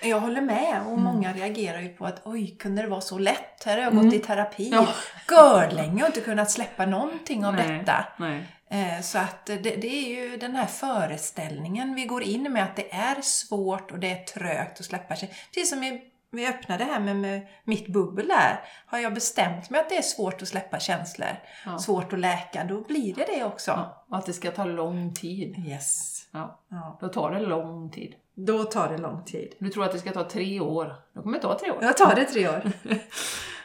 Jag 0.02 0.20
håller 0.20 0.40
med 0.40 0.82
och 0.86 0.98
många 0.98 1.32
reagerar 1.32 1.80
ju 1.80 1.88
på 1.88 2.06
att 2.06 2.20
oj, 2.24 2.56
kunde 2.56 2.82
det 2.82 2.88
vara 2.88 3.00
så 3.00 3.18
lätt? 3.18 3.64
Här 3.64 3.76
har 3.76 3.84
jag 3.84 3.94
gått 3.96 4.14
i 4.14 4.18
terapi 4.18 4.70
Ja. 4.72 4.88
görlänge 5.30 6.02
och 6.02 6.06
inte 6.08 6.20
kunnat 6.20 6.50
släppa 6.50 6.86
någonting 6.86 7.46
av 7.46 7.54
Nej, 7.54 7.78
detta. 7.78 8.04
Nej. 8.18 8.46
Eh, 8.70 9.00
Så 9.00 9.18
att 9.18 9.46
det, 9.46 9.56
det 9.58 9.86
är 9.86 10.08
ju 10.30 10.36
den 10.36 10.56
här 10.56 10.66
föreställningen 10.66 11.94
vi 11.94 12.04
går 12.04 12.22
in 12.22 12.52
med 12.52 12.64
att 12.64 12.76
det 12.76 12.94
är 12.94 13.20
svårt 13.22 13.90
och 13.92 13.98
det 13.98 14.10
är 14.10 14.24
trögt 14.24 14.80
att 14.80 14.86
släppa 14.86 15.16
sig. 15.16 15.28
Precis 15.54 15.70
som 15.70 15.80
vi, 15.80 16.02
vi 16.30 16.46
öppnade 16.48 16.84
här 16.84 17.00
med, 17.00 17.16
med 17.16 17.46
mitt 17.64 17.88
bubbel 17.88 18.28
där. 18.28 18.60
Har 18.86 18.98
jag 18.98 19.14
bestämt 19.14 19.70
mig 19.70 19.80
att 19.80 19.88
det 19.88 19.96
är 19.96 20.02
svårt 20.02 20.42
att 20.42 20.48
släppa 20.48 20.78
känslor, 20.78 21.28
Ja. 21.66 21.78
svårt 21.78 22.12
att 22.12 22.18
läka, 22.18 22.64
då 22.64 22.80
blir 22.80 23.14
det 23.14 23.24
det 23.36 23.44
också. 23.44 23.70
Ja, 23.70 24.06
och 24.10 24.16
att 24.18 24.26
det 24.26 24.32
ska 24.32 24.50
ta 24.50 24.64
lång 24.64 25.14
tid. 25.14 25.64
Yes. 25.68 26.22
Ja. 26.32 26.60
då 27.00 27.08
tar 27.08 27.30
det 27.30 27.40
lång 27.40 27.90
tid. 27.90 28.14
Då 28.36 28.64
tar 28.64 28.88
det 28.88 28.98
lång 28.98 29.24
tid. 29.24 29.54
Du 29.58 29.68
tror 29.68 29.84
att 29.84 29.92
det 29.92 29.98
ska 29.98 30.12
ta 30.12 30.28
tre 30.28 30.60
år. 30.60 30.94
Då 31.14 31.22
kommer 31.22 31.38
det 31.38 31.42
ta 31.42 31.58
tre 31.58 31.70
år. 31.70 31.78
Jag 31.82 31.96
tar 31.96 32.14
det 32.14 32.24
tre 32.24 32.48
år. 32.48 32.62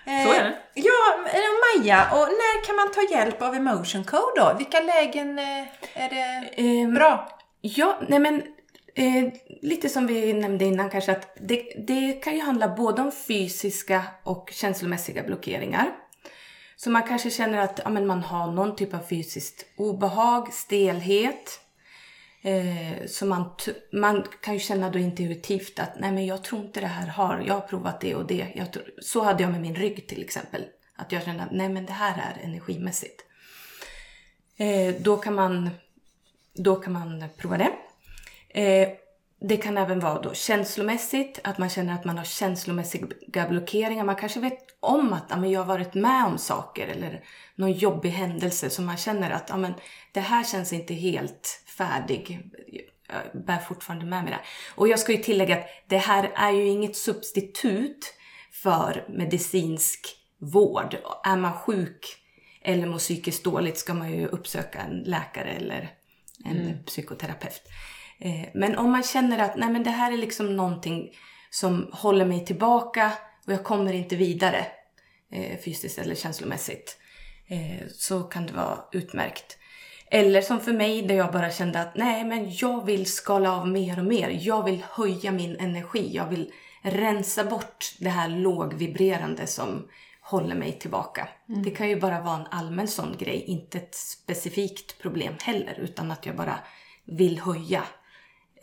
Så 0.06 0.34
är 0.34 0.44
det. 0.44 0.58
Ja, 0.74 1.16
och 1.16 1.82
Maja, 1.84 2.08
och 2.12 2.18
när 2.28 2.66
kan 2.66 2.76
man 2.76 2.92
ta 2.92 3.16
hjälp 3.16 3.42
av 3.42 3.56
emotion 3.56 4.04
code 4.04 4.32
då? 4.36 4.56
Vilka 4.58 4.80
lägen 4.80 5.40
eh, 5.40 5.68
är 5.94 6.10
det 6.10 6.50
Ehm, 6.62 6.94
bra? 6.94 7.40
Ja, 7.62 8.00
nej 8.08 8.20
men 8.20 8.42
eh, 8.96 9.34
lite 9.62 9.90
som 9.90 10.08
vi 10.08 10.34
nämnde 10.34 10.66
innan 10.66 10.90
kanske 10.90 11.12
att 11.12 11.38
det, 11.40 11.74
det 11.88 12.14
kan 12.14 12.36
ju 12.36 12.42
handla 12.42 12.68
både 12.68 13.02
om 13.02 13.12
fysiska 13.12 14.04
och 14.24 14.50
känslomässiga 14.54 15.24
blockeringar. 15.24 15.92
Så 16.76 16.90
man 16.90 17.04
kanske 17.04 17.30
känner 17.30 17.58
att 17.58 17.80
ja, 17.84 17.90
men 17.90 18.08
man 18.08 18.24
har 18.24 18.52
någon 18.52 18.76
typ 18.76 18.94
av 18.94 19.00
fysiskt 19.10 19.66
obehag, 19.78 20.54
stelhet. 20.54 21.60
Eh, 22.42 23.06
så 23.08 23.26
man, 23.26 23.50
man 23.92 24.26
kan 24.42 24.54
ju 24.54 24.60
känna 24.60 24.90
då 24.90 25.00
intuitivt 25.00 25.80
att 25.80 26.00
nej 26.00 26.12
men 26.12 26.26
jag 26.26 26.44
tror 26.44 26.62
inte 26.62 26.80
det 26.80 26.88
här 26.88 27.08
har, 27.08 27.44
jag 27.48 27.54
har 27.54 27.62
provat 27.62 28.02
det 28.02 28.16
och 28.16 28.28
det. 28.28 28.48
Jag 28.56 28.68
så 29.02 29.24
hade 29.24 29.44
jag 29.44 29.52
med 29.52 29.62
min 29.62 29.76
rygg 29.76 30.08
till 30.08 30.22
exempel. 30.22 30.66
Att 30.96 31.12
jag 31.12 31.24
kände 31.24 31.44
att 31.44 31.52
nej 31.52 31.70
men 31.70 31.86
det 31.86 31.94
här 31.94 32.14
är 32.18 32.46
energimässigt. 32.46 33.22
Eh, 34.58 34.96
då 35.00 35.18
kan 35.18 35.36
man 35.36 35.70
då 36.54 36.76
kan 36.76 36.94
man 36.94 37.24
prova 37.38 37.58
det. 37.58 37.72
Eh, 38.62 38.90
det 39.42 39.58
kan 39.58 39.78
även 39.78 40.00
vara 40.00 40.22
då 40.22 40.34
känslomässigt, 40.34 41.40
att 41.44 41.58
man 41.58 41.70
känner 41.70 41.94
att 41.94 42.06
man 42.06 42.18
har 42.18 42.26
känslomässiga 42.26 43.48
blockeringar. 43.50 44.04
Man 44.04 44.16
kanske 44.16 44.40
vet 44.40 44.60
om 44.80 45.14
att 45.14 45.26
ja, 45.30 45.38
men 45.38 45.52
jag 45.52 45.60
har 45.60 45.66
varit 45.66 45.94
med 45.94 46.26
om 46.26 46.38
saker 46.38 46.88
eller 46.88 47.24
någon 47.56 47.72
jobbig 47.72 48.10
händelse 48.10 48.70
som 48.70 48.86
man 48.86 48.98
känner 48.98 49.32
att 49.32 49.50
ja, 49.50 49.58
men 49.58 49.74
det 50.12 50.20
här 50.20 50.44
känns 50.44 50.74
inte 50.74 50.94
helt 50.94 51.61
färdig. 51.78 52.40
Jag 53.08 53.44
bär 53.46 53.58
fortfarande 53.58 54.06
med 54.06 54.24
mig 54.24 54.34
det. 54.34 54.40
Och 54.76 54.88
jag 54.88 55.00
ska 55.00 55.12
ju 55.12 55.24
tillägga 55.24 55.58
att 55.58 55.68
det 55.88 55.98
här 55.98 56.32
är 56.36 56.52
ju 56.52 56.68
inget 56.68 56.96
substitut 56.96 58.14
för 58.52 59.06
medicinsk 59.10 60.16
vård. 60.40 60.98
Är 61.24 61.36
man 61.36 61.54
sjuk 61.54 62.18
eller 62.62 62.88
mår 62.88 62.98
psykiskt 62.98 63.44
dåligt 63.44 63.78
ska 63.78 63.94
man 63.94 64.12
ju 64.12 64.28
uppsöka 64.28 64.80
en 64.80 65.00
läkare 65.00 65.50
eller 65.50 65.90
en 66.46 66.84
psykoterapeut. 66.86 67.62
Eh, 68.20 68.50
Men 68.54 68.78
om 68.78 68.92
man 68.92 69.04
känner 69.04 69.40
att 69.40 69.58
nej 69.58 69.70
men 69.70 69.84
det 69.84 69.90
här 69.90 70.12
är 70.12 70.18
liksom 70.18 70.56
någonting 70.56 71.12
som 71.50 71.90
håller 71.94 72.26
mig 72.26 72.46
tillbaka 72.46 73.12
och 73.46 73.54
jag 73.54 73.64
kommer 73.64 73.94
inte 73.94 74.16
vidare 74.16 74.66
eh, 75.32 75.60
fysiskt 75.66 76.00
eller 76.00 76.16
känslomässigt 76.16 76.98
eh, 77.48 77.88
så 77.88 78.24
kan 78.24 78.46
det 78.46 78.54
vara 78.54 78.80
utmärkt. 78.92 79.58
Eller 80.14 80.42
som 80.42 80.60
för 80.60 80.74
mig 80.74 81.02
där 81.02 81.16
jag 81.16 81.32
bara 81.32 81.52
kände 81.52 81.82
att 81.82 81.96
nej 81.96 82.24
men 82.24 82.52
jag 82.52 82.86
vill 82.86 83.06
skala 83.06 83.52
av 83.52 83.68
mer 83.68 84.00
och 84.00 84.06
mer. 84.06 84.30
Jag 84.42 84.64
vill 84.64 84.84
höja 84.90 85.32
min 85.32 85.60
energi. 85.60 86.16
Jag 86.16 86.28
vill 86.28 86.52
rensa 86.82 87.44
bort 87.44 87.96
det 88.00 88.10
här 88.10 88.30
lågvibrerande 88.30 89.48
som 89.48 89.88
håller 90.22 90.56
mig 90.56 90.80
tillbaka. 90.80 91.30
Det 91.64 91.72
kan 91.72 91.90
ju 91.90 92.00
bara 92.00 92.22
vara 92.22 92.36
en 92.36 92.48
allmän 92.52 92.88
sån 92.88 93.18
grej, 93.18 93.44
inte 93.48 93.78
ett 93.78 93.96
specifikt 93.96 95.02
problem 95.02 95.34
heller, 95.42 95.80
utan 95.80 96.12
att 96.12 96.26
jag 96.26 96.36
bara 96.36 96.60
vill 97.06 97.40
höja 97.40 97.84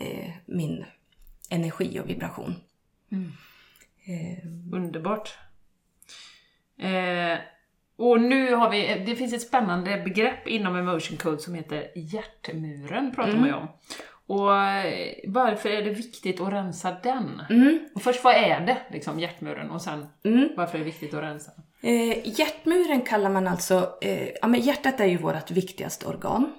eh, 0.00 0.30
min 0.46 0.84
energi 1.50 2.00
och 2.00 2.08
vibration. 2.08 2.54
Underbart. 4.72 5.38
Eh, 6.78 7.38
och 7.98 8.20
nu 8.20 8.54
har 8.54 8.70
vi, 8.70 9.04
det 9.06 9.16
finns 9.16 9.32
ett 9.32 9.42
spännande 9.42 10.02
begrepp 10.04 10.48
inom 10.48 10.76
emotion 10.76 11.16
code 11.16 11.38
som 11.38 11.54
heter 11.54 11.90
hjärtmuren, 11.94 13.14
pratar 13.14 13.32
man 13.36 13.48
ju 13.48 13.54
om. 13.54 13.68
Och 14.26 14.56
eh, 14.56 15.14
varför 15.26 15.68
är 15.68 15.82
det 15.82 15.90
viktigt 15.90 16.40
att 16.40 16.52
rensa 16.52 16.96
den? 17.02 17.42
Och 17.94 18.02
först, 18.02 18.24
vad 18.24 18.34
är 18.34 18.60
det, 18.60 18.76
liksom, 18.92 19.20
hjärtmuren? 19.20 19.70
Och 19.70 19.82
sen, 19.82 20.06
varför 20.56 20.74
är 20.74 20.78
det 20.78 20.84
viktigt 20.84 21.14
att 21.14 21.22
rensa? 21.22 21.50
Eh, 21.82 22.38
hjärtmuren 22.38 23.00
kallar 23.00 23.30
man 23.30 23.46
alltså, 23.46 23.98
eh, 24.00 24.28
ja 24.42 24.48
men 24.48 24.60
hjärtat 24.60 25.00
är 25.00 25.06
ju 25.06 25.16
vårt 25.16 25.50
viktigaste 25.50 26.06
organ. 26.06 26.52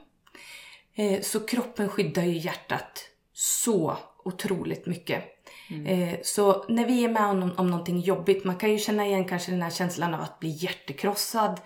Eh, 0.96 1.22
så 1.22 1.40
kroppen 1.40 1.90
skyddar 1.90 2.24
ju 2.24 2.38
hjärtat 2.38 3.06
så 3.34 3.98
otroligt 4.26 4.86
mycket. 4.86 5.24
Eh, 5.70 6.20
så 6.24 6.66
när 6.70 6.86
vi 6.86 7.04
är 7.04 7.10
med 7.10 7.26
om, 7.26 7.54
om 7.58 7.70
någonting 7.70 8.00
jobbigt, 8.00 8.44
man 8.44 8.56
kan 8.56 8.72
ju 8.72 8.78
känna 8.78 9.06
igen 9.06 9.26
kanske 9.26 9.52
den 9.52 9.62
här 9.62 9.70
känslan 9.70 10.14
av 10.14 10.22
att 10.22 10.40
bli 10.40 10.50
hjärtekrossad. 10.50 11.62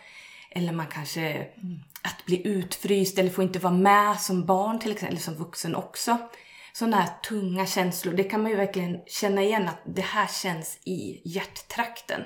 Eller 0.52 0.74
man 0.74 0.88
kanske, 0.88 1.48
att 2.02 2.26
bli 2.26 2.48
utfryst 2.48 3.18
eller 3.20 3.30
få 3.30 3.44
inte 3.44 3.60
vara 3.60 3.74
med 3.74 4.20
som 4.20 4.46
barn 4.46 4.80
till 4.80 4.92
exempel, 4.92 5.14
eller 5.14 5.24
som 5.24 5.36
vuxen 5.36 5.76
också. 5.76 6.18
Sådana 6.74 6.98
här 6.98 7.10
tunga 7.30 7.66
känslor, 7.66 8.14
det 8.14 8.24
kan 8.24 8.42
man 8.42 8.52
ju 8.52 8.58
verkligen 8.58 9.00
känna 9.08 9.44
igen 9.44 9.68
att 9.68 9.82
det 9.86 10.02
här 10.02 10.28
känns 10.28 10.78
i 10.86 11.22
hjärttrakten. 11.26 12.22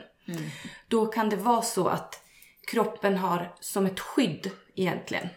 Då 0.87 1.05
kan 1.05 1.29
det 1.29 1.35
vara 1.35 1.61
så 1.61 1.87
att 1.87 2.21
kroppen 2.67 3.17
har 3.17 3.55
som 3.59 3.85
ett 3.85 3.99
skydd 3.99 4.51
egentligen 4.75 5.29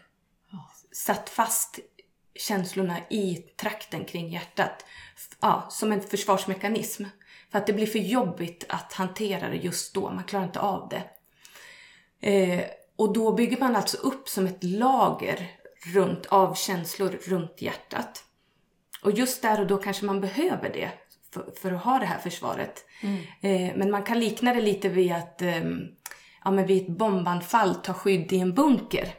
satt 0.93 1.29
fast 1.29 1.79
känslorna 2.41 2.97
i 3.11 3.35
trakten 3.35 4.05
kring 4.05 4.29
hjärtat. 4.29 4.85
Ja, 5.41 5.67
som 5.71 5.93
en 5.93 6.01
försvarsmekanism. 6.01 7.05
För 7.51 7.59
att 7.59 7.67
det 7.67 7.73
blir 7.73 7.87
för 7.87 7.99
jobbigt 7.99 8.65
att 8.69 8.93
hantera 8.93 9.49
det 9.49 9.57
just 9.57 9.95
då. 9.95 10.11
Man 10.11 10.25
klarar 10.25 10.45
inte 10.45 10.61
av 10.61 10.89
det. 10.89 11.03
Eh, 12.29 12.65
och 12.97 13.13
då 13.13 13.33
bygger 13.33 13.59
man 13.61 13.77
alltså 13.77 13.97
upp 13.97 14.29
som 14.29 14.47
ett 14.47 14.65
lager 14.65 15.51
runt, 15.95 16.27
av 16.27 16.55
känslor 16.55 17.19
runt 17.27 17.63
hjärtat. 17.63 18.25
Och 19.03 19.13
just 19.13 19.43
där 19.43 19.61
och 19.61 19.67
då 19.67 19.77
kanske 19.77 20.05
man 20.05 20.21
behöver 20.21 20.71
det 20.73 20.91
för, 21.35 21.53
för 21.61 21.73
att 21.73 21.85
ha 21.85 21.99
det 21.99 22.07
här 22.07 22.19
försvaret. 22.19 22.85
Eh, 23.41 23.77
men 23.77 23.91
man 23.91 24.03
kan 24.03 24.21
likna 24.21 24.55
det 24.55 24.61
lite 24.61 24.89
vid 24.89 25.13
att 25.13 25.43
ehm, 25.43 25.89
ja, 26.45 26.51
men 26.51 26.67
vid 26.67 26.83
ett 26.83 26.89
bombanfall 26.99 27.75
ta 27.75 27.95
skydd 27.95 28.33
i 28.33 28.39
en 28.39 28.55
bunker. 28.55 29.15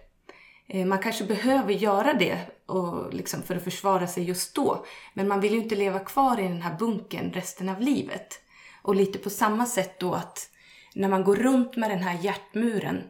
Eh, 0.68 0.86
Man 0.86 1.00
kanske 1.00 1.24
behöver 1.24 1.74
göra 1.74 2.14
det 2.14 2.38
och 2.72 3.14
liksom 3.14 3.42
för 3.42 3.56
att 3.56 3.64
försvara 3.64 4.08
sig 4.08 4.24
just 4.24 4.56
då. 4.56 4.86
Men 5.14 5.28
man 5.28 5.42
vill 5.42 5.54
ju 5.54 5.60
inte 5.60 5.76
leva 5.76 6.00
kvar 6.00 6.40
i 6.40 6.44
den 6.44 6.62
här 6.62 6.78
bunkern 6.78 7.34
resten 7.34 7.70
av 7.70 7.82
livet. 7.82 8.40
Och 8.82 8.96
lite 8.96 9.20
på 9.20 9.30
samma 9.30 9.66
sätt 9.66 10.00
då 10.00 10.14
att 10.14 10.50
när 10.96 11.10
man 11.10 11.24
går 11.24 11.36
runt 11.36 11.76
med 11.76 11.90
den 11.90 12.04
här 12.04 12.20
hjärtmuren 12.22 13.04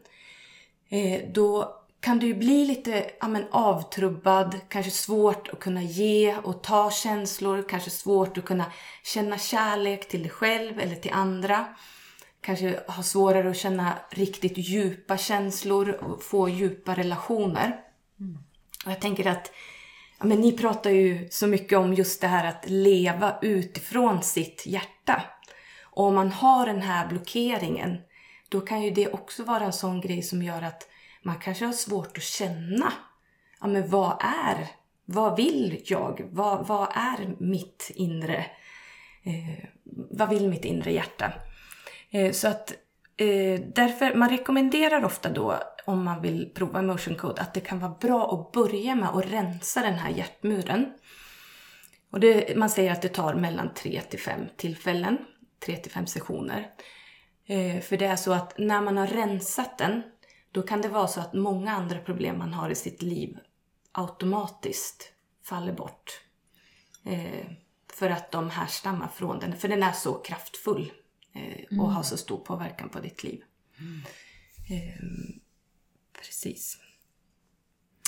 eh, 0.89 1.21
då 1.33 1.77
kan 2.01 2.19
du 2.19 2.27
ju 2.27 2.33
bli 2.33 2.65
lite 2.65 3.11
ja, 3.19 3.27
men, 3.27 3.45
avtrubbad, 3.51 4.59
kanske 4.69 4.91
svårt 4.91 5.49
att 5.49 5.59
kunna 5.59 5.83
ge 5.83 6.35
och 6.43 6.63
ta 6.63 6.91
känslor, 6.91 7.65
kanske 7.69 7.89
svårt 7.89 8.37
att 8.37 8.45
kunna 8.45 8.65
känna 9.03 9.37
kärlek 9.37 10.07
till 10.07 10.21
dig 10.21 10.31
själv 10.31 10.79
eller 10.79 10.95
till 10.95 11.13
andra. 11.13 11.65
Kanske 12.41 12.79
ha 12.87 13.03
svårare 13.03 13.49
att 13.49 13.57
känna 13.57 13.93
riktigt 14.09 14.57
djupa 14.57 15.17
känslor 15.17 15.89
och 15.89 16.23
få 16.23 16.49
djupa 16.49 16.95
relationer. 16.95 17.90
Och 18.85 18.91
jag 18.91 19.01
tänker 19.01 19.27
att 19.27 19.51
ja, 20.19 20.25
men 20.25 20.41
ni 20.41 20.57
pratar 20.57 20.89
ju 20.89 21.29
så 21.29 21.47
mycket 21.47 21.77
om 21.77 21.93
just 21.93 22.21
det 22.21 22.27
här 22.27 22.47
att 22.47 22.69
leva 22.69 23.39
utifrån 23.41 24.23
sitt 24.23 24.65
hjärta. 24.65 25.23
Och 25.83 26.05
om 26.05 26.15
man 26.15 26.31
har 26.31 26.65
den 26.65 26.81
här 26.81 27.07
blockeringen, 27.07 27.97
då 28.49 28.61
kan 28.61 28.81
ju 28.81 28.91
det 28.91 29.13
också 29.13 29.43
vara 29.43 29.63
en 29.63 29.73
sån 29.73 30.01
grej 30.01 30.21
som 30.21 30.43
gör 30.43 30.61
att 30.61 30.87
man 31.23 31.39
kanske 31.39 31.65
har 31.65 31.73
svårt 31.73 32.17
att 32.17 32.23
känna. 32.23 32.93
Ja, 33.59 33.67
men 33.67 33.89
vad 33.89 34.21
är, 34.21 34.67
vad 35.05 35.35
vill 35.35 35.81
jag? 35.85 36.27
Vad, 36.31 36.67
vad 36.67 36.87
är 36.95 37.35
mitt 37.39 37.91
inre, 37.95 38.45
eh, 39.23 39.65
vad 40.11 40.29
vill 40.29 40.49
mitt 40.49 40.65
inre 40.65 40.91
hjärta? 40.91 41.33
Eh, 42.09 42.31
så 42.31 42.47
att 42.47 42.73
eh, 43.21 43.59
därför, 43.75 44.15
man 44.15 44.29
rekommenderar 44.29 45.05
ofta 45.05 45.29
då 45.29 45.59
om 45.85 46.03
man 46.03 46.21
vill 46.21 46.51
prova 46.55 46.79
emotion 46.79 47.15
code 47.15 47.41
att 47.41 47.53
det 47.53 47.59
kan 47.59 47.79
vara 47.79 47.97
bra 48.01 48.33
att 48.33 48.51
börja 48.51 48.95
med 48.95 49.09
att 49.09 49.31
rensa 49.31 49.81
den 49.81 49.93
här 49.93 50.09
hjärtmuren. 50.09 50.93
Och 52.11 52.19
det, 52.19 52.57
man 52.57 52.69
säger 52.69 52.91
att 52.91 53.01
det 53.01 53.09
tar 53.09 53.33
mellan 53.33 53.73
3 53.73 54.01
till 54.01 54.19
5 54.19 54.41
tillfällen, 54.57 55.17
3 55.65 55.77
till 55.77 55.91
5 55.91 56.07
sessioner. 56.07 56.67
Eh, 57.47 57.81
för 57.81 57.97
det 57.97 58.05
är 58.05 58.15
så 58.15 58.33
att 58.33 58.57
när 58.57 58.81
man 58.81 58.97
har 58.97 59.07
rensat 59.07 59.77
den, 59.77 60.03
då 60.51 60.61
kan 60.61 60.81
det 60.81 60.87
vara 60.87 61.07
så 61.07 61.19
att 61.19 61.33
många 61.33 61.71
andra 61.71 61.99
problem 61.99 62.37
man 62.37 62.53
har 62.53 62.69
i 62.69 62.75
sitt 62.75 63.01
liv 63.01 63.37
automatiskt 63.91 65.13
faller 65.45 65.73
bort. 65.73 66.21
Eh, 67.05 67.45
för 67.93 68.09
att 68.09 68.31
de 68.31 68.49
härstammar 68.49 69.07
från 69.07 69.39
den, 69.39 69.57
för 69.57 69.67
den 69.67 69.83
är 69.83 69.91
så 69.91 70.13
kraftfull 70.13 70.91
eh, 71.33 71.79
och 71.79 71.91
har 71.91 72.03
så 72.03 72.17
stor 72.17 72.37
påverkan 72.37 72.89
på 72.89 72.99
ditt 72.99 73.23
liv. 73.23 73.43
Eh, 74.69 75.03
precis. 76.13 76.77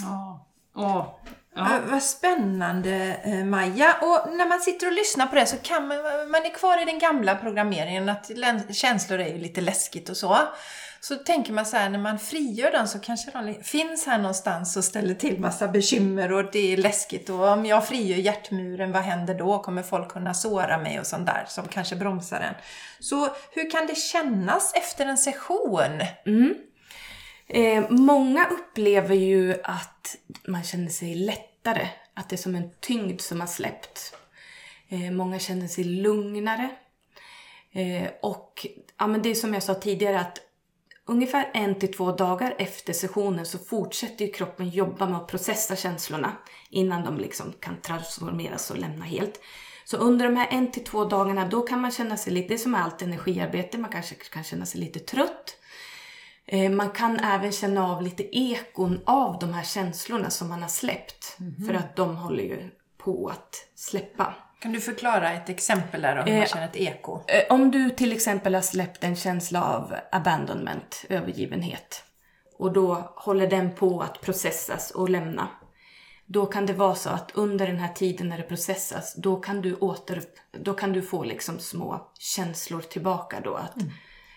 Ja. 0.01 0.47
Åh, 0.75 1.15
Ja. 1.55 1.79
Vad 1.89 2.03
spännande 2.03 3.19
eh, 3.23 3.45
Maja. 3.45 3.95
Och 4.01 4.35
när 4.37 4.49
man 4.49 4.59
sitter 4.59 4.87
och 4.87 4.93
lyssnar 4.93 5.27
på 5.27 5.35
det 5.35 5.45
så 5.45 5.57
kan 5.57 5.87
man, 5.87 5.97
man 6.31 6.45
är 6.45 6.53
kvar 6.53 6.81
i 6.81 6.85
den 6.85 6.99
gamla 6.99 7.35
programmeringen 7.35 8.09
att 8.09 8.31
känslor 8.75 9.19
är 9.19 9.27
ju 9.27 9.37
lite 9.37 9.61
läskigt 9.61 10.09
och 10.09 10.17
så. 10.17 10.37
Så 11.03 11.15
tänker 11.15 11.53
man 11.53 11.65
så 11.65 11.77
här, 11.77 11.89
när 11.89 11.99
man 11.99 12.19
frigör 12.19 12.71
den 12.71 12.87
så 12.87 12.99
kanske 12.99 13.31
de 13.31 13.63
finns 13.63 14.05
här 14.05 14.17
någonstans 14.17 14.77
och 14.77 14.83
ställer 14.83 15.13
till 15.13 15.39
massa 15.39 15.67
bekymmer 15.67 16.31
och 16.31 16.51
det 16.51 16.73
är 16.73 16.77
läskigt. 16.77 17.29
Och 17.29 17.47
om 17.47 17.65
jag 17.65 17.87
frigör 17.87 18.17
hjärtmuren, 18.17 18.91
vad 18.91 19.01
händer 19.01 19.35
då? 19.35 19.59
Kommer 19.59 19.83
folk 19.83 20.09
kunna 20.09 20.33
såra 20.33 20.77
mig 20.77 20.99
och 20.99 21.07
sånt 21.07 21.25
där 21.25 21.45
som 21.47 21.67
kanske 21.67 21.95
bromsar 21.95 22.39
en? 22.39 22.53
Så 22.99 23.29
hur 23.51 23.71
kan 23.71 23.87
det 23.87 23.97
kännas 23.97 24.73
efter 24.73 25.05
en 25.05 25.17
session? 25.17 26.01
Mm. 26.25 26.53
Eh, 27.47 27.89
många 27.89 28.45
upplever 28.45 29.15
ju 29.15 29.55
att 29.63 30.15
man 30.47 30.63
känner 30.63 30.89
sig 30.89 31.15
lättare, 31.15 31.87
att 32.13 32.29
det 32.29 32.35
är 32.35 32.37
som 32.37 32.55
en 32.55 32.69
tyngd 32.79 33.21
som 33.21 33.39
har 33.39 33.47
släppt. 33.47 34.15
Eh, 34.89 35.11
många 35.11 35.39
känner 35.39 35.67
sig 35.67 35.83
lugnare. 35.83 36.69
Eh, 37.71 38.09
och 38.21 38.67
ja, 38.99 39.07
men 39.07 39.21
det 39.21 39.29
är 39.29 39.35
som 39.35 39.53
jag 39.53 39.63
sa 39.63 39.73
tidigare 39.73 40.19
att 40.19 40.39
ungefär 41.05 41.49
en 41.53 41.75
till 41.79 41.93
två 41.93 42.11
dagar 42.11 42.55
efter 42.57 42.93
sessionen 42.93 43.45
så 43.45 43.57
fortsätter 43.57 44.33
kroppen 44.33 44.69
jobba 44.69 45.05
med 45.05 45.17
att 45.17 45.27
processa 45.27 45.75
känslorna 45.75 46.31
innan 46.69 47.03
de 47.03 47.17
liksom 47.17 47.53
kan 47.59 47.81
transformeras 47.81 48.71
och 48.71 48.77
lämna 48.77 49.05
helt. 49.05 49.39
Så 49.85 49.97
under 49.97 50.25
de 50.25 50.35
här 50.35 50.47
en 50.51 50.71
till 50.71 50.83
två 50.83 51.05
dagarna 51.05 51.47
då 51.47 51.61
kan 51.61 51.81
man 51.81 51.91
känna 51.91 52.17
sig 52.17 52.33
lite, 52.33 52.57
som 52.57 52.75
allt 52.75 53.01
energiarbete, 53.01 53.77
man 53.77 53.91
kanske 53.91 54.15
kan 54.15 54.43
känna 54.43 54.65
sig 54.65 54.81
lite 54.81 54.99
trött. 54.99 55.57
Eh, 56.45 56.71
man 56.71 56.91
kan 56.91 57.19
även 57.19 57.51
känna 57.51 57.87
av 57.87 58.01
lite 58.01 58.37
ekon 58.37 58.99
av 59.05 59.39
de 59.39 59.53
här 59.53 59.63
känslorna 59.63 60.29
som 60.29 60.49
man 60.49 60.61
har 60.61 60.69
släppt. 60.69 61.35
Mm 61.39 61.51
-hmm. 61.53 61.67
För 61.67 61.73
att 61.73 61.95
de 61.95 62.15
håller 62.15 62.43
ju 62.43 62.69
på 62.97 63.27
att 63.27 63.55
släppa. 63.75 64.33
Kan 64.63 64.71
du 64.71 64.79
förklara 64.79 65.33
ett 65.33 65.49
exempel 65.49 66.01
där 66.01 66.17
om 66.17 66.27
eh, 66.27 66.37
man 66.37 66.47
känner 66.47 66.65
ett 66.65 66.75
eko? 66.75 67.19
Eh, 67.27 67.43
om 67.49 67.71
du 67.71 67.89
till 67.89 68.11
exempel 68.11 68.55
har 68.55 68.61
släppt 68.61 69.03
en 69.03 69.15
känsla 69.15 69.63
av 69.63 69.95
abandonment, 70.11 71.05
övergivenhet. 71.09 72.03
Och 72.57 72.73
då 72.73 73.13
håller 73.15 73.47
den 73.47 73.75
på 73.75 74.01
att 74.01 74.21
processas 74.21 74.91
och 74.91 75.09
lämna. 75.09 75.47
Då 76.25 76.45
kan 76.45 76.65
det 76.65 76.73
vara 76.73 76.95
så 76.95 77.09
att 77.09 77.31
under 77.33 77.67
den 77.67 77.77
här 77.77 77.93
tiden 77.93 78.29
när 78.29 78.37
det 78.37 78.43
processas, 78.43 79.15
då 79.15 79.35
kan 79.35 79.61
du, 79.61 79.75
åter, 79.75 80.21
då 80.51 80.73
kan 80.73 80.93
du 80.93 81.01
få 81.01 81.23
liksom 81.23 81.59
små 81.59 82.11
känslor 82.19 82.81
tillbaka 82.81 83.39
då. 83.39 83.55
Att 83.55 83.81
mm 83.81 83.91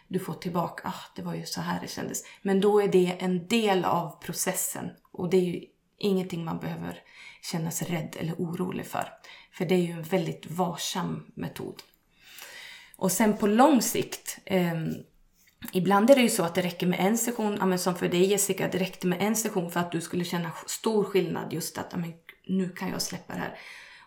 du 0.09 0.19
får 0.19 0.35
tillbaka, 0.35 0.89
ah, 0.89 1.13
det 1.17 1.23
var 1.23 1.35
ju 1.35 1.47
så 1.47 1.61
här 1.61 1.81
det 1.81 1.89
kändes. 1.89 2.23
Men 2.43 2.61
då 2.61 2.83
är 2.83 2.89
det 2.89 3.17
en 3.19 3.47
del 3.47 3.85
av 3.85 4.23
processen 4.23 4.91
och 5.13 5.31
det 5.31 5.37
är 5.37 5.45
ju 5.45 5.65
ingenting 5.99 6.45
man 6.45 6.59
behöver 6.59 6.99
känna 7.53 7.71
sig 7.71 7.89
rädd 7.89 8.17
eller 8.21 8.35
orolig 8.35 8.87
för. 8.87 9.09
För 9.53 9.65
det 9.65 9.75
är 9.75 9.79
ju 9.79 9.93
en 9.93 10.03
väldigt 10.03 10.51
varsam 10.51 11.27
metod. 11.35 11.83
Och 12.97 13.13
sen 13.13 13.37
på 13.37 13.47
lång 13.47 13.83
sikt, 13.83 14.39
eh, 14.45 14.75
ibland 15.73 16.11
är 16.11 16.15
det 16.15 16.23
ju 16.23 16.29
så 16.29 16.43
att 16.43 16.55
det 16.55 16.63
räcker 16.63 16.87
med 16.87 17.01
en 17.01 17.19
session, 17.19 17.59
ja, 17.61 17.79
som 17.79 17.95
för 17.95 18.09
dig 18.09 18.25
Jessica, 18.25 18.69
det 18.69 18.79
räckte 18.79 19.07
med 19.07 19.23
en 19.23 19.37
session 19.37 19.71
för 19.71 19.81
att 19.81 19.93
du 19.93 20.01
skulle 20.01 20.25
känna 20.25 20.53
stor 20.67 21.05
skillnad 21.05 21.53
just 21.53 21.79
att 21.79 21.89
ja, 21.91 21.99
men, 21.99 22.13
nu 22.47 22.69
kan 22.69 22.89
jag 22.89 23.03
släppa 23.03 23.33
det 23.33 23.41
här. 23.41 23.59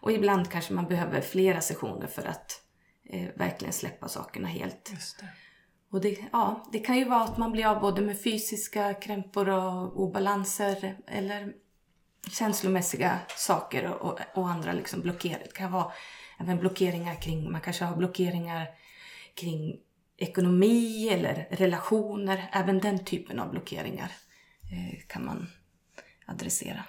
Och 0.02 0.12
ibland 0.12 0.52
kanske 0.52 0.74
man 0.74 0.88
behöver 0.88 1.22
flera 1.22 1.62
sessioner 1.62 2.08
för 2.08 2.26
att 2.26 2.62
eh, 3.10 3.28
verkligen 3.36 3.74
släppa 3.74 4.08
sakerna 4.08 4.48
helt. 4.48 4.86
Det. 5.20 5.26
Och 5.92 6.02
det, 6.02 6.18
ja, 6.32 6.70
det 6.72 6.80
kan 6.80 6.98
ju 6.98 7.06
vara 7.06 7.24
att 7.24 7.38
man 7.38 7.52
blir 7.52 7.66
av 7.66 7.82
både 7.82 8.02
med 8.02 8.22
fysiska 8.22 8.94
krämpor 8.94 9.50
och 9.50 10.02
obalanser 10.02 10.98
eller 11.08 11.54
känslomässiga 12.32 13.20
saker 13.36 13.86
och, 13.86 14.20
och 14.34 14.50
andra 14.50 14.74
liksom 14.74 15.02
blockeringar. 15.02 15.40
Det 15.44 15.54
kan 15.54 15.72
vara 15.72 15.92
även 16.40 16.60
blockeringar 16.60 17.16
kring, 17.22 17.52
man 17.52 17.62
kanske 17.62 17.86
har 17.86 17.96
blockeringar 17.96 18.68
kring 19.34 19.80
ekonomi 20.18 21.10
eller 21.10 21.48
relationer. 21.52 22.50
Även 22.52 22.80
den 22.80 23.06
typen 23.06 23.40
av 23.40 23.52
blockeringar 23.52 24.12
eh, 24.72 25.00
kan 25.08 25.26
man 25.26 25.48
adressera. 26.26 26.84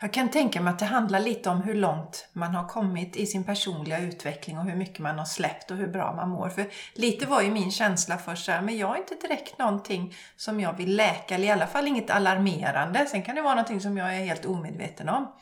Jag 0.00 0.12
kan 0.12 0.30
tänka 0.30 0.60
mig 0.60 0.72
att 0.72 0.78
det 0.78 0.84
handlar 0.84 1.20
lite 1.20 1.50
om 1.50 1.62
hur 1.62 1.74
långt 1.74 2.28
man 2.32 2.54
har 2.54 2.68
kommit 2.68 3.16
i 3.16 3.26
sin 3.26 3.44
personliga 3.44 3.98
utveckling 3.98 4.58
och 4.58 4.64
hur 4.64 4.76
mycket 4.76 4.98
man 4.98 5.18
har 5.18 5.24
släppt 5.24 5.70
och 5.70 5.76
hur 5.76 5.88
bra 5.88 6.14
man 6.14 6.28
mår. 6.28 6.48
För 6.48 6.66
lite 6.94 7.26
var 7.26 7.42
ju 7.42 7.50
min 7.50 7.70
känsla 7.70 8.18
först 8.18 8.44
så 8.44 8.52
här, 8.52 8.62
men 8.62 8.78
jag 8.78 8.86
har 8.86 8.96
inte 8.96 9.14
direkt 9.14 9.58
någonting 9.58 10.14
som 10.36 10.60
jag 10.60 10.72
vill 10.72 10.96
läka, 10.96 11.34
eller 11.34 11.46
i 11.46 11.50
alla 11.50 11.66
fall 11.66 11.86
inget 11.86 12.10
alarmerande. 12.10 13.06
Sen 13.06 13.22
kan 13.22 13.34
det 13.34 13.42
vara 13.42 13.54
någonting 13.54 13.80
som 13.80 13.96
jag 13.96 14.16
är 14.16 14.24
helt 14.24 14.44
omedveten 14.44 15.08
om. 15.08 15.32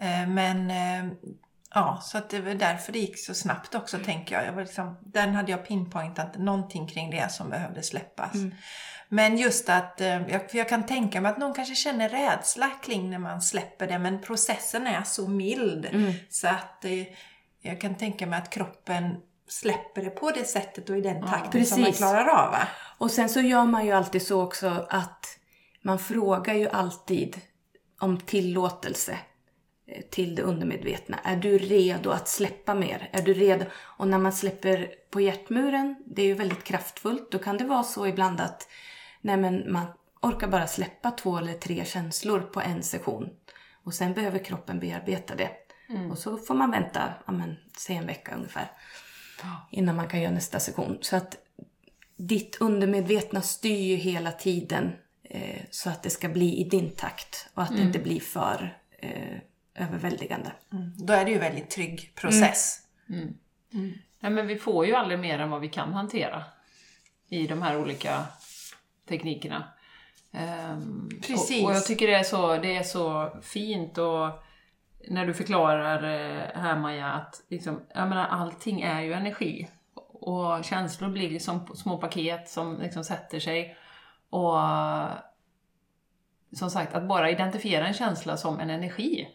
Eh, 0.00 0.28
men 0.28 0.70
eh, 0.70 1.12
Ja, 1.74 1.98
så 2.02 2.18
att 2.18 2.30
det 2.30 2.40
var 2.40 2.54
därför 2.54 2.92
det 2.92 2.98
gick 2.98 3.18
så 3.18 3.34
snabbt 3.34 3.74
också 3.74 3.96
mm. 3.96 4.06
tänker 4.06 4.34
jag. 4.34 4.46
jag 4.46 4.52
var 4.52 4.62
liksom, 4.62 4.96
den 5.00 5.34
hade 5.34 5.50
jag 5.50 5.66
pinpointat 5.66 6.38
någonting 6.38 6.86
kring 6.86 7.10
det 7.10 7.32
som 7.32 7.50
behövde 7.50 7.82
släppas. 7.82 8.34
Mm. 8.34 8.54
Men 9.08 9.36
just 9.36 9.68
att, 9.68 10.00
eh, 10.00 10.28
jag, 10.28 10.40
jag 10.52 10.68
kan 10.68 10.86
tänka 10.86 11.20
mig 11.20 11.32
att 11.32 11.38
någon 11.38 11.54
kanske 11.54 11.74
känner 11.74 12.08
rädsla 12.08 12.70
kring 12.82 13.10
när 13.10 13.18
man 13.18 13.42
släpper 13.42 13.86
det, 13.86 13.98
men 13.98 14.20
processen 14.22 14.86
är 14.86 15.02
så 15.02 15.28
mild. 15.28 15.86
Mm. 15.92 16.12
Så 16.28 16.48
att 16.48 16.84
eh, 16.84 17.06
jag 17.62 17.80
kan 17.80 17.94
tänka 17.94 18.26
mig 18.26 18.38
att 18.38 18.50
kroppen 18.50 19.16
släpper 19.48 20.02
det 20.02 20.10
på 20.10 20.30
det 20.30 20.44
sättet 20.44 20.90
och 20.90 20.96
i 20.96 21.00
den 21.00 21.26
takten 21.26 21.60
ja, 21.60 21.66
som 21.66 21.80
man 21.80 21.92
klarar 21.92 22.28
av. 22.28 22.50
Va? 22.50 22.68
Och 22.98 23.10
sen 23.10 23.28
så 23.28 23.40
gör 23.40 23.64
man 23.64 23.86
ju 23.86 23.92
alltid 23.92 24.22
så 24.22 24.42
också 24.42 24.86
att 24.90 25.26
man 25.82 25.98
frågar 25.98 26.54
ju 26.54 26.68
alltid 26.68 27.40
om 28.00 28.20
tillåtelse 28.20 29.18
eh, 29.86 30.02
till 30.10 30.34
det 30.34 30.42
undermedvetna. 30.42 31.18
Är 31.24 31.36
du 31.36 31.58
redo 31.58 32.10
att 32.10 32.28
släppa 32.28 32.74
mer? 32.74 33.08
Är 33.12 33.22
du 33.22 33.34
redo? 33.34 33.64
Och 33.74 34.08
när 34.08 34.18
man 34.18 34.32
släpper 34.32 34.88
på 35.10 35.20
hjärtmuren, 35.20 35.96
det 36.06 36.22
är 36.22 36.26
ju 36.26 36.34
väldigt 36.34 36.64
kraftfullt, 36.64 37.30
då 37.30 37.38
kan 37.38 37.56
det 37.58 37.64
vara 37.64 37.82
så 37.82 38.06
ibland 38.06 38.40
att 38.40 38.68
nej 39.20 39.36
men 39.36 39.72
man 39.72 39.86
orkar 40.20 40.48
bara 40.48 40.66
släppa 40.66 41.10
två 41.10 41.38
eller 41.38 41.54
tre 41.54 41.84
känslor 41.84 42.40
på 42.40 42.60
en 42.60 42.82
session. 42.82 43.30
Och 43.84 43.94
sen 43.94 44.14
behöver 44.14 44.38
kroppen 44.38 44.80
bearbeta 44.80 45.34
det. 45.34 45.50
Mm. 45.88 46.10
Och 46.10 46.18
så 46.18 46.36
får 46.36 46.54
man 46.54 46.70
vänta, 46.70 47.14
ja 47.26 47.32
men, 47.32 47.56
säg 47.76 47.96
en 47.96 48.06
vecka 48.06 48.34
ungefär. 48.34 48.70
Innan 49.70 49.96
man 49.96 50.08
kan 50.08 50.20
göra 50.20 50.32
nästa 50.32 50.60
session. 50.60 50.98
Så 51.00 51.16
att 51.16 51.36
ditt 52.16 52.56
undermedvetna 52.60 53.42
styr 53.42 53.80
ju 53.80 53.96
hela 53.96 54.32
tiden 54.32 54.92
eh, 55.22 55.62
så 55.70 55.90
att 55.90 56.02
det 56.02 56.10
ska 56.10 56.28
bli 56.28 56.60
i 56.60 56.64
din 56.64 56.90
takt. 56.90 57.48
Och 57.54 57.62
att 57.62 57.70
mm. 57.70 57.80
det 57.80 57.86
inte 57.86 57.98
blir 57.98 58.20
för 58.20 58.78
eh, 58.98 59.38
överväldigande. 59.74 60.52
Mm. 60.72 60.92
Då 60.96 61.12
är 61.12 61.24
det 61.24 61.30
ju 61.30 61.36
en 61.36 61.42
väldigt 61.42 61.70
trygg 61.70 62.12
process. 62.14 62.82
Mm. 63.08 63.20
Mm. 63.20 63.34
mm. 63.74 63.98
Nej, 64.20 64.32
men 64.32 64.46
vi 64.46 64.56
får 64.56 64.86
ju 64.86 64.94
aldrig 64.94 65.18
mer 65.18 65.38
än 65.38 65.50
vad 65.50 65.60
vi 65.60 65.68
kan 65.68 65.92
hantera 65.92 66.44
i 67.28 67.46
de 67.46 67.62
här 67.62 67.78
olika 67.80 68.24
teknikerna. 69.08 69.64
Um, 70.72 71.08
Precis. 71.26 71.62
Och, 71.62 71.70
och, 71.70 71.76
jag 71.76 71.86
tycker 71.86 72.06
det 72.06 72.14
är, 72.14 72.22
så, 72.22 72.56
det 72.56 72.76
är 72.76 72.82
så 72.82 73.30
fint 73.42 73.98
och 73.98 74.30
när 75.08 75.26
du 75.26 75.34
förklarar 75.34 76.02
eh, 76.02 76.62
här 76.62 76.76
Maja 76.76 77.06
att 77.06 77.42
liksom, 77.48 77.80
jag 77.94 78.08
menar, 78.08 78.26
allting 78.26 78.80
är 78.80 79.00
ju 79.00 79.12
energi. 79.12 79.68
Och 80.20 80.64
känslor 80.64 81.08
blir 81.08 81.38
som 81.38 81.66
små 81.66 81.98
paket 81.98 82.48
som 82.48 82.80
liksom 82.80 83.04
sätter 83.04 83.40
sig. 83.40 83.76
Och 84.30 84.58
som 86.52 86.70
sagt, 86.70 86.94
att 86.94 87.08
bara 87.08 87.30
identifiera 87.30 87.86
en 87.86 87.94
känsla 87.94 88.36
som 88.36 88.60
en 88.60 88.70
energi. 88.70 89.28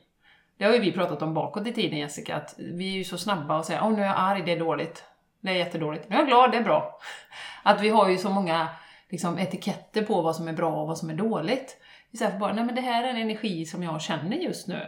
Det 0.58 0.66
har 0.66 0.74
ju 0.74 0.80
vi 0.80 0.92
pratat 0.92 1.22
om 1.22 1.34
bakåt 1.34 1.68
i 1.68 1.74
tiden 1.74 2.00
Jessica, 2.00 2.36
att 2.36 2.56
vi 2.58 2.94
är 2.94 2.98
ju 2.98 3.04
så 3.04 3.18
snabba 3.18 3.58
och 3.58 3.66
säger 3.66 3.84
åh 3.84 3.92
nu 3.92 4.02
är 4.02 4.06
jag 4.06 4.16
arg, 4.18 4.42
det 4.46 4.52
är 4.52 4.60
dåligt. 4.60 5.04
Det 5.42 5.52
är 5.52 5.56
jättedåligt. 5.56 6.10
Nu 6.10 6.16
är 6.16 6.20
jag 6.20 6.28
glad, 6.28 6.52
det 6.52 6.58
är 6.58 6.64
bra. 6.64 7.00
Att 7.64 7.82
vi 7.82 7.90
har 7.90 8.10
ju 8.10 8.18
så 8.18 8.30
många 8.30 8.68
liksom, 9.14 9.40
etiketter 9.40 10.02
på 10.02 10.22
vad 10.22 10.36
som 10.36 10.48
är 10.48 10.54
bra 10.54 10.82
och 10.82 10.88
vad 10.88 10.98
som 10.98 11.10
är 11.10 11.14
dåligt. 11.14 11.78
Istället 12.12 12.34
för 12.34 12.40
bara, 12.40 12.54
nej 12.54 12.66
men 12.66 12.76
det 12.76 12.82
här 12.82 13.04
är 13.04 13.08
en 13.08 13.18
energi 13.18 13.66
som 13.66 13.84
jag 13.84 14.02
känner 14.02 14.38
just 14.38 14.68
nu. 14.68 14.80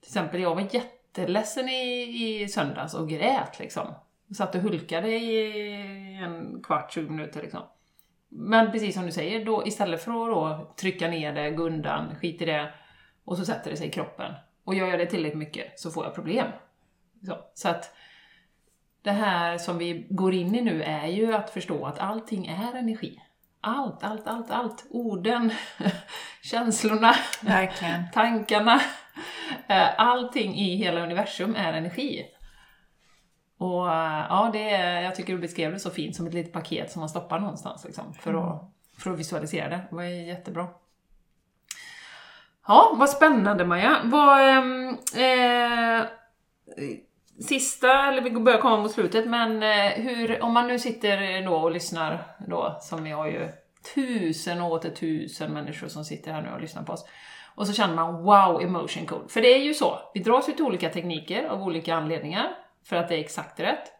Till 0.00 0.08
exempel, 0.08 0.40
jag 0.40 0.54
var 0.54 0.68
jätteledsen 0.70 1.68
i, 1.68 2.42
i 2.42 2.48
söndags 2.48 2.94
och 2.94 3.08
grät 3.08 3.58
liksom. 3.58 3.94
Jag 4.26 4.36
satt 4.36 4.54
och 4.54 4.60
hulkade 4.60 5.08
i 5.08 6.16
en 6.24 6.62
kvart, 6.62 6.92
20 6.92 7.10
minuter 7.10 7.42
liksom. 7.42 7.60
Men 8.28 8.72
precis 8.72 8.94
som 8.94 9.06
du 9.06 9.12
säger, 9.12 9.44
då, 9.44 9.66
istället 9.66 10.04
för 10.04 10.10
att 10.10 10.34
då 10.34 10.72
trycka 10.76 11.08
ner 11.08 11.32
det, 11.32 11.50
gå 11.50 11.62
undan, 11.62 12.14
skit 12.20 12.42
i 12.42 12.44
det, 12.44 12.74
och 13.24 13.38
så 13.38 13.44
sätter 13.44 13.70
det 13.70 13.76
sig 13.76 13.86
i 13.86 13.90
kroppen. 13.90 14.32
Och 14.64 14.74
gör 14.74 14.86
jag 14.86 14.98
det 14.98 15.06
tillräckligt 15.06 15.38
mycket 15.38 15.80
så 15.80 15.90
får 15.90 16.04
jag 16.04 16.14
problem. 16.14 16.46
Så, 17.26 17.38
så 17.54 17.68
att 17.68 17.94
det 19.02 19.10
här 19.10 19.58
som 19.58 19.78
vi 19.78 20.06
går 20.10 20.34
in 20.34 20.54
i 20.54 20.60
nu 20.60 20.82
är 20.82 21.06
ju 21.06 21.34
att 21.34 21.50
förstå 21.50 21.86
att 21.86 21.98
allting 21.98 22.46
är 22.46 22.74
energi 22.74 23.20
allt, 23.62 24.04
allt, 24.04 24.26
allt, 24.26 24.50
allt. 24.50 24.86
Orden, 24.90 25.52
känslorna, 26.42 27.14
Verkligen. 27.40 28.10
tankarna. 28.12 28.80
Eh, 29.68 30.00
allting 30.00 30.54
i 30.54 30.76
hela 30.76 31.00
universum 31.00 31.56
är 31.56 31.72
energi. 31.72 32.26
Och 33.58 33.88
eh, 33.92 34.26
ja, 34.28 34.50
det 34.52 34.70
är, 34.70 35.02
jag 35.02 35.14
tycker 35.14 35.32
du 35.32 35.38
beskrev 35.38 35.72
det 35.72 35.78
så 35.78 35.90
fint, 35.90 36.16
som 36.16 36.26
ett 36.26 36.34
litet 36.34 36.52
paket 36.52 36.92
som 36.92 37.00
man 37.00 37.08
stoppar 37.08 37.38
någonstans 37.40 37.84
liksom, 37.84 38.14
för, 38.14 38.34
att, 38.34 38.60
mm. 38.60 38.72
för 38.98 39.10
att 39.10 39.18
visualisera 39.18 39.68
det. 39.68 39.80
Det 39.90 39.96
var 39.96 40.02
jättebra. 40.02 40.68
Ja, 42.66 42.94
vad 42.98 43.10
spännande 43.10 43.64
Maja. 43.64 44.00
Vad, 44.04 44.40
ehm, 44.40 44.88
eh, 45.14 46.06
sista, 47.40 48.08
eller 48.08 48.22
vi 48.22 48.30
börjar 48.30 48.58
komma 48.58 48.76
mot 48.76 48.92
slutet, 48.92 49.26
men 49.26 49.62
eh, 49.62 49.92
hur, 49.92 50.42
om 50.42 50.52
man 50.52 50.66
nu 50.66 50.78
sitter 50.78 51.44
då 51.44 51.54
och 51.54 51.70
lyssnar 51.70 52.36
då, 52.48 52.78
som 52.80 53.04
vi 53.04 53.10
har 53.10 53.26
ju 53.26 53.48
tusen 53.94 54.62
och 54.62 54.72
åter 54.72 54.90
tusen 54.90 55.52
människor 55.52 55.88
som 55.88 56.04
sitter 56.04 56.32
här 56.32 56.42
nu 56.42 56.48
och 56.54 56.60
lyssnar 56.60 56.82
på 56.82 56.92
oss. 56.92 57.04
Och 57.54 57.66
så 57.66 57.72
känner 57.72 57.94
man 57.94 58.22
wow, 58.22 58.62
emotion 58.62 59.06
code. 59.06 59.28
För 59.28 59.40
det 59.40 59.54
är 59.54 59.64
ju 59.64 59.74
så, 59.74 59.98
vi 60.14 60.20
dras 60.20 60.48
ju 60.48 60.52
till 60.52 60.64
olika 60.64 60.88
tekniker 60.88 61.44
av 61.44 61.62
olika 61.62 61.94
anledningar, 61.94 62.50
för 62.84 62.96
att 62.96 63.08
det 63.08 63.14
är 63.14 63.20
exakt 63.20 63.60
rätt. 63.60 63.92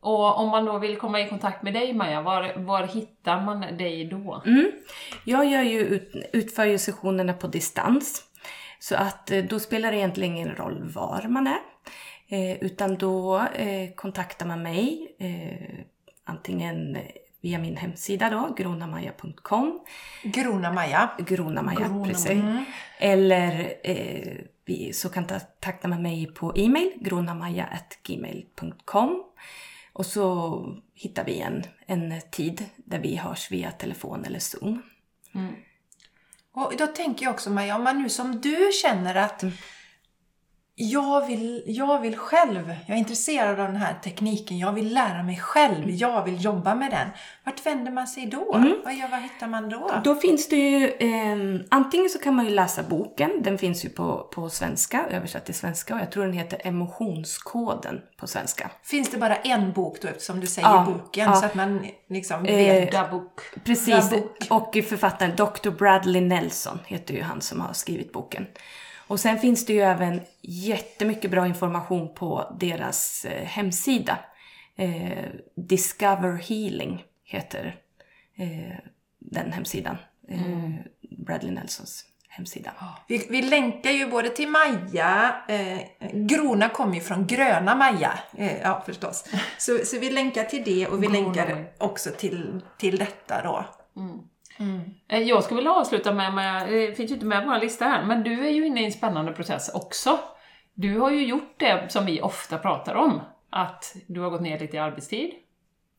Och 0.00 0.38
om 0.38 0.48
man 0.48 0.64
då 0.64 0.78
vill 0.78 0.96
komma 0.96 1.20
i 1.20 1.28
kontakt 1.28 1.62
med 1.62 1.74
dig 1.74 1.92
Maja, 1.92 2.22
var, 2.22 2.52
var 2.56 2.86
hittar 2.86 3.40
man 3.40 3.60
dig 3.60 4.04
då? 4.04 4.42
Mm. 4.46 4.72
Jag 5.24 5.46
gör 5.46 5.62
ju 5.62 5.80
ut, 5.80 6.12
utför 6.32 6.64
ju 6.64 6.78
sessionerna 6.78 7.32
på 7.32 7.46
distans. 7.46 8.22
Så 8.78 8.96
att 8.96 9.30
eh, 9.30 9.44
då 9.44 9.60
spelar 9.60 9.90
det 9.90 9.96
egentligen 9.96 10.36
ingen 10.36 10.54
roll 10.54 10.82
var 10.94 11.22
man 11.28 11.46
är. 11.46 11.73
Eh, 12.28 12.52
utan 12.62 12.96
då 12.98 13.38
eh, 13.40 13.90
kontaktar 13.94 14.46
man 14.46 14.62
mig 14.62 15.14
eh, 15.18 15.84
antingen 16.24 16.98
via 17.40 17.58
min 17.58 17.76
hemsida 17.76 18.30
då, 18.30 18.54
gronamaja.com. 18.56 19.80
Grona 20.22 20.72
Maja. 20.72 21.10
Gronamaja, 21.18 21.78
Grona- 21.88 22.04
precis. 22.06 22.30
mm. 22.30 22.64
Eller 22.98 23.74
eh, 23.84 24.36
så 24.92 25.08
kontaktar 25.08 25.88
man 25.88 26.02
mig 26.02 26.26
på 26.26 26.52
e-mail, 26.56 26.92
gronamaja.gmail.com. 27.00 29.24
Och 29.92 30.06
så 30.06 30.66
hittar 30.94 31.24
vi 31.24 31.40
en, 31.40 31.62
en 31.86 32.20
tid 32.30 32.64
där 32.76 32.98
vi 32.98 33.16
hörs 33.16 33.50
via 33.50 33.70
telefon 33.70 34.24
eller 34.24 34.38
Zoom. 34.38 34.82
Och 36.52 36.72
då 36.78 36.86
tänker 36.86 37.24
jag 37.26 37.32
också 37.34 37.50
Maja, 37.50 37.76
om 37.76 37.84
man 37.84 38.02
nu 38.02 38.08
som 38.08 38.40
du 38.40 38.70
känner 38.82 39.14
att 39.14 39.42
Mm. 39.42 39.54
Jag, 40.76 41.26
vill, 41.26 41.62
jag 41.66 42.00
vill 42.00 42.16
själv, 42.16 42.74
jag 42.86 42.94
är 42.94 42.98
intresserad 42.98 43.60
av 43.60 43.66
den 43.66 43.76
här 43.76 43.94
tekniken, 44.04 44.58
jag 44.58 44.72
vill 44.72 44.94
lära 44.94 45.22
mig 45.22 45.36
själv, 45.38 45.74
Mm. 45.84 45.96
jag 45.96 46.24
vill 46.24 46.44
jobba 46.44 46.74
med 46.74 46.90
den. 46.90 47.08
Vart 47.44 47.66
vänder 47.66 47.92
man 47.92 48.06
sig 48.06 48.26
då? 48.26 48.44
Vad, 48.84 48.94
gör, 48.94 49.08
vad 49.10 49.20
hittar 49.22 49.46
man 49.46 49.68
då? 49.68 49.90
Då 50.04 50.14
finns 50.14 50.48
det 50.48 50.56
ju, 50.56 50.86
eh, 50.88 51.60
antingen 51.70 52.10
så 52.10 52.18
kan 52.18 52.34
man 52.34 52.44
ju 52.44 52.50
läsa 52.50 52.82
boken, 52.82 53.30
den 53.42 53.58
finns 53.58 53.84
ju 53.84 53.88
på, 53.88 54.28
på 54.34 54.50
svenska, 54.50 55.04
översatt 55.10 55.44
till 55.44 55.54
svenska 55.54 55.94
och 55.94 56.00
jag 56.00 56.10
tror 56.12 56.24
den 56.24 56.32
heter 56.32 56.60
Emotionskoden 56.64 58.00
på 58.16 58.26
svenska. 58.26 58.70
Finns 58.82 59.10
det 59.10 59.18
bara 59.18 59.36
en 59.36 59.72
bok 59.72 59.98
då 60.02 60.08
eftersom 60.08 60.40
du 60.40 60.46
säger 60.46 60.68
Ja, 60.68 60.84
boken 60.92 61.24
ja. 61.30 61.34
så 61.36 61.46
att 61.46 61.54
man 61.54 61.86
liksom 62.08 62.46
Eh, 62.46 62.56
vet? 62.56 62.92
Dabuk. 62.92 63.40
Precis, 63.64 64.10
Bra 64.10 64.20
bok. 64.20 64.46
och 64.50 64.84
författaren 64.84 65.36
Dr. 65.36 65.70
Bradley 65.70 66.20
Nelson 66.22 66.78
heter 66.86 67.14
ju 67.14 67.22
han 67.22 67.40
som 67.40 67.60
har 67.60 67.72
skrivit 67.72 68.12
boken. 68.12 68.46
Och 69.06 69.20
sen 69.20 69.38
finns 69.38 69.66
det 69.66 69.72
ju 69.72 69.80
även 69.80 70.20
jättemycket 70.42 71.30
bra 71.30 71.46
information 71.46 72.14
på 72.14 72.56
deras 72.60 73.24
eh, 73.24 73.44
hemsida. 73.44 74.18
Eh, 74.76 75.24
Discover 75.56 76.32
Healing 76.32 77.04
heter 77.24 77.76
eh, 78.36 78.78
den 79.18 79.52
hemsidan. 79.52 79.96
Eh, 80.28 80.70
Bradley 81.18 81.52
Nelsons 81.52 82.04
hemsida. 82.28 82.72
Vi, 83.08 83.26
vi 83.30 83.42
länkar 83.42 83.90
ju 83.90 84.10
både 84.10 84.28
till 84.28 84.48
Maja, 84.48 85.36
eh, 85.48 85.78
Grona 86.12 86.68
kommer 86.68 86.94
ju 86.94 87.00
från 87.00 87.26
gröna 87.26 87.74
Maja, 87.74 88.18
ja 88.62 88.82
förstås. 88.86 89.24
Så, 89.58 89.78
så 89.84 89.98
vi 89.98 90.10
länkar 90.10 90.44
till 90.44 90.64
det 90.64 90.86
och 90.86 91.02
vi 91.02 91.08
länkar 91.08 91.66
också 91.78 92.10
till, 92.10 92.60
till 92.78 92.98
detta 92.98 93.42
då. 93.42 93.64
Eh, 95.08 95.18
Jag 95.18 95.44
skulle 95.44 95.58
vilja 95.58 95.72
avsluta 95.72 96.12
med, 96.12 96.34
med, 96.34 96.68
det 96.72 96.96
finns 96.96 97.10
ju 97.10 97.14
inte 97.14 97.26
med 97.26 97.42
på 97.42 97.50
vår 97.50 97.58
lista 97.58 97.84
här, 97.84 98.04
men 98.04 98.22
du 98.22 98.46
är 98.46 98.50
ju 98.50 98.66
inne 98.66 98.82
i 98.82 98.84
en 98.84 98.92
spännande 98.92 99.32
process 99.32 99.70
också. 99.74 100.18
Du 100.74 100.98
har 100.98 101.10
ju 101.10 101.26
gjort 101.26 101.54
det 101.56 101.92
som 101.92 102.06
vi 102.06 102.20
ofta 102.20 102.58
pratar 102.58 102.94
om, 102.94 103.20
att 103.50 103.96
du 104.06 104.20
har 104.20 104.30
gått 104.30 104.40
ner 104.40 104.58
lite 104.58 104.76
i 104.76 104.80
arbetstid 104.80 105.30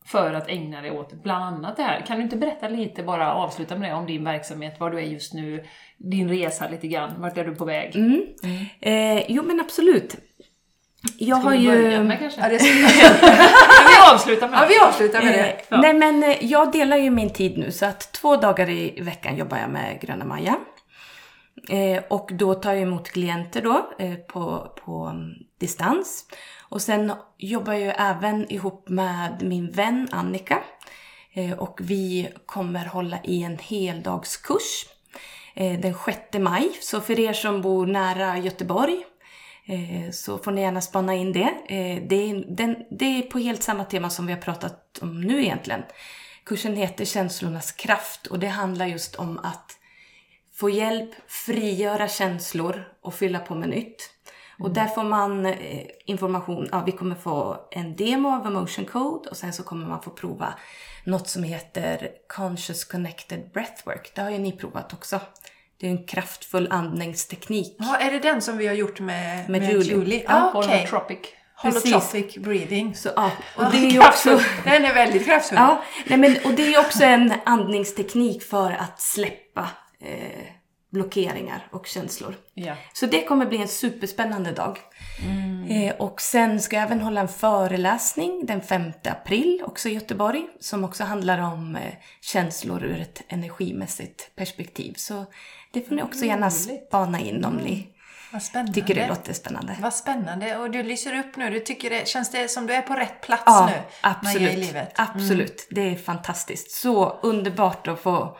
för 0.06 0.34
att 0.34 0.48
ägna 0.48 0.82
dig 0.82 0.90
åt 0.90 1.12
bland 1.22 1.44
annat 1.44 1.76
det 1.76 1.82
här. 1.82 2.00
Kan 2.00 2.16
du 2.16 2.22
inte 2.22 2.36
berätta 2.36 2.68
lite, 2.68 3.02
bara 3.02 3.34
avsluta 3.34 3.76
med 3.76 3.90
det, 3.90 3.94
om 3.94 4.06
din 4.06 4.24
verksamhet, 4.24 4.80
var 4.80 4.90
du 4.90 4.98
är 4.98 5.02
just 5.02 5.34
nu, 5.34 5.64
din 5.96 6.28
resa 6.28 6.68
lite 6.68 6.88
grann, 6.88 7.14
vart 7.18 7.38
är 7.38 7.44
du 7.44 7.54
på 7.54 7.64
väg? 7.64 7.96
Mm. 7.96 8.26
Eh, 8.80 9.24
jo 9.28 9.42
men 9.42 9.60
absolut. 9.60 10.16
Jag 11.18 11.38
Ska 11.38 11.48
har 11.48 11.56
vi 11.56 11.62
ju... 11.62 11.70
börja 11.70 12.02
med 12.02 12.18
kanske? 12.18 12.40
Ja, 12.40 12.48
det 12.48 12.58
ska, 12.58 12.68
vi 13.88 14.14
avsluta 14.14 14.48
med 14.48 14.58
ja 14.60 14.66
vi 14.68 14.78
avslutar 14.78 15.22
med 15.22 15.32
det. 15.32 15.50
Eh, 15.50 15.56
Ja. 15.68 15.80
Nej 15.80 15.94
men 15.94 16.22
eh, 16.22 16.44
jag 16.44 16.72
delar 16.72 16.96
ju 16.96 17.10
min 17.10 17.30
tid 17.30 17.58
nu 17.58 17.72
så 17.72 17.86
att 17.86 18.12
två 18.12 18.36
dagar 18.36 18.70
i 18.70 19.00
veckan 19.00 19.36
jobbar 19.36 19.58
jag 19.58 19.70
med 19.70 20.00
Gröna 20.00 20.24
Maja. 20.24 20.56
Eh, 21.68 22.02
och 22.08 22.30
då 22.32 22.54
tar 22.54 22.72
jag 22.72 22.82
emot 22.82 23.08
klienter 23.10 23.62
då 23.62 23.90
eh, 23.98 24.14
på, 24.14 24.72
på 24.84 25.04
mm, 25.04 25.34
distans. 25.60 26.26
Och 26.68 26.82
sen 26.82 27.12
jobbar 27.38 27.72
jag 27.72 27.82
ju 27.82 27.90
även 27.90 28.52
ihop 28.52 28.88
med 28.88 29.42
min 29.42 29.70
vän 29.70 30.08
Annika. 30.12 30.58
Eh, 31.34 31.52
och 31.52 31.78
vi 31.82 32.28
kommer 32.46 32.84
hålla 32.86 33.18
i 33.24 33.42
en 33.42 33.58
heldagskurs 33.58 34.86
den 35.54 35.94
6 36.04 36.18
maj. 36.38 36.70
Så 36.80 37.00
för 37.00 37.20
er 37.20 37.32
som 37.32 37.62
bor 37.62 37.86
nära 37.86 38.38
Göteborg 38.38 39.04
Eh, 39.68 40.10
så 40.10 40.38
får 40.38 40.52
ni 40.52 40.60
gärna 40.60 40.80
spana 40.80 41.14
in 41.14 41.32
det. 41.32 41.54
Eh, 41.68 42.02
det, 42.08 42.30
är, 42.30 42.44
den, 42.56 42.76
det 42.90 43.04
är 43.04 43.22
på 43.22 43.38
helt 43.38 43.62
samma 43.62 43.84
tema 43.84 44.10
som 44.10 44.26
vi 44.26 44.32
har 44.32 44.40
pratat 44.40 44.98
om 45.02 45.20
nu 45.20 45.42
egentligen. 45.42 45.82
Kursen 46.44 46.76
heter 46.76 47.04
Känslornas 47.04 47.72
kraft 47.72 48.26
och 48.26 48.38
det 48.38 48.46
handlar 48.46 48.86
just 48.86 49.16
om 49.16 49.38
att 49.38 49.72
få 50.52 50.70
hjälp, 50.70 51.10
frigöra 51.26 52.08
känslor 52.08 52.84
och 53.00 53.14
fylla 53.14 53.38
på 53.38 53.54
med 53.54 53.68
nytt. 53.68 54.10
Och 54.58 54.70
där 54.70 54.86
får 54.86 55.04
man 55.04 55.46
eh, 55.46 55.86
information, 56.04 56.68
ja 56.72 56.82
vi 56.86 56.92
kommer 56.92 57.16
få 57.16 57.68
en 57.70 57.96
demo 57.96 58.28
av 58.28 58.46
Emotion 58.46 58.84
Code 58.84 59.28
och 59.30 59.36
sen 59.36 59.52
så 59.52 59.62
kommer 59.62 59.86
man 59.86 60.02
få 60.02 60.10
prova 60.10 60.54
något 61.04 61.28
som 61.28 61.42
heter 61.42 62.10
Conscious 62.28 62.84
Connected 62.84 63.50
Breathwork. 63.52 64.12
Det 64.14 64.22
har 64.22 64.30
ju 64.30 64.38
ni 64.38 64.52
provat 64.52 64.92
också. 64.92 65.20
Det 65.80 65.86
är 65.86 65.90
en 65.90 66.06
kraftfull 66.06 66.68
andningsteknik. 66.70 67.76
Ja, 67.78 67.96
är 67.96 68.10
det 68.10 68.18
den 68.18 68.42
som 68.42 68.56
vi 68.56 68.66
har 68.66 68.74
gjort 68.74 69.00
med, 69.00 69.50
Med 69.50 69.60
med, 69.60 69.72
Julie. 69.72 69.96
Julie? 69.96 70.24
Ja, 70.28 70.50
Ja, 70.54 70.60
okej. 70.60 70.76
Holotropic. 70.78 71.18
Holotropic 71.56 72.36
breathing. 72.36 72.94
Så, 72.94 73.10
ja, 73.16 73.30
och 73.56 73.64
det 73.72 73.78
är 73.78 74.00
också... 74.08 74.40
Den 74.64 74.84
är 74.84 74.94
väldigt 74.94 75.24
kraftfull. 75.24 75.58
Ja, 75.58 75.82
nej 76.06 76.18
men, 76.18 76.36
och 76.44 76.52
det 76.52 76.74
är 76.74 76.80
också 76.80 77.04
en 77.04 77.32
andningsteknik 77.44 78.42
för 78.42 78.70
att 78.70 79.00
släppa 79.00 79.68
eh, 80.00 80.46
blockeringar 80.92 81.68
och 81.72 81.86
känslor. 81.86 82.34
Ja. 82.54 82.74
Så 82.92 83.06
det 83.06 83.24
kommer 83.24 83.46
bli 83.46 83.58
en 83.58 83.68
superspännande 83.68 84.52
dag. 84.52 84.78
Eh, 85.68 85.94
och 85.96 86.20
sen 86.20 86.60
ska 86.60 86.76
jag 86.76 86.82
även 86.82 87.00
hålla 87.00 87.20
en 87.20 87.28
föreläsning 87.28 88.46
den 88.46 88.62
5 88.62 88.92
april, 89.04 89.62
också 89.66 89.88
i 89.88 89.94
Göteborg, 89.94 90.46
som 90.60 90.84
också 90.84 91.04
handlar 91.04 91.38
om 91.38 91.76
eh, 91.76 91.94
känslor 92.20 92.84
ur 92.84 93.00
ett 93.00 93.22
energimässigt 93.28 94.36
perspektiv. 94.36 94.94
Så 94.96 95.24
det 95.72 95.88
får 95.88 95.94
ni 95.94 96.02
också 96.02 96.24
gärna 96.24 96.50
spana 96.50 97.20
in 97.20 97.44
om 97.44 97.56
ni 97.56 97.88
Vad 98.32 98.42
spännande. 98.42 98.72
tycker 98.72 98.94
det 98.94 99.08
låter 99.08 99.32
spännande. 99.32 99.76
Vad 99.80 99.94
spännande. 99.94 100.56
Och 100.56 100.70
du 100.70 100.82
lyser 100.82 101.18
upp 101.18 101.36
nu. 101.36 101.50
Du 101.50 101.60
tycker 101.60 101.90
det, 101.90 102.08
känns 102.08 102.30
det 102.30 102.48
som 102.48 102.66
du 102.66 102.74
är 102.74 102.82
på 102.82 102.94
rätt 102.94 103.20
plats 103.20 103.42
Ja, 103.46 103.66
nu? 103.66 103.82
absolut. 104.00 104.42
Maja, 104.42 104.52
i 104.52 104.56
livet? 104.56 104.92
Absolut. 104.96 105.66
Det 105.70 105.80
är 105.80 105.96
fantastiskt. 105.96 106.70
Så 106.70 107.18
underbart 107.22 107.86
att 107.88 108.00
få 108.00 108.36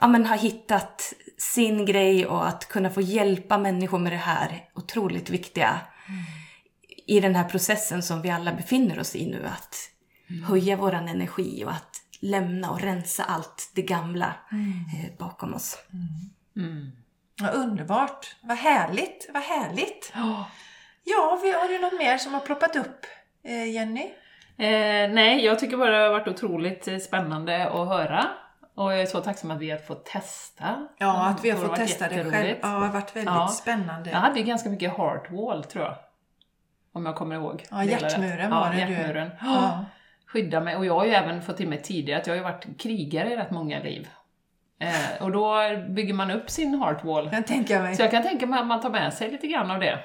ja, 0.00 0.06
men, 0.06 0.26
ha 0.26 0.36
hittat 0.36 1.12
sin 1.38 1.86
grej 1.86 2.26
och 2.26 2.48
att 2.48 2.68
kunna 2.68 2.90
få 2.90 3.00
hjälpa 3.00 3.58
människor 3.58 3.98
med 3.98 4.12
det 4.12 4.16
här 4.16 4.64
otroligt 4.74 5.30
viktiga 5.30 5.80
i 7.06 7.20
den 7.20 7.34
här 7.34 7.44
processen 7.44 8.02
som 8.02 8.22
vi 8.22 8.30
alla 8.30 8.52
befinner 8.52 8.98
oss 8.98 9.16
i 9.16 9.26
nu. 9.26 9.46
Att 9.46 9.76
höja 10.48 10.76
våran 10.76 11.08
energi 11.08 11.64
och 11.64 11.70
att 11.70 11.96
lämna 12.20 12.70
och 12.70 12.80
rensa 12.80 13.24
allt 13.24 13.72
det 13.74 13.82
gamla 13.82 14.34
eh, 14.50 15.18
bakom 15.18 15.54
oss. 15.54 15.78
Ja, 17.40 17.48
underbart. 17.48 18.36
Vad 18.42 18.56
härligt. 18.56 19.30
Vad 19.34 19.42
härligt. 19.42 20.12
Ja, 21.04 21.38
vi, 21.42 21.52
har 21.52 21.68
du 21.68 21.78
något 21.78 21.98
mer 21.98 22.18
som 22.18 22.34
har 22.34 22.40
ploppat 22.40 22.76
upp, 22.76 23.06
eh, 23.44 23.70
Jenny? 23.72 24.10
Eh, 24.58 25.10
nej, 25.10 25.44
jag 25.44 25.58
tycker 25.58 25.76
bara 25.76 25.90
det 25.90 26.04
har 26.04 26.10
varit 26.10 26.28
otroligt 26.28 26.88
eh, 26.88 26.98
spännande 26.98 27.66
att 27.66 27.88
höra. 27.88 28.26
Och 28.76 28.92
jag 28.92 29.00
är 29.00 29.06
så 29.06 29.20
tacksam 29.20 29.50
att 29.50 29.58
vi 29.60 29.70
har 29.70 29.78
fått 29.78 30.04
testa. 30.04 30.88
Ja, 30.98 31.26
att 31.26 31.44
vi 31.44 31.50
har 31.50 31.58
fått 31.58 31.76
testa 31.76 32.08
det 32.08 32.30
själv. 32.30 32.56
Ja, 32.62 32.68
det 32.68 32.74
har 32.74 32.88
varit 32.88 33.16
väldigt 33.16 33.34
Ja. 33.34 33.48
spännande. 33.48 34.10
Jag 34.10 34.18
hade 34.18 34.38
ju 34.40 34.44
ganska 34.46 34.68
mycket 34.68 34.96
heartwall, 34.96 35.64
tror 35.64 35.84
jag. 35.84 35.94
Om 36.92 37.06
jag 37.06 37.16
kommer 37.16 37.34
ihåg. 37.36 37.64
Ja, 37.70 37.84
hjärtmuren 37.84 38.50
var 38.50 38.66
ja, 38.66 38.72
det 38.72 38.84
du- 38.86 38.92
hjärtmuren. 38.92 39.30
Ja. 39.40 39.84
Skydda 40.26 40.60
mig. 40.60 40.76
Och 40.76 40.86
jag 40.86 40.94
har 40.94 41.04
ju 41.04 41.10
även 41.12 41.42
fått 41.42 41.56
till 41.56 41.68
mig 41.68 41.82
tidigare 41.82 42.20
att 42.20 42.26
jag 42.26 42.34
har 42.34 42.36
ju 42.38 42.42
varit 42.42 42.80
krigare 42.80 43.32
i 43.32 43.36
rätt 43.36 43.50
många 43.50 43.78
liv. 43.78 44.08
Eh, 44.80 45.22
och 45.22 45.32
då 45.32 45.54
bygger 45.88 46.14
man 46.14 46.30
upp 46.30 46.50
sin 46.50 46.82
heartwall. 46.82 47.30
Kan 47.30 47.42
tänka 47.42 47.82
mig. 47.82 47.96
Så 47.96 48.02
jag 48.02 48.10
kan 48.10 48.22
tänka 48.22 48.46
mig 48.46 48.60
att 48.60 48.66
man 48.66 48.80
tar 48.80 48.90
med 48.90 49.14
sig 49.14 49.30
lite 49.30 49.46
grann 49.46 49.70
av 49.70 49.80
det 49.80 49.98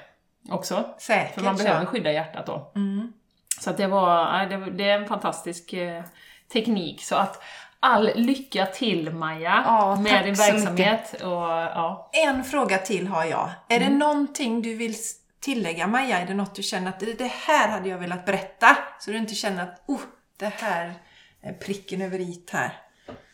också. 0.50 0.84
Säkert 0.98 1.34
För 1.34 1.42
man 1.42 1.56
behöver 1.56 1.86
skydda 1.86 2.12
hjärtat 2.12 2.46
då. 2.46 2.72
Mm. 2.74 3.12
Så 3.60 3.70
att 3.70 3.76
det, 3.76 3.86
var, 3.86 4.46
det 4.70 4.90
är 4.90 4.98
en 5.00 5.06
fantastisk 5.06 5.72
eh, 5.72 6.04
teknik. 6.52 7.02
Så 7.04 7.16
att 7.16 7.42
All 7.84 8.10
lycka 8.14 8.66
till 8.66 9.10
Maja 9.10 9.62
Ja, 9.66 9.96
med 9.96 10.24
din 10.24 10.34
verksamhet. 10.34 11.14
Och, 11.22 11.30
ja. 11.30 12.10
En 12.12 12.44
fråga 12.44 12.78
till 12.78 13.06
har 13.06 13.24
jag. 13.24 13.50
Är 13.68 13.80
det 13.80 13.88
någonting 13.88 14.62
du 14.62 14.74
vill 14.74 14.94
tillägga 15.40 15.86
Maja? 15.86 16.20
Är 16.20 16.26
det 16.26 16.34
något 16.34 16.54
du 16.54 16.62
känner 16.62 16.88
att 16.88 17.00
det 17.00 17.32
här 17.46 17.68
hade 17.68 17.88
jag 17.88 17.98
velat 17.98 18.26
berätta? 18.26 18.76
Så 19.00 19.10
du 19.10 19.16
inte 19.16 19.34
känner 19.34 19.62
att 19.62 19.82
oh, 19.86 20.00
det 20.36 20.52
här 20.56 20.94
är 21.42 21.52
pricken 21.52 22.02
över 22.02 22.18
i 22.18 22.44
här. 22.52 22.72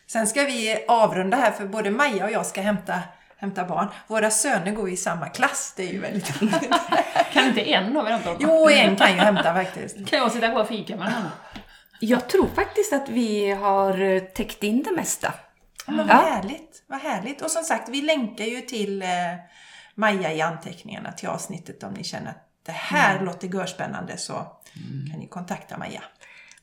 Sen 0.07 0.27
ska 0.27 0.45
vi 0.45 0.85
avrunda 0.89 1.37
här 1.37 1.51
för 1.51 1.67
både 1.67 1.91
Maja 1.91 2.25
och 2.25 2.31
jag 2.31 2.47
ska 2.47 2.61
hämta, 2.61 3.01
hämta 3.37 3.65
barn. 3.65 3.89
Våra 4.07 4.31
söner 4.31 4.73
går 4.73 4.89
i 4.91 4.97
samma 4.97 5.29
klass. 5.29 5.75
Det 5.77 5.89
är 5.89 5.93
ju 5.93 6.01
väldigt 6.01 6.43
roligt. 6.43 6.71
Kan 7.33 7.45
inte 7.49 7.61
en 7.61 7.97
av 7.97 8.07
er 8.07 8.11
hämta 8.11 8.29
honom? 8.29 8.43
Jo, 8.49 8.69
en 8.69 8.97
kan 8.97 9.13
ju 9.13 9.19
hämta 9.19 9.55
faktiskt. 9.55 10.09
Kan 10.09 10.19
jag 10.19 10.33
sitta 10.33 10.49
kvar 10.49 10.61
och 10.61 10.69
fika 10.69 10.97
med 10.97 11.13
honom? 11.13 11.31
Jag 12.01 12.29
tror 12.29 12.49
faktiskt 12.49 12.93
att 12.93 13.09
vi 13.09 13.51
har 13.51 14.01
eh, 14.01 14.21
täckt 14.23 14.63
in 14.63 14.83
det 14.83 14.93
mesta. 14.97 15.35
Ja, 15.87 15.93
men 15.93 16.07
vad 16.07 16.17
härligt, 16.17 16.83
vad 16.87 17.01
härligt. 17.01 17.43
Och 17.43 17.51
som 17.51 17.63
sagt, 17.63 17.89
vi 17.89 18.03
länkar 18.03 18.45
ju 18.45 18.61
till 18.61 19.03
eh, 19.03 19.09
Maja 19.95 20.33
i 20.33 20.41
anteckningarna 20.41 21.13
till 21.13 21.29
avsnittet 21.29 21.83
om 21.83 21.93
ni 21.95 22.05
känner 22.05 22.31
att 22.31 22.45
det 22.67 22.73
här 22.73 23.21
låter 23.21 23.49
görspännande 23.49 24.17
så 24.17 24.33
kan 25.11 25.21
ni 25.21 25.27
kontakta 25.29 25.79
Maja. 25.79 26.03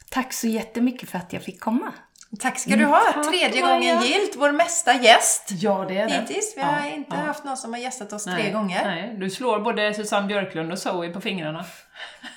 Tack 0.10 0.34
så 0.34 0.48
jättemycket 0.48 1.10
för 1.10 1.18
att 1.18 1.34
jag 1.34 1.44
fick 1.44 1.60
komma. 1.60 1.94
Tack 2.40 2.60
ska 2.60 2.76
du 2.76 2.86
ha! 2.86 3.02
tack, 3.14 3.30
Tredje 3.30 3.62
Maja. 3.62 3.74
gången 3.74 4.04
gilt, 4.04 4.36
vår 4.36 4.52
mesta 4.52 4.94
gäst 4.94 5.50
Ja, 5.52 5.86
det 5.88 5.98
är 5.98 6.08
det. 6.10 6.14
hittills. 6.14 6.54
Vi 6.58 6.62
har 6.62 6.78
Ja, 6.80 6.86
inte 6.86 7.16
ja. 7.16 7.22
haft 7.22 7.44
någon 7.44 7.58
som 7.58 7.74
har 7.74 7.80
gästat 7.80 8.14
oss 8.14 8.24
tre 8.24 8.34
Nej, 8.34 8.52
gånger. 8.52 8.86
Nej, 8.86 9.16
du 9.20 9.30
slår 9.30 9.60
både 9.60 9.94
Susanne 9.94 10.28
Björklund 10.28 10.72
och 10.72 10.80
Zoe 10.80 11.10
på 11.10 11.22
fingrarna. 11.22 11.66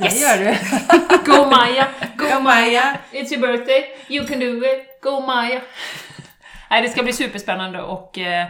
Det 0.00 0.08
gör 0.16 0.38
du. 0.38 0.54
Go 1.32 1.50
Maja! 1.50 1.88
Go 2.16 2.24
Go 2.34 2.40
Maja! 2.40 2.98
It's 3.12 3.32
your 3.34 3.40
birthday, 3.46 3.96
you 4.08 4.26
can 4.26 4.40
do 4.40 4.64
it, 4.66 5.00
go 5.02 5.20
Maja! 5.20 5.60
Nej, 6.70 6.82
det 6.82 6.88
ska 6.88 7.02
bli 7.02 7.12
superspännande 7.12 7.82
och 7.82 8.18
eh, 8.18 8.46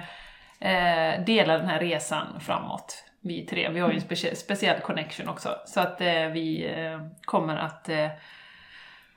eh, 0.60 1.24
dela 1.24 1.58
den 1.58 1.68
här 1.68 1.78
resan 1.80 2.40
framåt. 2.40 3.04
Vi 3.22 3.46
tre, 3.46 3.68
vi 3.68 3.80
har 3.80 3.88
ju 3.88 3.94
en 3.94 4.00
specie- 4.00 4.34
speciell 4.34 4.80
connection 4.80 5.28
också. 5.28 5.56
Så 5.66 5.80
att 5.80 6.00
eh, 6.00 6.26
vi 6.26 6.72
eh, 6.76 7.00
kommer 7.24 7.56
att 7.56 7.88
eh, 7.88 8.08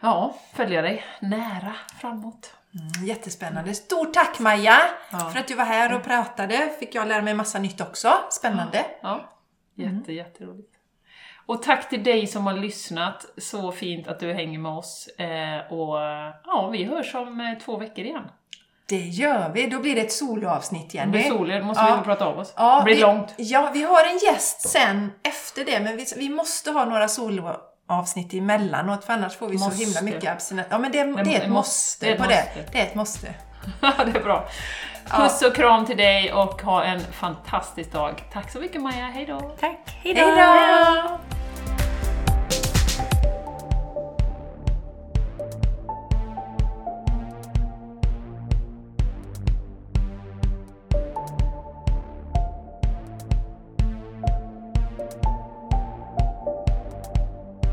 ja, 0.01 0.35
följa 0.53 0.81
dig 0.81 1.03
nära 1.19 1.73
framåt. 2.01 2.53
Mm, 2.75 3.07
Jättespännande. 3.07 3.73
Stort 3.73 4.13
tack 4.13 4.39
Maja 4.39 4.79
Ja. 5.11 5.19
för 5.33 5.39
att 5.39 5.47
du 5.47 5.55
var 5.55 5.65
här 5.65 5.93
och 5.95 6.03
pratade. 6.03 6.69
Fick 6.79 6.95
jag 6.95 7.07
lära 7.07 7.21
mig 7.21 7.33
massa 7.33 7.59
nytt 7.59 7.81
också. 7.81 8.13
Spännande. 8.29 8.85
Ja, 9.01 9.29
jätte, 9.75 10.13
jätteroligt. 10.13 10.72
Och 11.45 11.63
tack 11.63 11.89
till 11.89 12.03
dig 12.03 12.27
som 12.27 12.45
har 12.47 12.53
lyssnat. 12.53 13.25
Så 13.37 13.71
fint 13.71 14.07
att 14.07 14.19
du 14.19 14.33
hänger 14.33 14.59
med 14.59 14.71
oss. 14.71 15.07
Eh, 15.07 15.73
och 15.73 15.97
ja, 16.45 16.69
vi 16.71 16.83
hörs 16.83 17.15
om 17.15 17.39
eh, 17.41 17.63
två 17.65 17.77
veckor 17.77 18.05
igen. 18.05 18.23
Det 18.89 18.99
gör 18.99 19.49
vi. 19.53 19.67
Då 19.69 19.79
blir 19.79 19.95
det 19.95 20.01
ett 20.01 20.11
soloavsnitt 20.11 20.89
Det 20.91 20.95
igen. 20.97 21.11
blir 21.11 21.23
Vi- 21.23 21.29
soligt, 21.29 21.59
då 21.59 21.65
måste 21.65 21.83
Ja. 21.83 21.95
vi 21.97 22.03
prata 22.03 22.25
av 22.25 22.39
oss. 22.39 22.53
Ja, 22.57 22.77
det 22.79 22.83
blir 22.83 22.95
vi, 22.95 23.01
långt. 23.01 23.33
Ja, 23.37 23.71
vi 23.73 23.83
har 23.83 24.05
en 24.05 24.17
gäst 24.17 24.69
sen 24.69 25.11
efter 25.23 25.65
det, 25.65 25.79
men 25.79 25.97
vi, 25.97 26.05
vi 26.17 26.29
måste 26.29 26.71
ha 26.71 26.85
några 26.85 27.07
soloavsnitt 27.07 28.33
emellanåt 28.33 29.05
för 29.05 29.13
annars 29.13 29.35
får 29.35 29.47
vi 29.49 29.57
Måste. 29.57 29.75
så 29.77 29.83
himla 29.83 30.01
mycket 30.01 30.31
abstinens. 30.31 30.67
Ja, 30.71 30.77
men 30.77 30.91
det, 30.91 31.03
det, 31.03 31.23
Det 31.23 31.35
är 31.35 31.41
ett 31.41 31.47
må- 31.49 31.53
måste 31.55 32.05
det 32.05 32.15
på 32.15 32.23
det. 32.23 32.45
Det 32.71 32.79
är 32.79 32.83
ett 32.83 32.95
måste. 32.95 33.33
Det 33.81 34.17
är 34.19 34.23
bra. 34.23 34.47
Puss 35.11 35.41
och 35.41 35.55
kram 35.55 35.85
till 35.85 35.97
dig 35.97 36.33
och 36.33 36.61
ha 36.61 36.83
en 36.83 36.99
fantastisk 36.99 37.91
dag. 37.91 38.23
Tack 38.33 38.51
så 38.51 38.59
mycket 38.59 38.81
Maja, 38.81 39.05
hejdå! 39.05 39.39
Tack, 39.59 39.79
hej 40.03 40.13
då! 40.13 40.21
Hej 40.21 41.03
då! 41.03 41.19